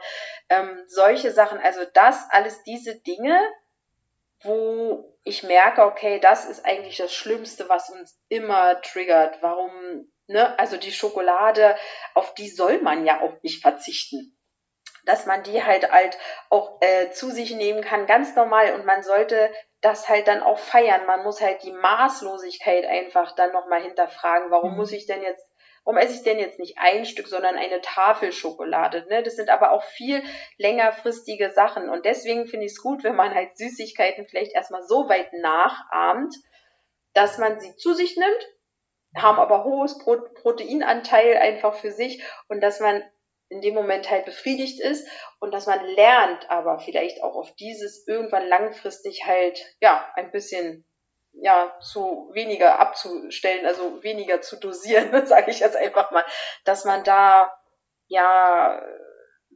ähm, 0.50 0.82
solche 0.86 1.30
Sachen, 1.30 1.58
also 1.58 1.80
das, 1.94 2.26
alles 2.30 2.62
diese 2.64 3.00
Dinge, 3.00 3.40
wo 4.42 5.16
ich 5.24 5.42
merke, 5.42 5.84
okay, 5.84 6.20
das 6.20 6.44
ist 6.44 6.66
eigentlich 6.66 6.98
das 6.98 7.14
Schlimmste, 7.14 7.68
was 7.70 7.88
uns 7.88 8.20
immer 8.28 8.82
triggert. 8.82 9.38
Warum, 9.40 10.12
ne, 10.26 10.58
also 10.58 10.76
die 10.76 10.92
Schokolade, 10.92 11.76
auf 12.12 12.34
die 12.34 12.48
soll 12.48 12.82
man 12.82 13.06
ja 13.06 13.22
auch 13.22 13.42
nicht 13.42 13.62
verzichten 13.62 14.33
dass 15.04 15.26
man 15.26 15.42
die 15.42 15.62
halt 15.62 15.90
halt 15.90 16.18
auch 16.50 16.80
äh, 16.80 17.10
zu 17.10 17.30
sich 17.30 17.54
nehmen 17.54 17.82
kann, 17.82 18.06
ganz 18.06 18.34
normal. 18.34 18.74
Und 18.74 18.86
man 18.86 19.02
sollte 19.02 19.50
das 19.80 20.08
halt 20.08 20.28
dann 20.28 20.42
auch 20.42 20.58
feiern. 20.58 21.06
Man 21.06 21.22
muss 21.22 21.40
halt 21.40 21.62
die 21.62 21.72
Maßlosigkeit 21.72 22.86
einfach 22.86 23.34
dann 23.34 23.52
nochmal 23.52 23.82
hinterfragen. 23.82 24.50
Warum 24.50 24.72
mhm. 24.72 24.76
muss 24.78 24.92
ich 24.92 25.06
denn 25.06 25.22
jetzt, 25.22 25.46
warum 25.84 25.98
esse 25.98 26.14
ich 26.14 26.22
denn 26.22 26.38
jetzt 26.38 26.58
nicht 26.58 26.78
ein 26.78 27.04
Stück, 27.04 27.28
sondern 27.28 27.56
eine 27.56 27.80
Tafel 27.82 28.32
Schokolade? 28.32 29.06
Ne? 29.10 29.22
Das 29.22 29.36
sind 29.36 29.50
aber 29.50 29.72
auch 29.72 29.82
viel 29.82 30.22
längerfristige 30.56 31.50
Sachen. 31.50 31.90
Und 31.90 32.06
deswegen 32.06 32.46
finde 32.46 32.66
ich 32.66 32.72
es 32.72 32.82
gut, 32.82 33.04
wenn 33.04 33.16
man 33.16 33.34
halt 33.34 33.56
Süßigkeiten 33.58 34.26
vielleicht 34.26 34.54
erstmal 34.54 34.82
so 34.82 35.08
weit 35.08 35.32
nachahmt, 35.34 36.34
dass 37.12 37.38
man 37.38 37.60
sie 37.60 37.76
zu 37.76 37.92
sich 37.92 38.16
nimmt, 38.16 38.48
haben 39.16 39.38
aber 39.38 39.64
hohes 39.64 39.98
Proteinanteil 39.98 41.36
einfach 41.36 41.74
für 41.74 41.92
sich 41.92 42.24
und 42.48 42.60
dass 42.60 42.80
man 42.80 43.04
in 43.54 43.60
dem 43.60 43.74
Moment 43.74 44.10
halt 44.10 44.24
befriedigt 44.24 44.80
ist 44.80 45.06
und 45.38 45.52
dass 45.54 45.66
man 45.66 45.84
lernt, 45.84 46.50
aber 46.50 46.80
vielleicht 46.80 47.22
auch 47.22 47.36
auf 47.36 47.54
dieses 47.54 48.06
irgendwann 48.08 48.48
langfristig 48.48 49.24
halt, 49.26 49.64
ja, 49.80 50.10
ein 50.16 50.32
bisschen 50.32 50.84
ja, 51.32 51.72
zu 51.80 52.30
weniger 52.32 52.80
abzustellen, 52.80 53.64
also 53.64 54.02
weniger 54.02 54.40
zu 54.40 54.56
dosieren, 54.56 55.26
sage 55.26 55.52
ich 55.52 55.60
jetzt 55.60 55.76
einfach 55.76 56.10
mal, 56.10 56.24
dass 56.64 56.84
man 56.84 57.04
da 57.04 57.52
ja 58.08 58.82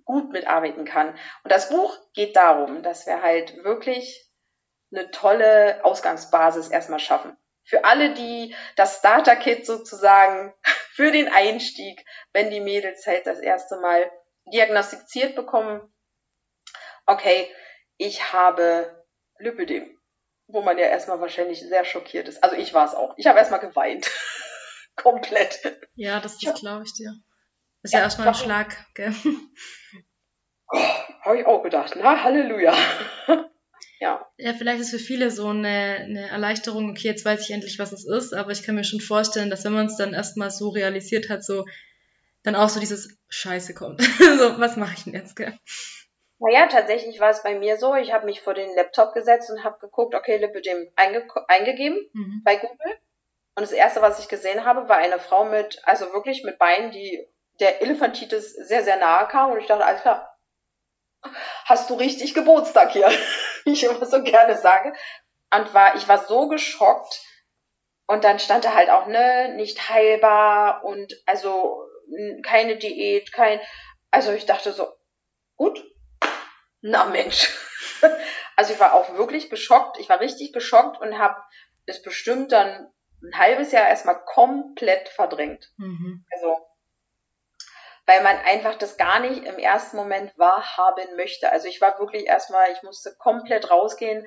gut 0.04 0.32
mitarbeiten 0.32 0.84
kann. 0.84 1.11
Und 1.42 1.52
das 1.52 1.68
Buch 1.68 1.96
geht 2.14 2.37
darum, 2.37 2.82
dass 2.82 3.06
wir 3.06 3.20
halt 3.20 3.64
wirklich 3.64 4.28
eine 4.92 5.11
tolle 5.11 5.84
Ausgangsbasis 5.84 6.68
erstmal 6.68 7.00
schaffen. 7.00 7.37
Für 7.64 7.84
alle, 7.84 8.14
die 8.14 8.54
das 8.76 8.98
Starter-Kit 8.98 9.66
sozusagen 9.66 10.54
für 10.98 11.12
den 11.12 11.28
Einstieg, 11.28 12.04
wenn 12.32 12.50
die 12.50 12.58
Mädels 12.58 13.06
halt 13.06 13.24
das 13.24 13.38
erste 13.38 13.78
Mal 13.78 14.11
diagnostiziert 14.52 15.37
bekommen, 15.37 15.80
okay, 17.06 17.48
ich 17.98 18.32
habe 18.32 19.06
Lipödem, 19.38 19.96
wo 20.48 20.61
man 20.61 20.76
ja 20.76 20.87
erstmal 20.87 21.20
wahrscheinlich 21.20 21.61
sehr 21.61 21.84
schockiert 21.84 22.26
ist. 22.26 22.42
Also 22.42 22.56
ich 22.56 22.74
war 22.74 22.84
es 22.84 22.96
auch. 22.96 23.14
Ich 23.16 23.28
habe 23.28 23.38
erstmal 23.38 23.61
geweint. 23.61 24.11
Komplett. 24.96 25.61
Ja, 25.94 26.18
das, 26.18 26.37
das 26.38 26.58
glaube 26.58 26.82
ich 26.84 26.92
dir. 26.94 27.14
Ist 27.84 27.94
ja, 27.94 28.00
ja 28.00 28.04
erstmal 28.06 28.26
ein 28.26 28.34
Schlag, 28.34 28.76
gell? 28.94 29.14
Oh, 30.70 30.82
habe 31.20 31.38
ich 31.38 31.46
auch 31.46 31.62
gedacht. 31.62 31.94
Na, 31.96 32.24
Halleluja. 32.24 32.76
Ja. 34.00 34.26
Ja, 34.37 34.54
vielleicht 34.54 34.80
ist 34.80 34.90
für 34.90 34.98
viele 34.98 35.30
so 35.30 35.48
eine, 35.48 35.68
eine 35.68 36.28
Erleichterung, 36.28 36.90
okay, 36.90 37.08
jetzt 37.08 37.24
weiß 37.24 37.40
ich 37.42 37.50
endlich, 37.50 37.78
was 37.78 37.92
es 37.92 38.06
ist, 38.06 38.32
aber 38.32 38.52
ich 38.52 38.62
kann 38.62 38.76
mir 38.76 38.84
schon 38.84 39.00
vorstellen, 39.00 39.50
dass 39.50 39.64
wenn 39.64 39.72
man 39.72 39.87
es 39.87 39.96
dann 39.96 40.14
erstmal 40.14 40.50
so 40.50 40.68
realisiert 40.68 41.28
hat, 41.28 41.44
so 41.44 41.64
dann 42.44 42.54
auch 42.54 42.68
so 42.68 42.80
dieses 42.80 43.18
Scheiße 43.28 43.74
kommt. 43.74 44.00
so, 44.18 44.61
was 44.61 44.76
mache 44.76 44.94
ich 44.96 45.04
denn 45.04 45.14
jetzt, 45.14 45.34
gell? 45.37 45.52
Naja, 46.38 46.68
tatsächlich 46.68 47.18
war 47.18 47.30
es 47.30 47.42
bei 47.42 47.58
mir 47.58 47.76
so, 47.78 47.94
ich 47.96 48.12
habe 48.12 48.26
mich 48.26 48.40
vor 48.40 48.54
den 48.54 48.74
Laptop 48.76 49.12
gesetzt 49.12 49.50
und 49.50 49.64
habe 49.64 49.78
geguckt, 49.80 50.14
okay, 50.14 50.37
Lipidem 50.37 50.88
einge 50.94 51.26
eingegeben 51.48 51.98
mhm. 52.12 52.42
bei 52.44 52.56
Google. 52.56 52.96
Und 53.56 53.62
das 53.62 53.72
erste, 53.72 54.02
was 54.02 54.20
ich 54.20 54.28
gesehen 54.28 54.64
habe, 54.64 54.88
war 54.88 54.98
eine 54.98 55.18
Frau 55.18 55.44
mit, 55.44 55.80
also 55.82 56.12
wirklich 56.12 56.44
mit 56.44 56.58
Beinen, 56.58 56.92
die 56.92 57.26
der 57.58 57.82
Elefantitis 57.82 58.52
sehr, 58.52 58.84
sehr 58.84 58.98
nahe 58.98 59.26
kam. 59.26 59.50
Und 59.50 59.58
ich 59.58 59.66
dachte, 59.66 59.84
alles 59.84 60.02
klar, 60.02 60.38
hast 61.64 61.90
du 61.90 61.94
richtig 61.94 62.34
Geburtstag 62.34 62.92
hier, 62.92 63.11
ich 63.64 63.85
immer 63.85 64.05
so 64.07 64.23
gerne 64.23 64.57
sage. 64.57 64.92
Und 65.55 65.73
war, 65.75 65.97
ich 65.97 66.09
war 66.09 66.18
so 66.27 66.49
geschockt. 66.49 67.21
Und 68.07 68.25
dann 68.25 68.38
stand 68.38 68.64
da 68.64 68.75
halt 68.75 68.90
auch, 68.90 69.07
ne, 69.07 69.55
nicht 69.55 69.90
heilbar 69.90 70.85
und 70.85 71.14
also 71.27 71.85
keine 72.42 72.77
Diät, 72.77 73.33
kein, 73.33 73.61
also 74.11 74.33
ich 74.33 74.47
dachte 74.47 74.73
so, 74.73 74.87
gut, 75.57 75.83
na 76.81 77.05
Mensch. 77.07 77.51
Also 78.57 78.73
ich 78.73 78.81
war 78.81 78.92
auch 78.92 79.14
wirklich 79.14 79.51
geschockt, 79.51 80.01
ich 80.01 80.09
war 80.09 80.18
richtig 80.18 80.53
geschockt 80.53 81.01
und 81.01 81.16
habe 81.16 81.40
es 81.87 82.03
bestimmt 82.03 82.51
dann 82.51 82.92
ein 83.23 83.38
halbes 83.38 83.71
Jahr 83.71 83.87
erstmal 83.87 84.21
komplett 84.25 85.09
verdrängt. 85.11 85.71
Mhm. 85.77 86.27
Also 86.33 86.57
weil 88.09 88.23
man 88.23 88.38
einfach 88.38 88.75
das 88.77 88.97
gar 88.97 89.21
nicht 89.21 89.44
im 89.44 89.59
ersten 89.59 89.99
Moment 89.99 90.33
wahrhaben 90.38 91.14
möchte. 91.16 91.53
Also 91.53 91.68
ich 91.68 91.83
war 91.83 91.99
wirklich 91.99 92.25
erstmal, 92.27 92.73
ich 92.73 92.83
musste 92.83 93.14
komplett 93.18 93.71
rausgehen 93.71 94.27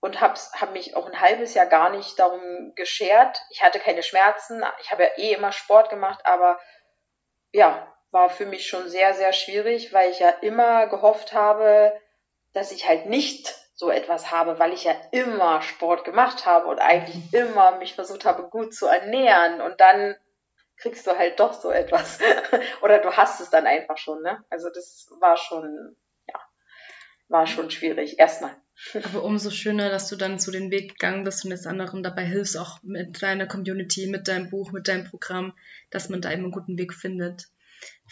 und 0.00 0.20
habe 0.20 0.38
hab 0.60 0.72
mich 0.74 0.94
auch 0.94 1.06
ein 1.06 1.18
halbes 1.18 1.54
Jahr 1.54 1.64
gar 1.64 1.88
nicht 1.88 2.18
darum 2.18 2.74
geschert. 2.74 3.40
Ich 3.48 3.62
hatte 3.62 3.80
keine 3.80 4.02
Schmerzen, 4.02 4.62
ich 4.82 4.90
habe 4.90 5.04
ja 5.04 5.08
eh 5.16 5.32
immer 5.32 5.50
Sport 5.50 5.88
gemacht, 5.88 6.26
aber 6.26 6.60
ja, 7.52 7.90
war 8.10 8.28
für 8.28 8.44
mich 8.44 8.68
schon 8.68 8.86
sehr, 8.90 9.14
sehr 9.14 9.32
schwierig, 9.32 9.94
weil 9.94 10.10
ich 10.10 10.18
ja 10.18 10.28
immer 10.28 10.86
gehofft 10.86 11.32
habe, 11.32 11.98
dass 12.52 12.70
ich 12.70 12.86
halt 12.86 13.06
nicht 13.06 13.54
so 13.74 13.90
etwas 13.90 14.30
habe, 14.30 14.58
weil 14.58 14.74
ich 14.74 14.84
ja 14.84 14.94
immer 15.10 15.62
Sport 15.62 16.04
gemacht 16.04 16.44
habe 16.44 16.66
und 16.66 16.80
eigentlich 16.80 17.32
immer 17.32 17.78
mich 17.78 17.94
versucht 17.94 18.26
habe, 18.26 18.42
gut 18.50 18.74
zu 18.74 18.86
ernähren. 18.86 19.62
Und 19.62 19.80
dann 19.80 20.16
kriegst 20.84 21.06
du 21.06 21.16
halt 21.16 21.40
doch 21.40 21.58
so 21.58 21.70
etwas. 21.70 22.18
Oder 22.82 22.98
du 22.98 23.10
hast 23.10 23.40
es 23.40 23.48
dann 23.48 23.66
einfach 23.66 23.96
schon, 23.96 24.22
ne? 24.22 24.44
Also 24.50 24.68
das 24.68 25.08
war 25.18 25.38
schon, 25.38 25.96
ja, 26.28 26.38
war 27.28 27.46
schon 27.46 27.70
schwierig. 27.70 28.18
Erstmal. 28.18 28.54
Aber 29.04 29.24
umso 29.24 29.50
schöner, 29.50 29.88
dass 29.88 30.10
du 30.10 30.16
dann 30.16 30.38
zu 30.38 30.50
den 30.50 30.70
Weg 30.70 30.90
gegangen 30.90 31.24
bist 31.24 31.44
und 31.44 31.52
jetzt 31.52 31.66
anderen 31.66 32.02
dabei 32.02 32.26
hilfst, 32.26 32.58
auch 32.58 32.82
mit 32.82 33.22
deiner 33.22 33.46
Community, 33.46 34.08
mit 34.08 34.28
deinem 34.28 34.50
Buch, 34.50 34.72
mit 34.72 34.86
deinem 34.86 35.04
Programm, 35.04 35.56
dass 35.90 36.10
man 36.10 36.20
da 36.20 36.30
eben 36.30 36.42
einen 36.42 36.52
guten 36.52 36.76
Weg 36.76 36.92
findet. 36.92 37.48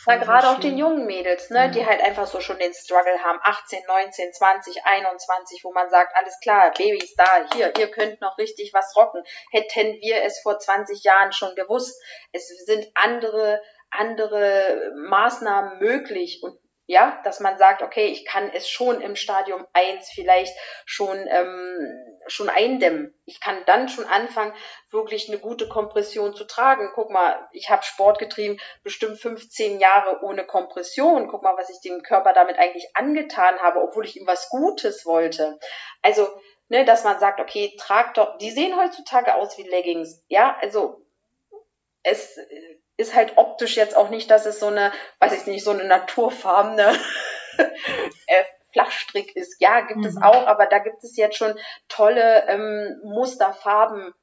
Ja, 0.07 0.17
gerade 0.17 0.49
auch 0.49 0.61
den 0.61 0.79
jungen 0.79 1.07
Mädels, 1.07 1.51
ne, 1.51 1.59
ja. 1.59 1.69
die 1.69 1.87
halt 1.87 2.01
einfach 2.03 2.27
so 2.27 2.41
schon 2.41 2.59
den 2.59 2.75
Struggle 2.75 3.23
haben, 3.23 3.39
18, 3.43 3.81
19, 3.87 4.33
20, 4.33 4.85
21, 4.85 5.65
wo 5.65 5.73
man 5.73 5.91
sagt, 5.91 6.17
alles 6.17 6.39
klar, 6.41 6.73
Babys 6.77 7.15
da, 7.15 7.49
hier, 7.53 7.73
ihr 7.79 7.91
könnt 7.91 8.21
noch 8.21 8.39
richtig 8.39 8.73
was 8.73 8.95
rocken. 8.97 9.23
Hätten 9.51 10.01
wir 10.01 10.23
es 10.25 10.41
vor 10.41 10.59
20 10.59 11.05
Jahren 11.05 11.33
schon 11.33 11.55
gewusst. 11.55 12.01
Es 12.33 12.49
sind 12.49 12.91
andere, 12.95 13.63
andere 13.91 14.93
Maßnahmen 14.97 15.79
möglich 15.79 16.41
und 16.43 16.62
ja, 16.87 17.21
dass 17.25 17.41
man 17.41 17.59
sagt, 17.59 17.83
okay, 17.83 18.07
ich 18.07 18.25
kann 18.25 18.51
es 18.53 18.69
schon 18.69 19.01
im 19.01 19.15
Stadium 19.15 19.67
1 19.73 20.11
vielleicht 20.11 20.55
schon, 20.85 21.27
ähm, 21.29 22.19
schon 22.27 22.49
eindämmen. 22.49 23.15
Ich 23.25 23.41
kann 23.41 23.65
dann 23.67 23.89
schon 23.89 24.05
anfangen, 24.05 24.53
wirklich 24.91 25.29
eine 25.29 25.39
gute 25.39 25.69
Kompression 25.69 26.35
zu 26.35 26.45
tragen. 26.45 26.91
Guck 26.95 27.11
mal, 27.11 27.49
ich 27.53 27.71
habe 27.71 27.85
Sport 27.85 28.19
getrieben, 28.19 28.59
bestimmt 28.83 29.19
15 29.19 29.79
Jahre 29.79 30.23
ohne 30.23 30.45
Kompression. 30.45 31.29
Guck 31.29 31.43
mal, 31.43 31.57
was 31.57 31.71
ich 31.71 31.81
dem 31.81 32.03
Körper 32.03 32.33
damit 32.33 32.59
eigentlich 32.59 32.89
angetan 32.95 33.61
habe, 33.61 33.81
obwohl 33.81 34.05
ich 34.05 34.17
ihm 34.17 34.27
was 34.27 34.49
Gutes 34.49 35.07
wollte. 35.07 35.59
Also, 36.03 36.29
ne, 36.69 36.85
dass 36.85 37.05
man 37.05 37.21
sagt, 37.21 37.41
okay, 37.41 37.77
trag 37.79 38.15
doch, 38.15 38.39
die 38.39 38.51
sehen 38.51 38.77
heutzutage 38.77 39.37
aus 39.37 39.57
wie 39.57 39.69
Leggings. 39.69 40.25
Ja, 40.29 40.57
also 40.61 41.07
es 42.03 42.39
ist 42.97 43.15
halt 43.15 43.37
optisch 43.37 43.77
jetzt 43.77 43.97
auch 43.97 44.11
nicht, 44.11 44.31
dass 44.31 44.47
es 44.47 44.61
so 44.61 44.67
eine, 44.67 44.93
weiß 45.21 45.33
ich 45.33 45.47
nicht, 45.47 45.65
so 45.65 45.71
eine 45.71 45.85
naturfarbene 45.85 46.93
äh, 47.59 48.45
Flachstrick 48.73 49.37
ist. 49.37 49.61
Ja, 49.61 49.81
gibt 49.81 50.01
mhm. 50.01 50.07
es 50.07 50.17
auch, 50.17 50.47
aber 50.47 50.67
da 50.67 50.79
gibt 50.79 51.03
es 51.03 51.17
jetzt 51.17 51.37
schon 51.37 51.59
tolle 51.89 52.47
ähm, 52.49 53.01
Musterfarben. 53.05 54.15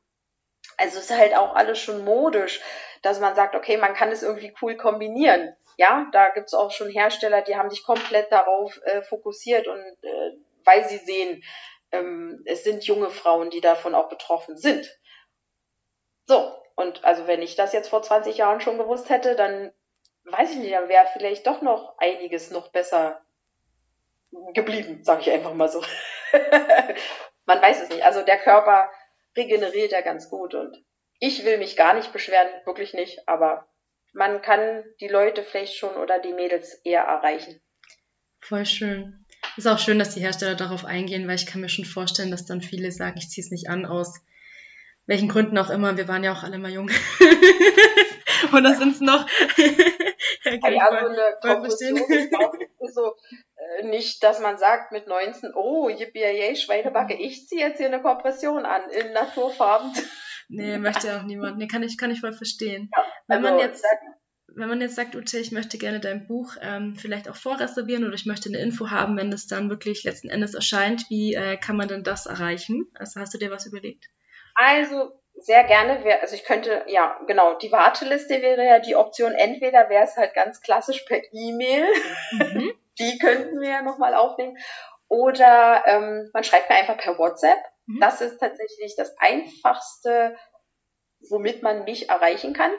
Also 0.78 1.00
es 1.00 1.10
ist 1.10 1.18
halt 1.18 1.36
auch 1.36 1.56
alles 1.56 1.80
schon 1.80 2.04
modisch, 2.06 2.62
dass 3.02 3.20
man 3.20 3.36
sagt, 3.36 3.56
okay, 3.56 3.78
man 3.78 3.94
kann 3.94 4.12
es 4.12 4.24
irgendwie 4.24 4.54
cool 4.62 4.76
kombinieren. 4.78 5.56
Ja, 5.78 6.08
da 6.12 6.30
gibt 6.30 6.48
es 6.48 6.54
auch 6.54 6.72
schon 6.72 6.90
Hersteller, 6.90 7.42
die 7.42 7.56
haben 7.56 7.70
sich 7.70 7.84
komplett 7.84 8.32
darauf 8.32 8.80
äh, 8.84 9.02
fokussiert 9.02 9.68
und 9.68 9.80
äh, 9.80 10.32
weil 10.66 10.88
sie 10.88 10.98
sehen, 10.98 11.44
ähm, 11.92 12.44
es 12.46 12.64
sind 12.64 12.84
junge 12.84 13.10
Frauen, 13.10 13.50
die 13.50 13.62
davon 13.62 13.96
auch 13.96 14.10
betroffen 14.10 14.58
sind. 14.58 14.90
So, 16.28 16.54
und 16.80 17.04
also 17.04 17.28
wenn 17.28 17.42
ich 17.42 17.58
das 17.58 17.74
jetzt 17.74 17.90
vor 17.90 18.02
20 18.02 18.38
Jahren 18.38 18.62
schon 18.62 18.78
gewusst 18.78 19.10
hätte, 19.10 19.36
dann 19.36 19.72
weiß 20.24 20.52
ich 20.52 20.58
nicht, 20.60 20.74
dann 20.74 20.88
wäre 20.88 21.08
vielleicht 21.12 21.46
doch 21.46 21.62
noch 21.62 21.98
einiges 21.98 22.52
noch 22.52 22.70
besser 22.70 23.22
geblieben, 24.54 25.04
sage 25.04 25.22
ich 25.22 25.32
einfach 25.32 25.54
mal 25.54 25.68
so. 25.68 25.84
Man 27.46 27.62
weiß 27.62 27.82
es 27.82 27.90
nicht. 27.90 28.04
Also 28.04 28.22
der 28.22 28.38
Körper 28.38 28.90
regeneriert 29.36 29.92
ja 29.92 30.00
ganz 30.00 30.30
gut 30.30 30.56
und 30.56 30.82
ich 31.20 31.44
will 31.44 31.58
mich 31.58 31.76
gar 31.76 31.94
nicht 31.96 32.14
beschweren, 32.14 32.48
wirklich 32.64 32.94
nicht, 32.94 33.28
aber 33.28 33.68
man 34.14 34.42
kann 34.42 34.86
die 35.02 35.10
Leute 35.10 35.44
vielleicht 35.44 35.76
schon 35.76 35.96
oder 35.96 36.20
die 36.20 36.34
Mädels 36.34 36.76
eher 36.86 37.04
erreichen. 37.04 37.60
Voll 38.40 38.66
schön. 38.66 39.26
Ist 39.58 39.68
auch 39.68 39.80
schön, 39.80 40.00
dass 40.00 40.14
die 40.14 40.22
Hersteller 40.22 40.56
darauf 40.56 40.86
eingehen, 40.86 41.28
weil 41.28 41.36
ich 41.36 41.46
kann 41.46 41.60
mir 41.60 41.68
schon 41.68 41.84
vorstellen, 41.84 42.32
dass 42.32 42.46
dann 42.46 42.62
viele 42.62 42.94
sagen, 42.94 43.18
ich 43.18 43.30
ziehe 43.30 43.44
es 43.44 43.52
nicht 43.52 43.70
an 43.70 43.86
aus 43.86 44.22
welchen 45.10 45.28
Gründen 45.28 45.58
auch 45.58 45.72
immer. 45.72 45.98
Wir 45.98 46.08
waren 46.08 46.24
ja 46.24 46.32
auch 46.32 46.44
alle 46.44 46.60
mal 46.60 46.70
jung. 46.70 46.92
Und 48.52 48.64
da 48.64 48.76
sind 48.76 48.94
es 48.94 49.02
noch. 49.02 49.28
ja, 50.46 50.70
ja, 50.70 50.88
so 51.02 51.08
eine 51.08 51.68
ist, 51.68 52.36
auch, 52.36 52.54
so 52.94 53.16
äh, 53.58 53.88
nicht, 53.88 54.24
dass 54.24 54.40
man 54.40 54.60
sagt 54.60 54.92
mit 54.92 55.08
19, 55.08 55.54
oh, 55.56 55.90
yippie 55.90 56.56
Schweinebacke, 56.56 57.16
ich 57.16 57.48
ziehe 57.48 57.68
jetzt 57.68 57.78
hier 57.78 57.88
eine 57.88 58.04
Kompression 58.04 58.66
an 58.66 58.84
in 58.92 59.12
Naturfarben. 59.12 59.92
Nee, 60.48 60.78
möchte 60.78 61.08
ja 61.08 61.20
auch 61.20 61.24
niemand. 61.24 61.58
Nee, 61.58 61.68
kann 61.68 61.82
ich, 61.82 61.98
kann 61.98 62.12
ich 62.12 62.22
voll 62.22 62.34
verstehen. 62.34 62.92
Ja, 62.96 63.04
wenn 63.28 63.46
also, 63.46 63.58
man 63.58 63.68
jetzt, 63.68 63.86
wenn 64.48 64.70
man 64.70 64.80
jetzt 64.80 64.96
sagt, 64.96 65.16
Ute, 65.16 65.40
ich 65.40 65.52
möchte 65.52 65.80
gerne 65.80 66.00
dein 66.00 66.28
Buch 66.28 66.56
ähm, 66.62 66.96
vielleicht 66.96 67.28
auch 67.30 67.36
vorreservieren 67.36 68.04
oder 68.04 68.14
ich 68.14 68.28
möchte 68.28 68.50
eine 68.50 68.60
Info 68.60 68.92
haben, 68.92 69.18
wenn 69.18 69.34
es 69.34 69.48
dann 69.48 69.72
wirklich 69.72 70.04
letzten 70.04 70.30
Endes 70.30 70.54
erscheint, 70.54 71.10
wie 71.10 71.34
äh, 71.34 71.58
kann 71.58 71.78
man 71.78 71.88
denn 71.88 72.04
das 72.04 72.28
erreichen? 72.28 72.92
Also 72.94 73.20
hast 73.20 73.34
du 73.34 73.40
dir 73.40 73.50
was 73.50 73.66
überlegt? 73.66 74.08
Also 74.60 75.14
sehr 75.36 75.64
gerne. 75.64 76.04
Also 76.22 76.36
ich 76.36 76.44
könnte, 76.44 76.84
ja, 76.88 77.18
genau, 77.28 77.54
die 77.54 77.72
Warteliste 77.72 78.42
wäre 78.42 78.66
ja 78.66 78.80
die 78.80 78.98
Option. 78.98 79.32
Entweder 79.32 79.90
wäre 79.90 80.04
es 80.04 80.18
halt 80.18 80.34
ganz 80.34 80.60
klassisch 80.62 81.04
per 81.04 81.22
E-Mail. 81.32 81.88
Mhm. 82.32 82.74
Die 83.00 83.18
könnten 83.18 83.62
wir 83.62 83.70
ja 83.70 83.82
nochmal 83.82 84.14
aufnehmen. 84.14 84.58
Oder 85.08 85.84
ähm, 85.88 86.30
man 86.34 86.44
schreibt 86.44 86.70
mir 86.70 86.76
einfach 86.76 86.98
per 86.98 87.18
WhatsApp. 87.18 87.58
Mhm. 87.86 88.02
Das 88.02 88.20
ist 88.20 88.40
tatsächlich 88.40 88.96
das 88.98 89.18
Einfachste, 89.20 90.36
womit 91.30 91.64
man 91.64 91.86
mich 91.86 92.10
erreichen 92.10 92.52
kann. 92.54 92.74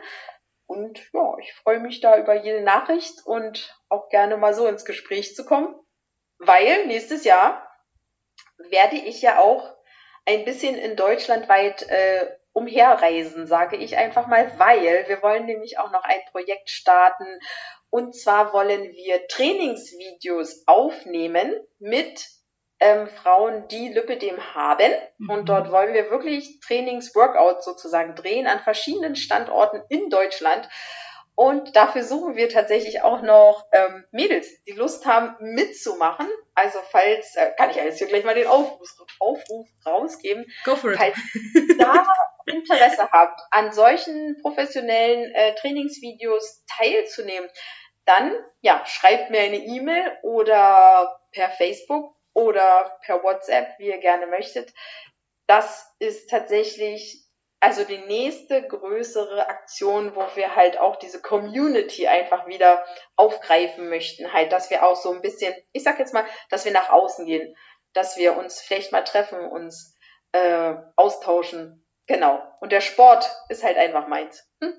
Und 0.66 1.00
ja, 1.14 1.34
ich 1.40 1.54
freue 1.54 1.80
mich 1.80 2.02
da 2.02 2.18
über 2.18 2.34
jede 2.34 2.60
Nachricht 2.60 3.24
und 3.24 3.74
auch 3.88 4.10
gerne 4.10 4.36
mal 4.36 4.52
so 4.52 4.66
ins 4.66 4.84
Gespräch 4.84 5.34
zu 5.34 5.46
kommen. 5.46 5.74
Weil 6.36 6.86
nächstes 6.86 7.24
Jahr 7.24 7.66
werde 8.58 8.96
ich 8.96 9.22
ja 9.22 9.38
auch 9.38 9.79
ein 10.30 10.44
bisschen 10.44 10.76
in 10.76 10.96
Deutschland 10.96 11.48
weit 11.48 11.82
äh, 11.88 12.26
umherreisen, 12.52 13.46
sage 13.46 13.76
ich 13.76 13.96
einfach 13.96 14.26
mal, 14.26 14.52
weil 14.58 15.04
wir 15.08 15.22
wollen 15.22 15.46
nämlich 15.46 15.78
auch 15.78 15.90
noch 15.90 16.04
ein 16.04 16.20
Projekt 16.30 16.70
starten. 16.70 17.26
Und 17.90 18.14
zwar 18.14 18.52
wollen 18.52 18.92
wir 18.92 19.26
Trainingsvideos 19.26 20.64
aufnehmen 20.66 21.52
mit 21.78 22.24
ähm, 22.78 23.08
Frauen, 23.08 23.68
die 23.68 23.88
Lipidem 23.88 24.54
haben. 24.54 24.92
Mhm. 25.18 25.30
Und 25.30 25.48
dort 25.48 25.70
wollen 25.70 25.94
wir 25.94 26.10
wirklich 26.10 26.60
Trainings-Workouts 26.60 27.64
sozusagen 27.64 28.14
drehen 28.14 28.46
an 28.46 28.60
verschiedenen 28.60 29.16
Standorten 29.16 29.82
in 29.88 30.08
Deutschland. 30.08 30.68
Und 31.40 31.74
dafür 31.74 32.02
suchen 32.02 32.36
wir 32.36 32.50
tatsächlich 32.50 33.00
auch 33.00 33.22
noch 33.22 33.64
ähm, 33.72 34.04
Mädels, 34.10 34.62
die 34.64 34.72
Lust 34.72 35.06
haben 35.06 35.36
mitzumachen. 35.40 36.28
Also 36.54 36.78
falls, 36.90 37.34
äh, 37.34 37.52
kann 37.56 37.70
ich 37.70 37.76
jetzt 37.76 37.96
hier 37.96 38.08
gleich 38.08 38.24
mal 38.24 38.34
den 38.34 38.46
Aufruf, 38.46 38.86
Aufruf 39.18 39.66
rausgeben. 39.86 40.44
Go 40.66 40.76
for 40.76 40.92
it. 40.92 40.98
Falls 40.98 41.16
da 41.78 42.06
Interesse 42.44 43.10
habt, 43.10 43.40
an 43.52 43.72
solchen 43.72 44.36
professionellen 44.42 45.34
äh, 45.34 45.54
Trainingsvideos 45.54 46.66
teilzunehmen, 46.76 47.48
dann 48.04 48.34
ja, 48.60 48.84
schreibt 48.84 49.30
mir 49.30 49.40
eine 49.40 49.64
E-Mail 49.64 50.18
oder 50.22 51.22
per 51.32 51.48
Facebook 51.48 52.16
oder 52.34 52.98
per 53.06 53.22
WhatsApp, 53.22 53.78
wie 53.78 53.86
ihr 53.86 53.96
gerne 53.96 54.26
möchtet. 54.26 54.74
Das 55.46 55.90
ist 56.00 56.28
tatsächlich 56.28 57.29
also 57.60 57.84
die 57.84 57.98
nächste 57.98 58.66
größere 58.66 59.48
Aktion, 59.48 60.16
wo 60.16 60.24
wir 60.34 60.56
halt 60.56 60.78
auch 60.78 60.96
diese 60.96 61.20
Community 61.20 62.08
einfach 62.08 62.46
wieder 62.46 62.82
aufgreifen 63.16 63.90
möchten, 63.90 64.32
halt, 64.32 64.50
dass 64.52 64.70
wir 64.70 64.84
auch 64.84 64.96
so 64.96 65.12
ein 65.12 65.20
bisschen, 65.20 65.54
ich 65.72 65.82
sag 65.82 65.98
jetzt 65.98 66.14
mal, 66.14 66.24
dass 66.48 66.64
wir 66.64 66.72
nach 66.72 66.88
außen 66.88 67.26
gehen, 67.26 67.54
dass 67.92 68.16
wir 68.16 68.36
uns 68.36 68.60
vielleicht 68.60 68.92
mal 68.92 69.02
treffen, 69.02 69.40
uns 69.40 69.94
äh, 70.32 70.74
austauschen. 70.96 71.86
Genau. 72.06 72.42
Und 72.60 72.72
der 72.72 72.80
Sport 72.80 73.30
ist 73.50 73.62
halt 73.62 73.76
einfach 73.76 74.08
meins. 74.08 74.42
Hm? 74.62 74.74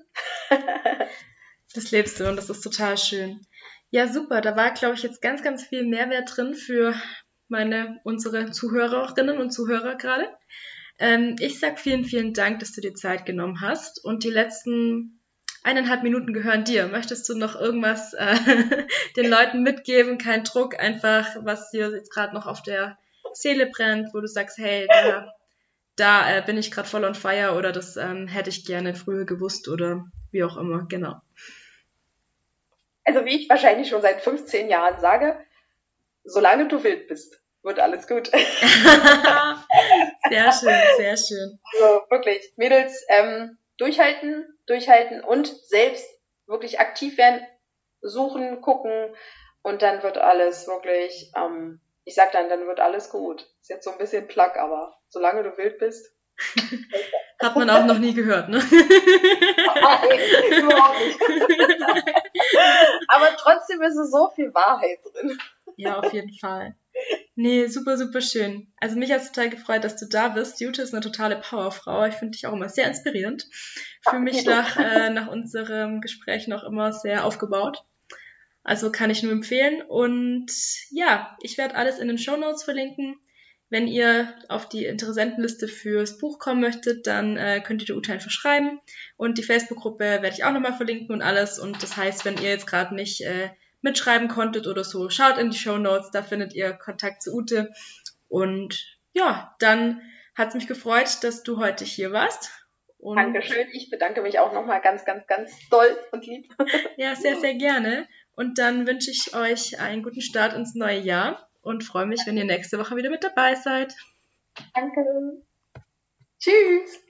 das 1.74 1.90
lebst 1.92 2.18
du 2.18 2.28
und 2.28 2.36
das 2.36 2.50
ist 2.50 2.62
total 2.62 2.98
schön. 2.98 3.46
Ja, 3.90 4.08
super. 4.08 4.40
Da 4.40 4.56
war, 4.56 4.72
glaube 4.72 4.94
ich, 4.94 5.02
jetzt 5.02 5.22
ganz, 5.22 5.42
ganz 5.42 5.64
viel 5.64 5.84
Mehrwert 5.84 6.36
drin 6.36 6.54
für 6.54 6.94
meine, 7.48 8.00
unsere 8.04 8.50
Zuhörerinnen 8.50 9.38
und 9.38 9.50
Zuhörer 9.50 9.96
gerade. 9.96 10.34
Ähm, 10.98 11.36
ich 11.40 11.58
sag 11.58 11.78
vielen, 11.78 12.04
vielen 12.04 12.34
Dank, 12.34 12.60
dass 12.60 12.72
du 12.72 12.80
dir 12.80 12.94
Zeit 12.94 13.26
genommen 13.26 13.60
hast 13.60 14.04
und 14.04 14.24
die 14.24 14.30
letzten 14.30 15.20
eineinhalb 15.62 16.02
Minuten 16.02 16.32
gehören 16.32 16.64
dir. 16.64 16.88
Möchtest 16.88 17.28
du 17.28 17.36
noch 17.36 17.58
irgendwas 17.58 18.14
äh, 18.14 18.36
den 19.16 19.30
Leuten 19.30 19.62
mitgeben? 19.62 20.18
Kein 20.18 20.44
Druck, 20.44 20.78
einfach, 20.78 21.36
was 21.40 21.70
dir 21.70 21.90
jetzt 21.90 22.12
gerade 22.12 22.34
noch 22.34 22.46
auf 22.46 22.62
der 22.62 22.98
Seele 23.32 23.66
brennt, 23.66 24.12
wo 24.12 24.20
du 24.20 24.26
sagst, 24.26 24.58
hey, 24.58 24.86
da, 24.88 25.32
da 25.96 26.36
äh, 26.36 26.42
bin 26.42 26.58
ich 26.58 26.70
gerade 26.70 26.88
voll 26.88 27.04
on 27.04 27.14
fire 27.14 27.54
oder 27.56 27.72
das 27.72 27.96
ähm, 27.96 28.28
hätte 28.28 28.50
ich 28.50 28.64
gerne 28.64 28.94
früher 28.94 29.24
gewusst 29.24 29.68
oder 29.68 30.04
wie 30.30 30.44
auch 30.44 30.56
immer, 30.56 30.86
genau. 30.88 31.20
Also 33.04 33.24
wie 33.24 33.40
ich 33.40 33.48
wahrscheinlich 33.48 33.88
schon 33.88 34.02
seit 34.02 34.20
15 34.20 34.68
Jahren 34.68 35.00
sage, 35.00 35.36
solange 36.24 36.68
du 36.68 36.84
wild 36.84 37.08
bist 37.08 37.41
wird 37.62 37.80
alles 37.80 38.06
gut. 38.06 38.26
sehr 40.28 40.52
schön, 40.52 40.80
sehr 40.96 41.16
schön. 41.16 41.58
Also 41.72 42.02
wirklich, 42.10 42.52
Mädels, 42.56 43.04
ähm, 43.08 43.58
durchhalten, 43.78 44.46
durchhalten 44.66 45.22
und 45.22 45.48
selbst 45.66 46.06
wirklich 46.46 46.80
aktiv 46.80 47.16
werden, 47.18 47.46
suchen, 48.00 48.60
gucken 48.60 49.14
und 49.62 49.82
dann 49.82 50.02
wird 50.02 50.18
alles 50.18 50.66
wirklich, 50.66 51.30
ähm, 51.36 51.80
ich 52.04 52.14
sag 52.14 52.32
dann, 52.32 52.48
dann 52.48 52.66
wird 52.66 52.80
alles 52.80 53.10
gut. 53.10 53.46
Ist 53.60 53.70
jetzt 53.70 53.84
so 53.84 53.92
ein 53.92 53.98
bisschen 53.98 54.26
Plug, 54.26 54.56
aber 54.56 54.98
solange 55.08 55.44
du 55.44 55.56
wild 55.56 55.78
bist. 55.78 56.12
Hat 57.40 57.56
man 57.56 57.70
auch 57.70 57.84
noch 57.84 57.98
nie 57.98 58.14
gehört, 58.14 58.48
ne? 58.48 58.58
Nein, 58.58 58.70
überhaupt 60.60 61.00
nicht. 61.00 61.20
aber 63.08 63.36
trotzdem 63.36 63.82
ist 63.82 63.96
es 63.96 64.10
so 64.10 64.30
viel 64.34 64.52
Wahrheit 64.54 64.98
drin. 65.04 65.38
Ja, 65.76 65.98
auf 65.98 66.12
jeden 66.12 66.32
Fall. 66.38 66.74
Nee, 67.34 67.66
super, 67.66 67.96
super 67.96 68.20
schön. 68.20 68.72
Also 68.78 68.96
mich 68.98 69.10
hat 69.10 69.22
es 69.22 69.32
total 69.32 69.48
gefreut, 69.48 69.84
dass 69.84 69.96
du 69.96 70.06
da 70.06 70.28
bist. 70.28 70.60
Jute 70.60 70.82
ist 70.82 70.92
eine 70.92 71.02
totale 71.02 71.36
Powerfrau. 71.36 72.04
Ich 72.04 72.14
finde 72.14 72.32
dich 72.32 72.46
auch 72.46 72.52
immer 72.52 72.68
sehr 72.68 72.86
inspirierend. 72.86 73.46
Für 74.02 74.18
mich 74.18 74.44
nach, 74.44 74.76
äh, 74.78 75.08
nach 75.10 75.28
unserem 75.28 76.02
Gespräch 76.02 76.46
noch 76.46 76.62
immer 76.62 76.92
sehr 76.92 77.24
aufgebaut. 77.24 77.84
Also 78.62 78.92
kann 78.92 79.10
ich 79.10 79.22
nur 79.22 79.32
empfehlen. 79.32 79.82
Und 79.82 80.50
ja, 80.90 81.36
ich 81.40 81.56
werde 81.56 81.74
alles 81.74 81.98
in 81.98 82.08
den 82.08 82.18
Show 82.18 82.36
Notes 82.36 82.64
verlinken. 82.64 83.16
Wenn 83.70 83.86
ihr 83.86 84.34
auf 84.50 84.68
die 84.68 84.84
Interessentenliste 84.84 85.66
fürs 85.66 86.18
Buch 86.18 86.38
kommen 86.38 86.60
möchtet, 86.60 87.06
dann 87.06 87.38
äh, 87.38 87.62
könnt 87.64 87.80
ihr 87.80 87.86
die 87.86 87.94
Ute 87.94 88.12
einfach 88.12 88.30
schreiben. 88.30 88.78
Und 89.16 89.38
die 89.38 89.42
Facebook-Gruppe 89.42 90.04
werde 90.04 90.28
ich 90.28 90.44
auch 90.44 90.52
nochmal 90.52 90.76
verlinken 90.76 91.14
und 91.14 91.22
alles. 91.22 91.58
Und 91.58 91.82
das 91.82 91.96
heißt, 91.96 92.26
wenn 92.26 92.36
ihr 92.36 92.50
jetzt 92.50 92.66
gerade 92.66 92.94
nicht 92.94 93.22
äh, 93.22 93.48
mitschreiben 93.82 94.28
konntet 94.28 94.66
oder 94.66 94.84
so, 94.84 95.10
schaut 95.10 95.38
in 95.38 95.50
die 95.50 95.58
Show 95.58 95.78
Notes, 95.78 96.10
da 96.10 96.22
findet 96.22 96.54
ihr 96.54 96.72
Kontakt 96.72 97.22
zu 97.22 97.34
Ute. 97.34 97.72
Und 98.28 98.98
ja, 99.12 99.54
dann 99.58 100.00
hat 100.34 100.48
es 100.48 100.54
mich 100.54 100.66
gefreut, 100.66 101.22
dass 101.22 101.42
du 101.42 101.58
heute 101.58 101.84
hier 101.84 102.12
warst. 102.12 102.50
Und 102.98 103.16
Dankeschön. 103.16 103.66
Ich 103.72 103.90
bedanke 103.90 104.22
mich 104.22 104.38
auch 104.38 104.52
nochmal 104.52 104.80
ganz, 104.80 105.04
ganz, 105.04 105.26
ganz 105.26 105.50
doll 105.70 105.96
und 106.12 106.24
lieb. 106.24 106.54
Ja, 106.96 107.16
sehr, 107.16 107.36
sehr 107.40 107.54
gerne. 107.54 108.06
Und 108.34 108.58
dann 108.58 108.86
wünsche 108.86 109.10
ich 109.10 109.34
euch 109.34 109.80
einen 109.80 110.02
guten 110.02 110.20
Start 110.20 110.54
ins 110.54 110.74
neue 110.74 111.00
Jahr 111.00 111.50
und 111.62 111.82
freue 111.82 112.06
mich, 112.06 112.20
wenn 112.26 112.36
ihr 112.36 112.44
nächste 112.44 112.78
Woche 112.78 112.96
wieder 112.96 113.10
mit 113.10 113.24
dabei 113.24 113.56
seid. 113.56 113.94
Danke. 114.74 115.42
Tschüss. 116.38 117.00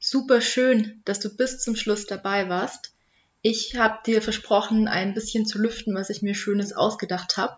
Super 0.00 0.40
schön, 0.40 1.00
dass 1.04 1.20
du 1.20 1.36
bis 1.36 1.60
zum 1.60 1.76
Schluss 1.76 2.06
dabei 2.06 2.48
warst. 2.48 2.95
Ich 3.48 3.76
habe 3.76 4.00
dir 4.04 4.22
versprochen, 4.22 4.88
ein 4.88 5.14
bisschen 5.14 5.46
zu 5.46 5.58
lüften, 5.60 5.94
was 5.94 6.10
ich 6.10 6.20
mir 6.20 6.34
Schönes 6.34 6.72
ausgedacht 6.72 7.36
habe. 7.36 7.56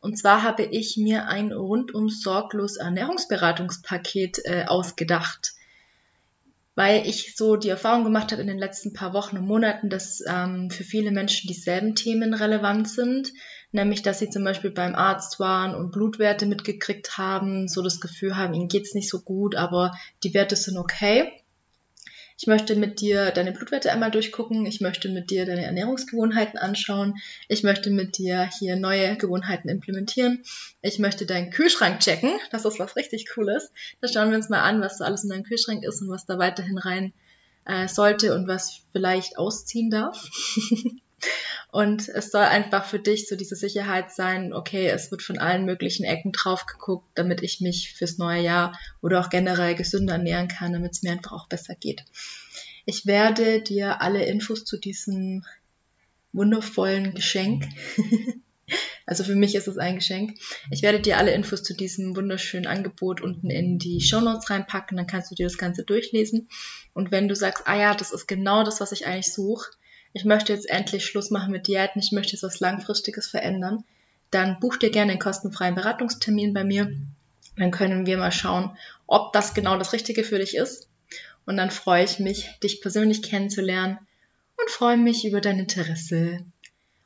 Und 0.00 0.18
zwar 0.18 0.42
habe 0.42 0.64
ich 0.64 0.96
mir 0.96 1.28
ein 1.28 1.52
rundum 1.52 2.08
sorglos 2.08 2.78
Ernährungsberatungspaket 2.78 4.40
äh, 4.44 4.64
ausgedacht. 4.66 5.52
weil 6.74 7.06
ich 7.06 7.36
so 7.36 7.54
die 7.54 7.68
Erfahrung 7.68 8.02
gemacht 8.02 8.32
habe 8.32 8.42
in 8.42 8.48
den 8.48 8.58
letzten 8.58 8.92
paar 8.92 9.12
Wochen 9.12 9.38
und 9.38 9.46
Monaten, 9.46 9.88
dass 9.88 10.20
ähm, 10.26 10.70
für 10.70 10.82
viele 10.82 11.12
Menschen 11.12 11.46
dieselben 11.46 11.94
Themen 11.94 12.34
relevant 12.34 12.88
sind, 12.88 13.32
nämlich 13.70 14.02
dass 14.02 14.18
sie 14.18 14.30
zum 14.30 14.42
Beispiel 14.42 14.72
beim 14.72 14.96
Arzt 14.96 15.38
waren 15.38 15.76
und 15.76 15.92
Blutwerte 15.92 16.46
mitgekriegt 16.46 17.16
haben, 17.16 17.68
so 17.68 17.82
das 17.82 18.00
Gefühl 18.00 18.36
haben, 18.36 18.54
ihnen 18.54 18.66
geht's 18.66 18.94
nicht 18.94 19.08
so 19.08 19.20
gut, 19.20 19.54
aber 19.54 19.92
die 20.24 20.34
Werte 20.34 20.56
sind 20.56 20.76
okay. 20.76 21.43
Ich 22.44 22.48
möchte 22.48 22.76
mit 22.76 23.00
dir 23.00 23.30
deine 23.30 23.52
Blutwerte 23.52 23.90
einmal 23.90 24.10
durchgucken. 24.10 24.66
Ich 24.66 24.82
möchte 24.82 25.08
mit 25.08 25.30
dir 25.30 25.46
deine 25.46 25.64
Ernährungsgewohnheiten 25.64 26.58
anschauen. 26.58 27.14
Ich 27.48 27.62
möchte 27.62 27.88
mit 27.88 28.18
dir 28.18 28.50
hier 28.58 28.76
neue 28.76 29.16
Gewohnheiten 29.16 29.70
implementieren. 29.70 30.44
Ich 30.82 30.98
möchte 30.98 31.24
deinen 31.24 31.48
Kühlschrank 31.48 32.00
checken. 32.00 32.32
Das 32.50 32.66
ist 32.66 32.78
was 32.78 32.96
richtig 32.96 33.30
Cooles. 33.32 33.72
Da 34.02 34.08
schauen 34.08 34.28
wir 34.28 34.36
uns 34.36 34.50
mal 34.50 34.60
an, 34.60 34.82
was 34.82 34.98
da 34.98 35.06
alles 35.06 35.24
in 35.24 35.30
deinem 35.30 35.44
Kühlschrank 35.44 35.84
ist 35.84 36.02
und 36.02 36.10
was 36.10 36.26
da 36.26 36.38
weiterhin 36.38 36.76
rein 36.76 37.14
äh, 37.64 37.88
sollte 37.88 38.34
und 38.34 38.46
was 38.46 38.82
vielleicht 38.92 39.38
ausziehen 39.38 39.88
darf. 39.88 40.28
Und 41.74 42.08
es 42.08 42.30
soll 42.30 42.44
einfach 42.44 42.84
für 42.84 43.00
dich 43.00 43.26
so 43.26 43.34
diese 43.34 43.56
Sicherheit 43.56 44.12
sein, 44.12 44.52
okay, 44.52 44.86
es 44.86 45.10
wird 45.10 45.22
von 45.22 45.38
allen 45.38 45.64
möglichen 45.64 46.04
Ecken 46.04 46.30
drauf 46.30 46.66
geguckt, 46.66 47.08
damit 47.16 47.42
ich 47.42 47.60
mich 47.60 47.94
fürs 47.94 48.16
neue 48.16 48.40
Jahr 48.42 48.78
oder 49.02 49.18
auch 49.18 49.28
generell 49.28 49.74
gesünder 49.74 50.12
ernähren 50.12 50.46
kann, 50.46 50.72
damit 50.72 50.92
es 50.92 51.02
mir 51.02 51.10
einfach 51.10 51.32
auch 51.32 51.48
besser 51.48 51.74
geht. 51.74 52.04
Ich 52.86 53.06
werde 53.06 53.60
dir 53.60 54.00
alle 54.02 54.24
Infos 54.24 54.64
zu 54.64 54.78
diesem 54.78 55.44
wundervollen 56.32 57.12
Geschenk, 57.12 57.64
also 59.04 59.24
für 59.24 59.34
mich 59.34 59.56
ist 59.56 59.66
es 59.66 59.76
ein 59.76 59.96
Geschenk, 59.96 60.38
ich 60.70 60.82
werde 60.82 61.00
dir 61.00 61.18
alle 61.18 61.34
Infos 61.34 61.64
zu 61.64 61.74
diesem 61.74 62.14
wunderschönen 62.14 62.68
Angebot 62.68 63.20
unten 63.20 63.50
in 63.50 63.80
die 63.80 64.00
Show 64.00 64.20
Notes 64.20 64.48
reinpacken, 64.48 64.96
dann 64.96 65.08
kannst 65.08 65.32
du 65.32 65.34
dir 65.34 65.46
das 65.46 65.58
Ganze 65.58 65.82
durchlesen. 65.82 66.48
Und 66.92 67.10
wenn 67.10 67.26
du 67.26 67.34
sagst, 67.34 67.66
ah 67.66 67.76
ja, 67.76 67.94
das 67.96 68.12
ist 68.12 68.28
genau 68.28 68.62
das, 68.62 68.80
was 68.80 68.92
ich 68.92 69.08
eigentlich 69.08 69.34
suche, 69.34 69.72
ich 70.14 70.24
möchte 70.24 70.52
jetzt 70.52 70.70
endlich 70.70 71.04
Schluss 71.04 71.30
machen 71.30 71.50
mit 71.50 71.66
Diäten, 71.66 72.00
ich 72.00 72.12
möchte 72.12 72.32
jetzt 72.32 72.44
was 72.44 72.60
Langfristiges 72.60 73.28
verändern, 73.28 73.84
dann 74.30 74.58
buch 74.60 74.76
dir 74.76 74.90
gerne 74.90 75.10
einen 75.10 75.20
kostenfreien 75.20 75.74
Beratungstermin 75.74 76.54
bei 76.54 76.64
mir. 76.64 76.96
Dann 77.56 77.72
können 77.72 78.06
wir 78.06 78.16
mal 78.16 78.32
schauen, 78.32 78.76
ob 79.06 79.32
das 79.32 79.54
genau 79.54 79.76
das 79.76 79.92
Richtige 79.92 80.24
für 80.24 80.38
dich 80.38 80.56
ist. 80.56 80.88
Und 81.46 81.56
dann 81.56 81.70
freue 81.70 82.04
ich 82.04 82.20
mich, 82.20 82.48
dich 82.62 82.80
persönlich 82.80 83.22
kennenzulernen 83.22 83.98
und 84.56 84.70
freue 84.70 84.96
mich 84.96 85.26
über 85.26 85.40
dein 85.40 85.58
Interesse. 85.58 86.40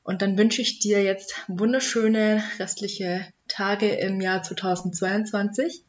Und 0.05 0.23
dann 0.23 0.39
wünsche 0.39 0.63
ich 0.63 0.79
dir 0.79 1.03
jetzt 1.03 1.35
wunderschöne 1.49 2.43
restliche 2.59 3.27
Tage 3.49 3.89
im 3.89 4.21
Jahr 4.21 4.43
2022. 4.43 5.83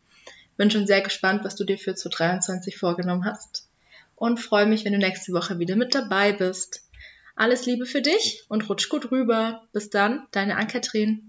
Bin 0.57 0.71
schon 0.71 0.87
sehr 0.87 1.01
gespannt, 1.01 1.43
was 1.43 1.55
du 1.55 1.63
dir 1.63 1.77
für 1.77 1.95
2023 1.95 2.77
vorgenommen 2.77 3.25
hast. 3.25 3.67
Und 4.15 4.39
freue 4.39 4.65
mich, 4.65 4.83
wenn 4.83 4.93
du 4.93 4.99
nächste 4.99 5.31
Woche 5.33 5.59
wieder 5.59 5.75
mit 5.75 5.95
dabei 5.95 6.33
bist. 6.33 6.88
Alles 7.39 7.65
Liebe 7.65 7.85
für 7.85 8.01
dich 8.01 8.43
und 8.49 8.67
rutsch 8.67 8.89
gut 8.89 9.11
rüber. 9.11 9.63
Bis 9.71 9.89
dann, 9.89 10.27
deine 10.31 10.57
Ann-Kathrin. 10.57 11.28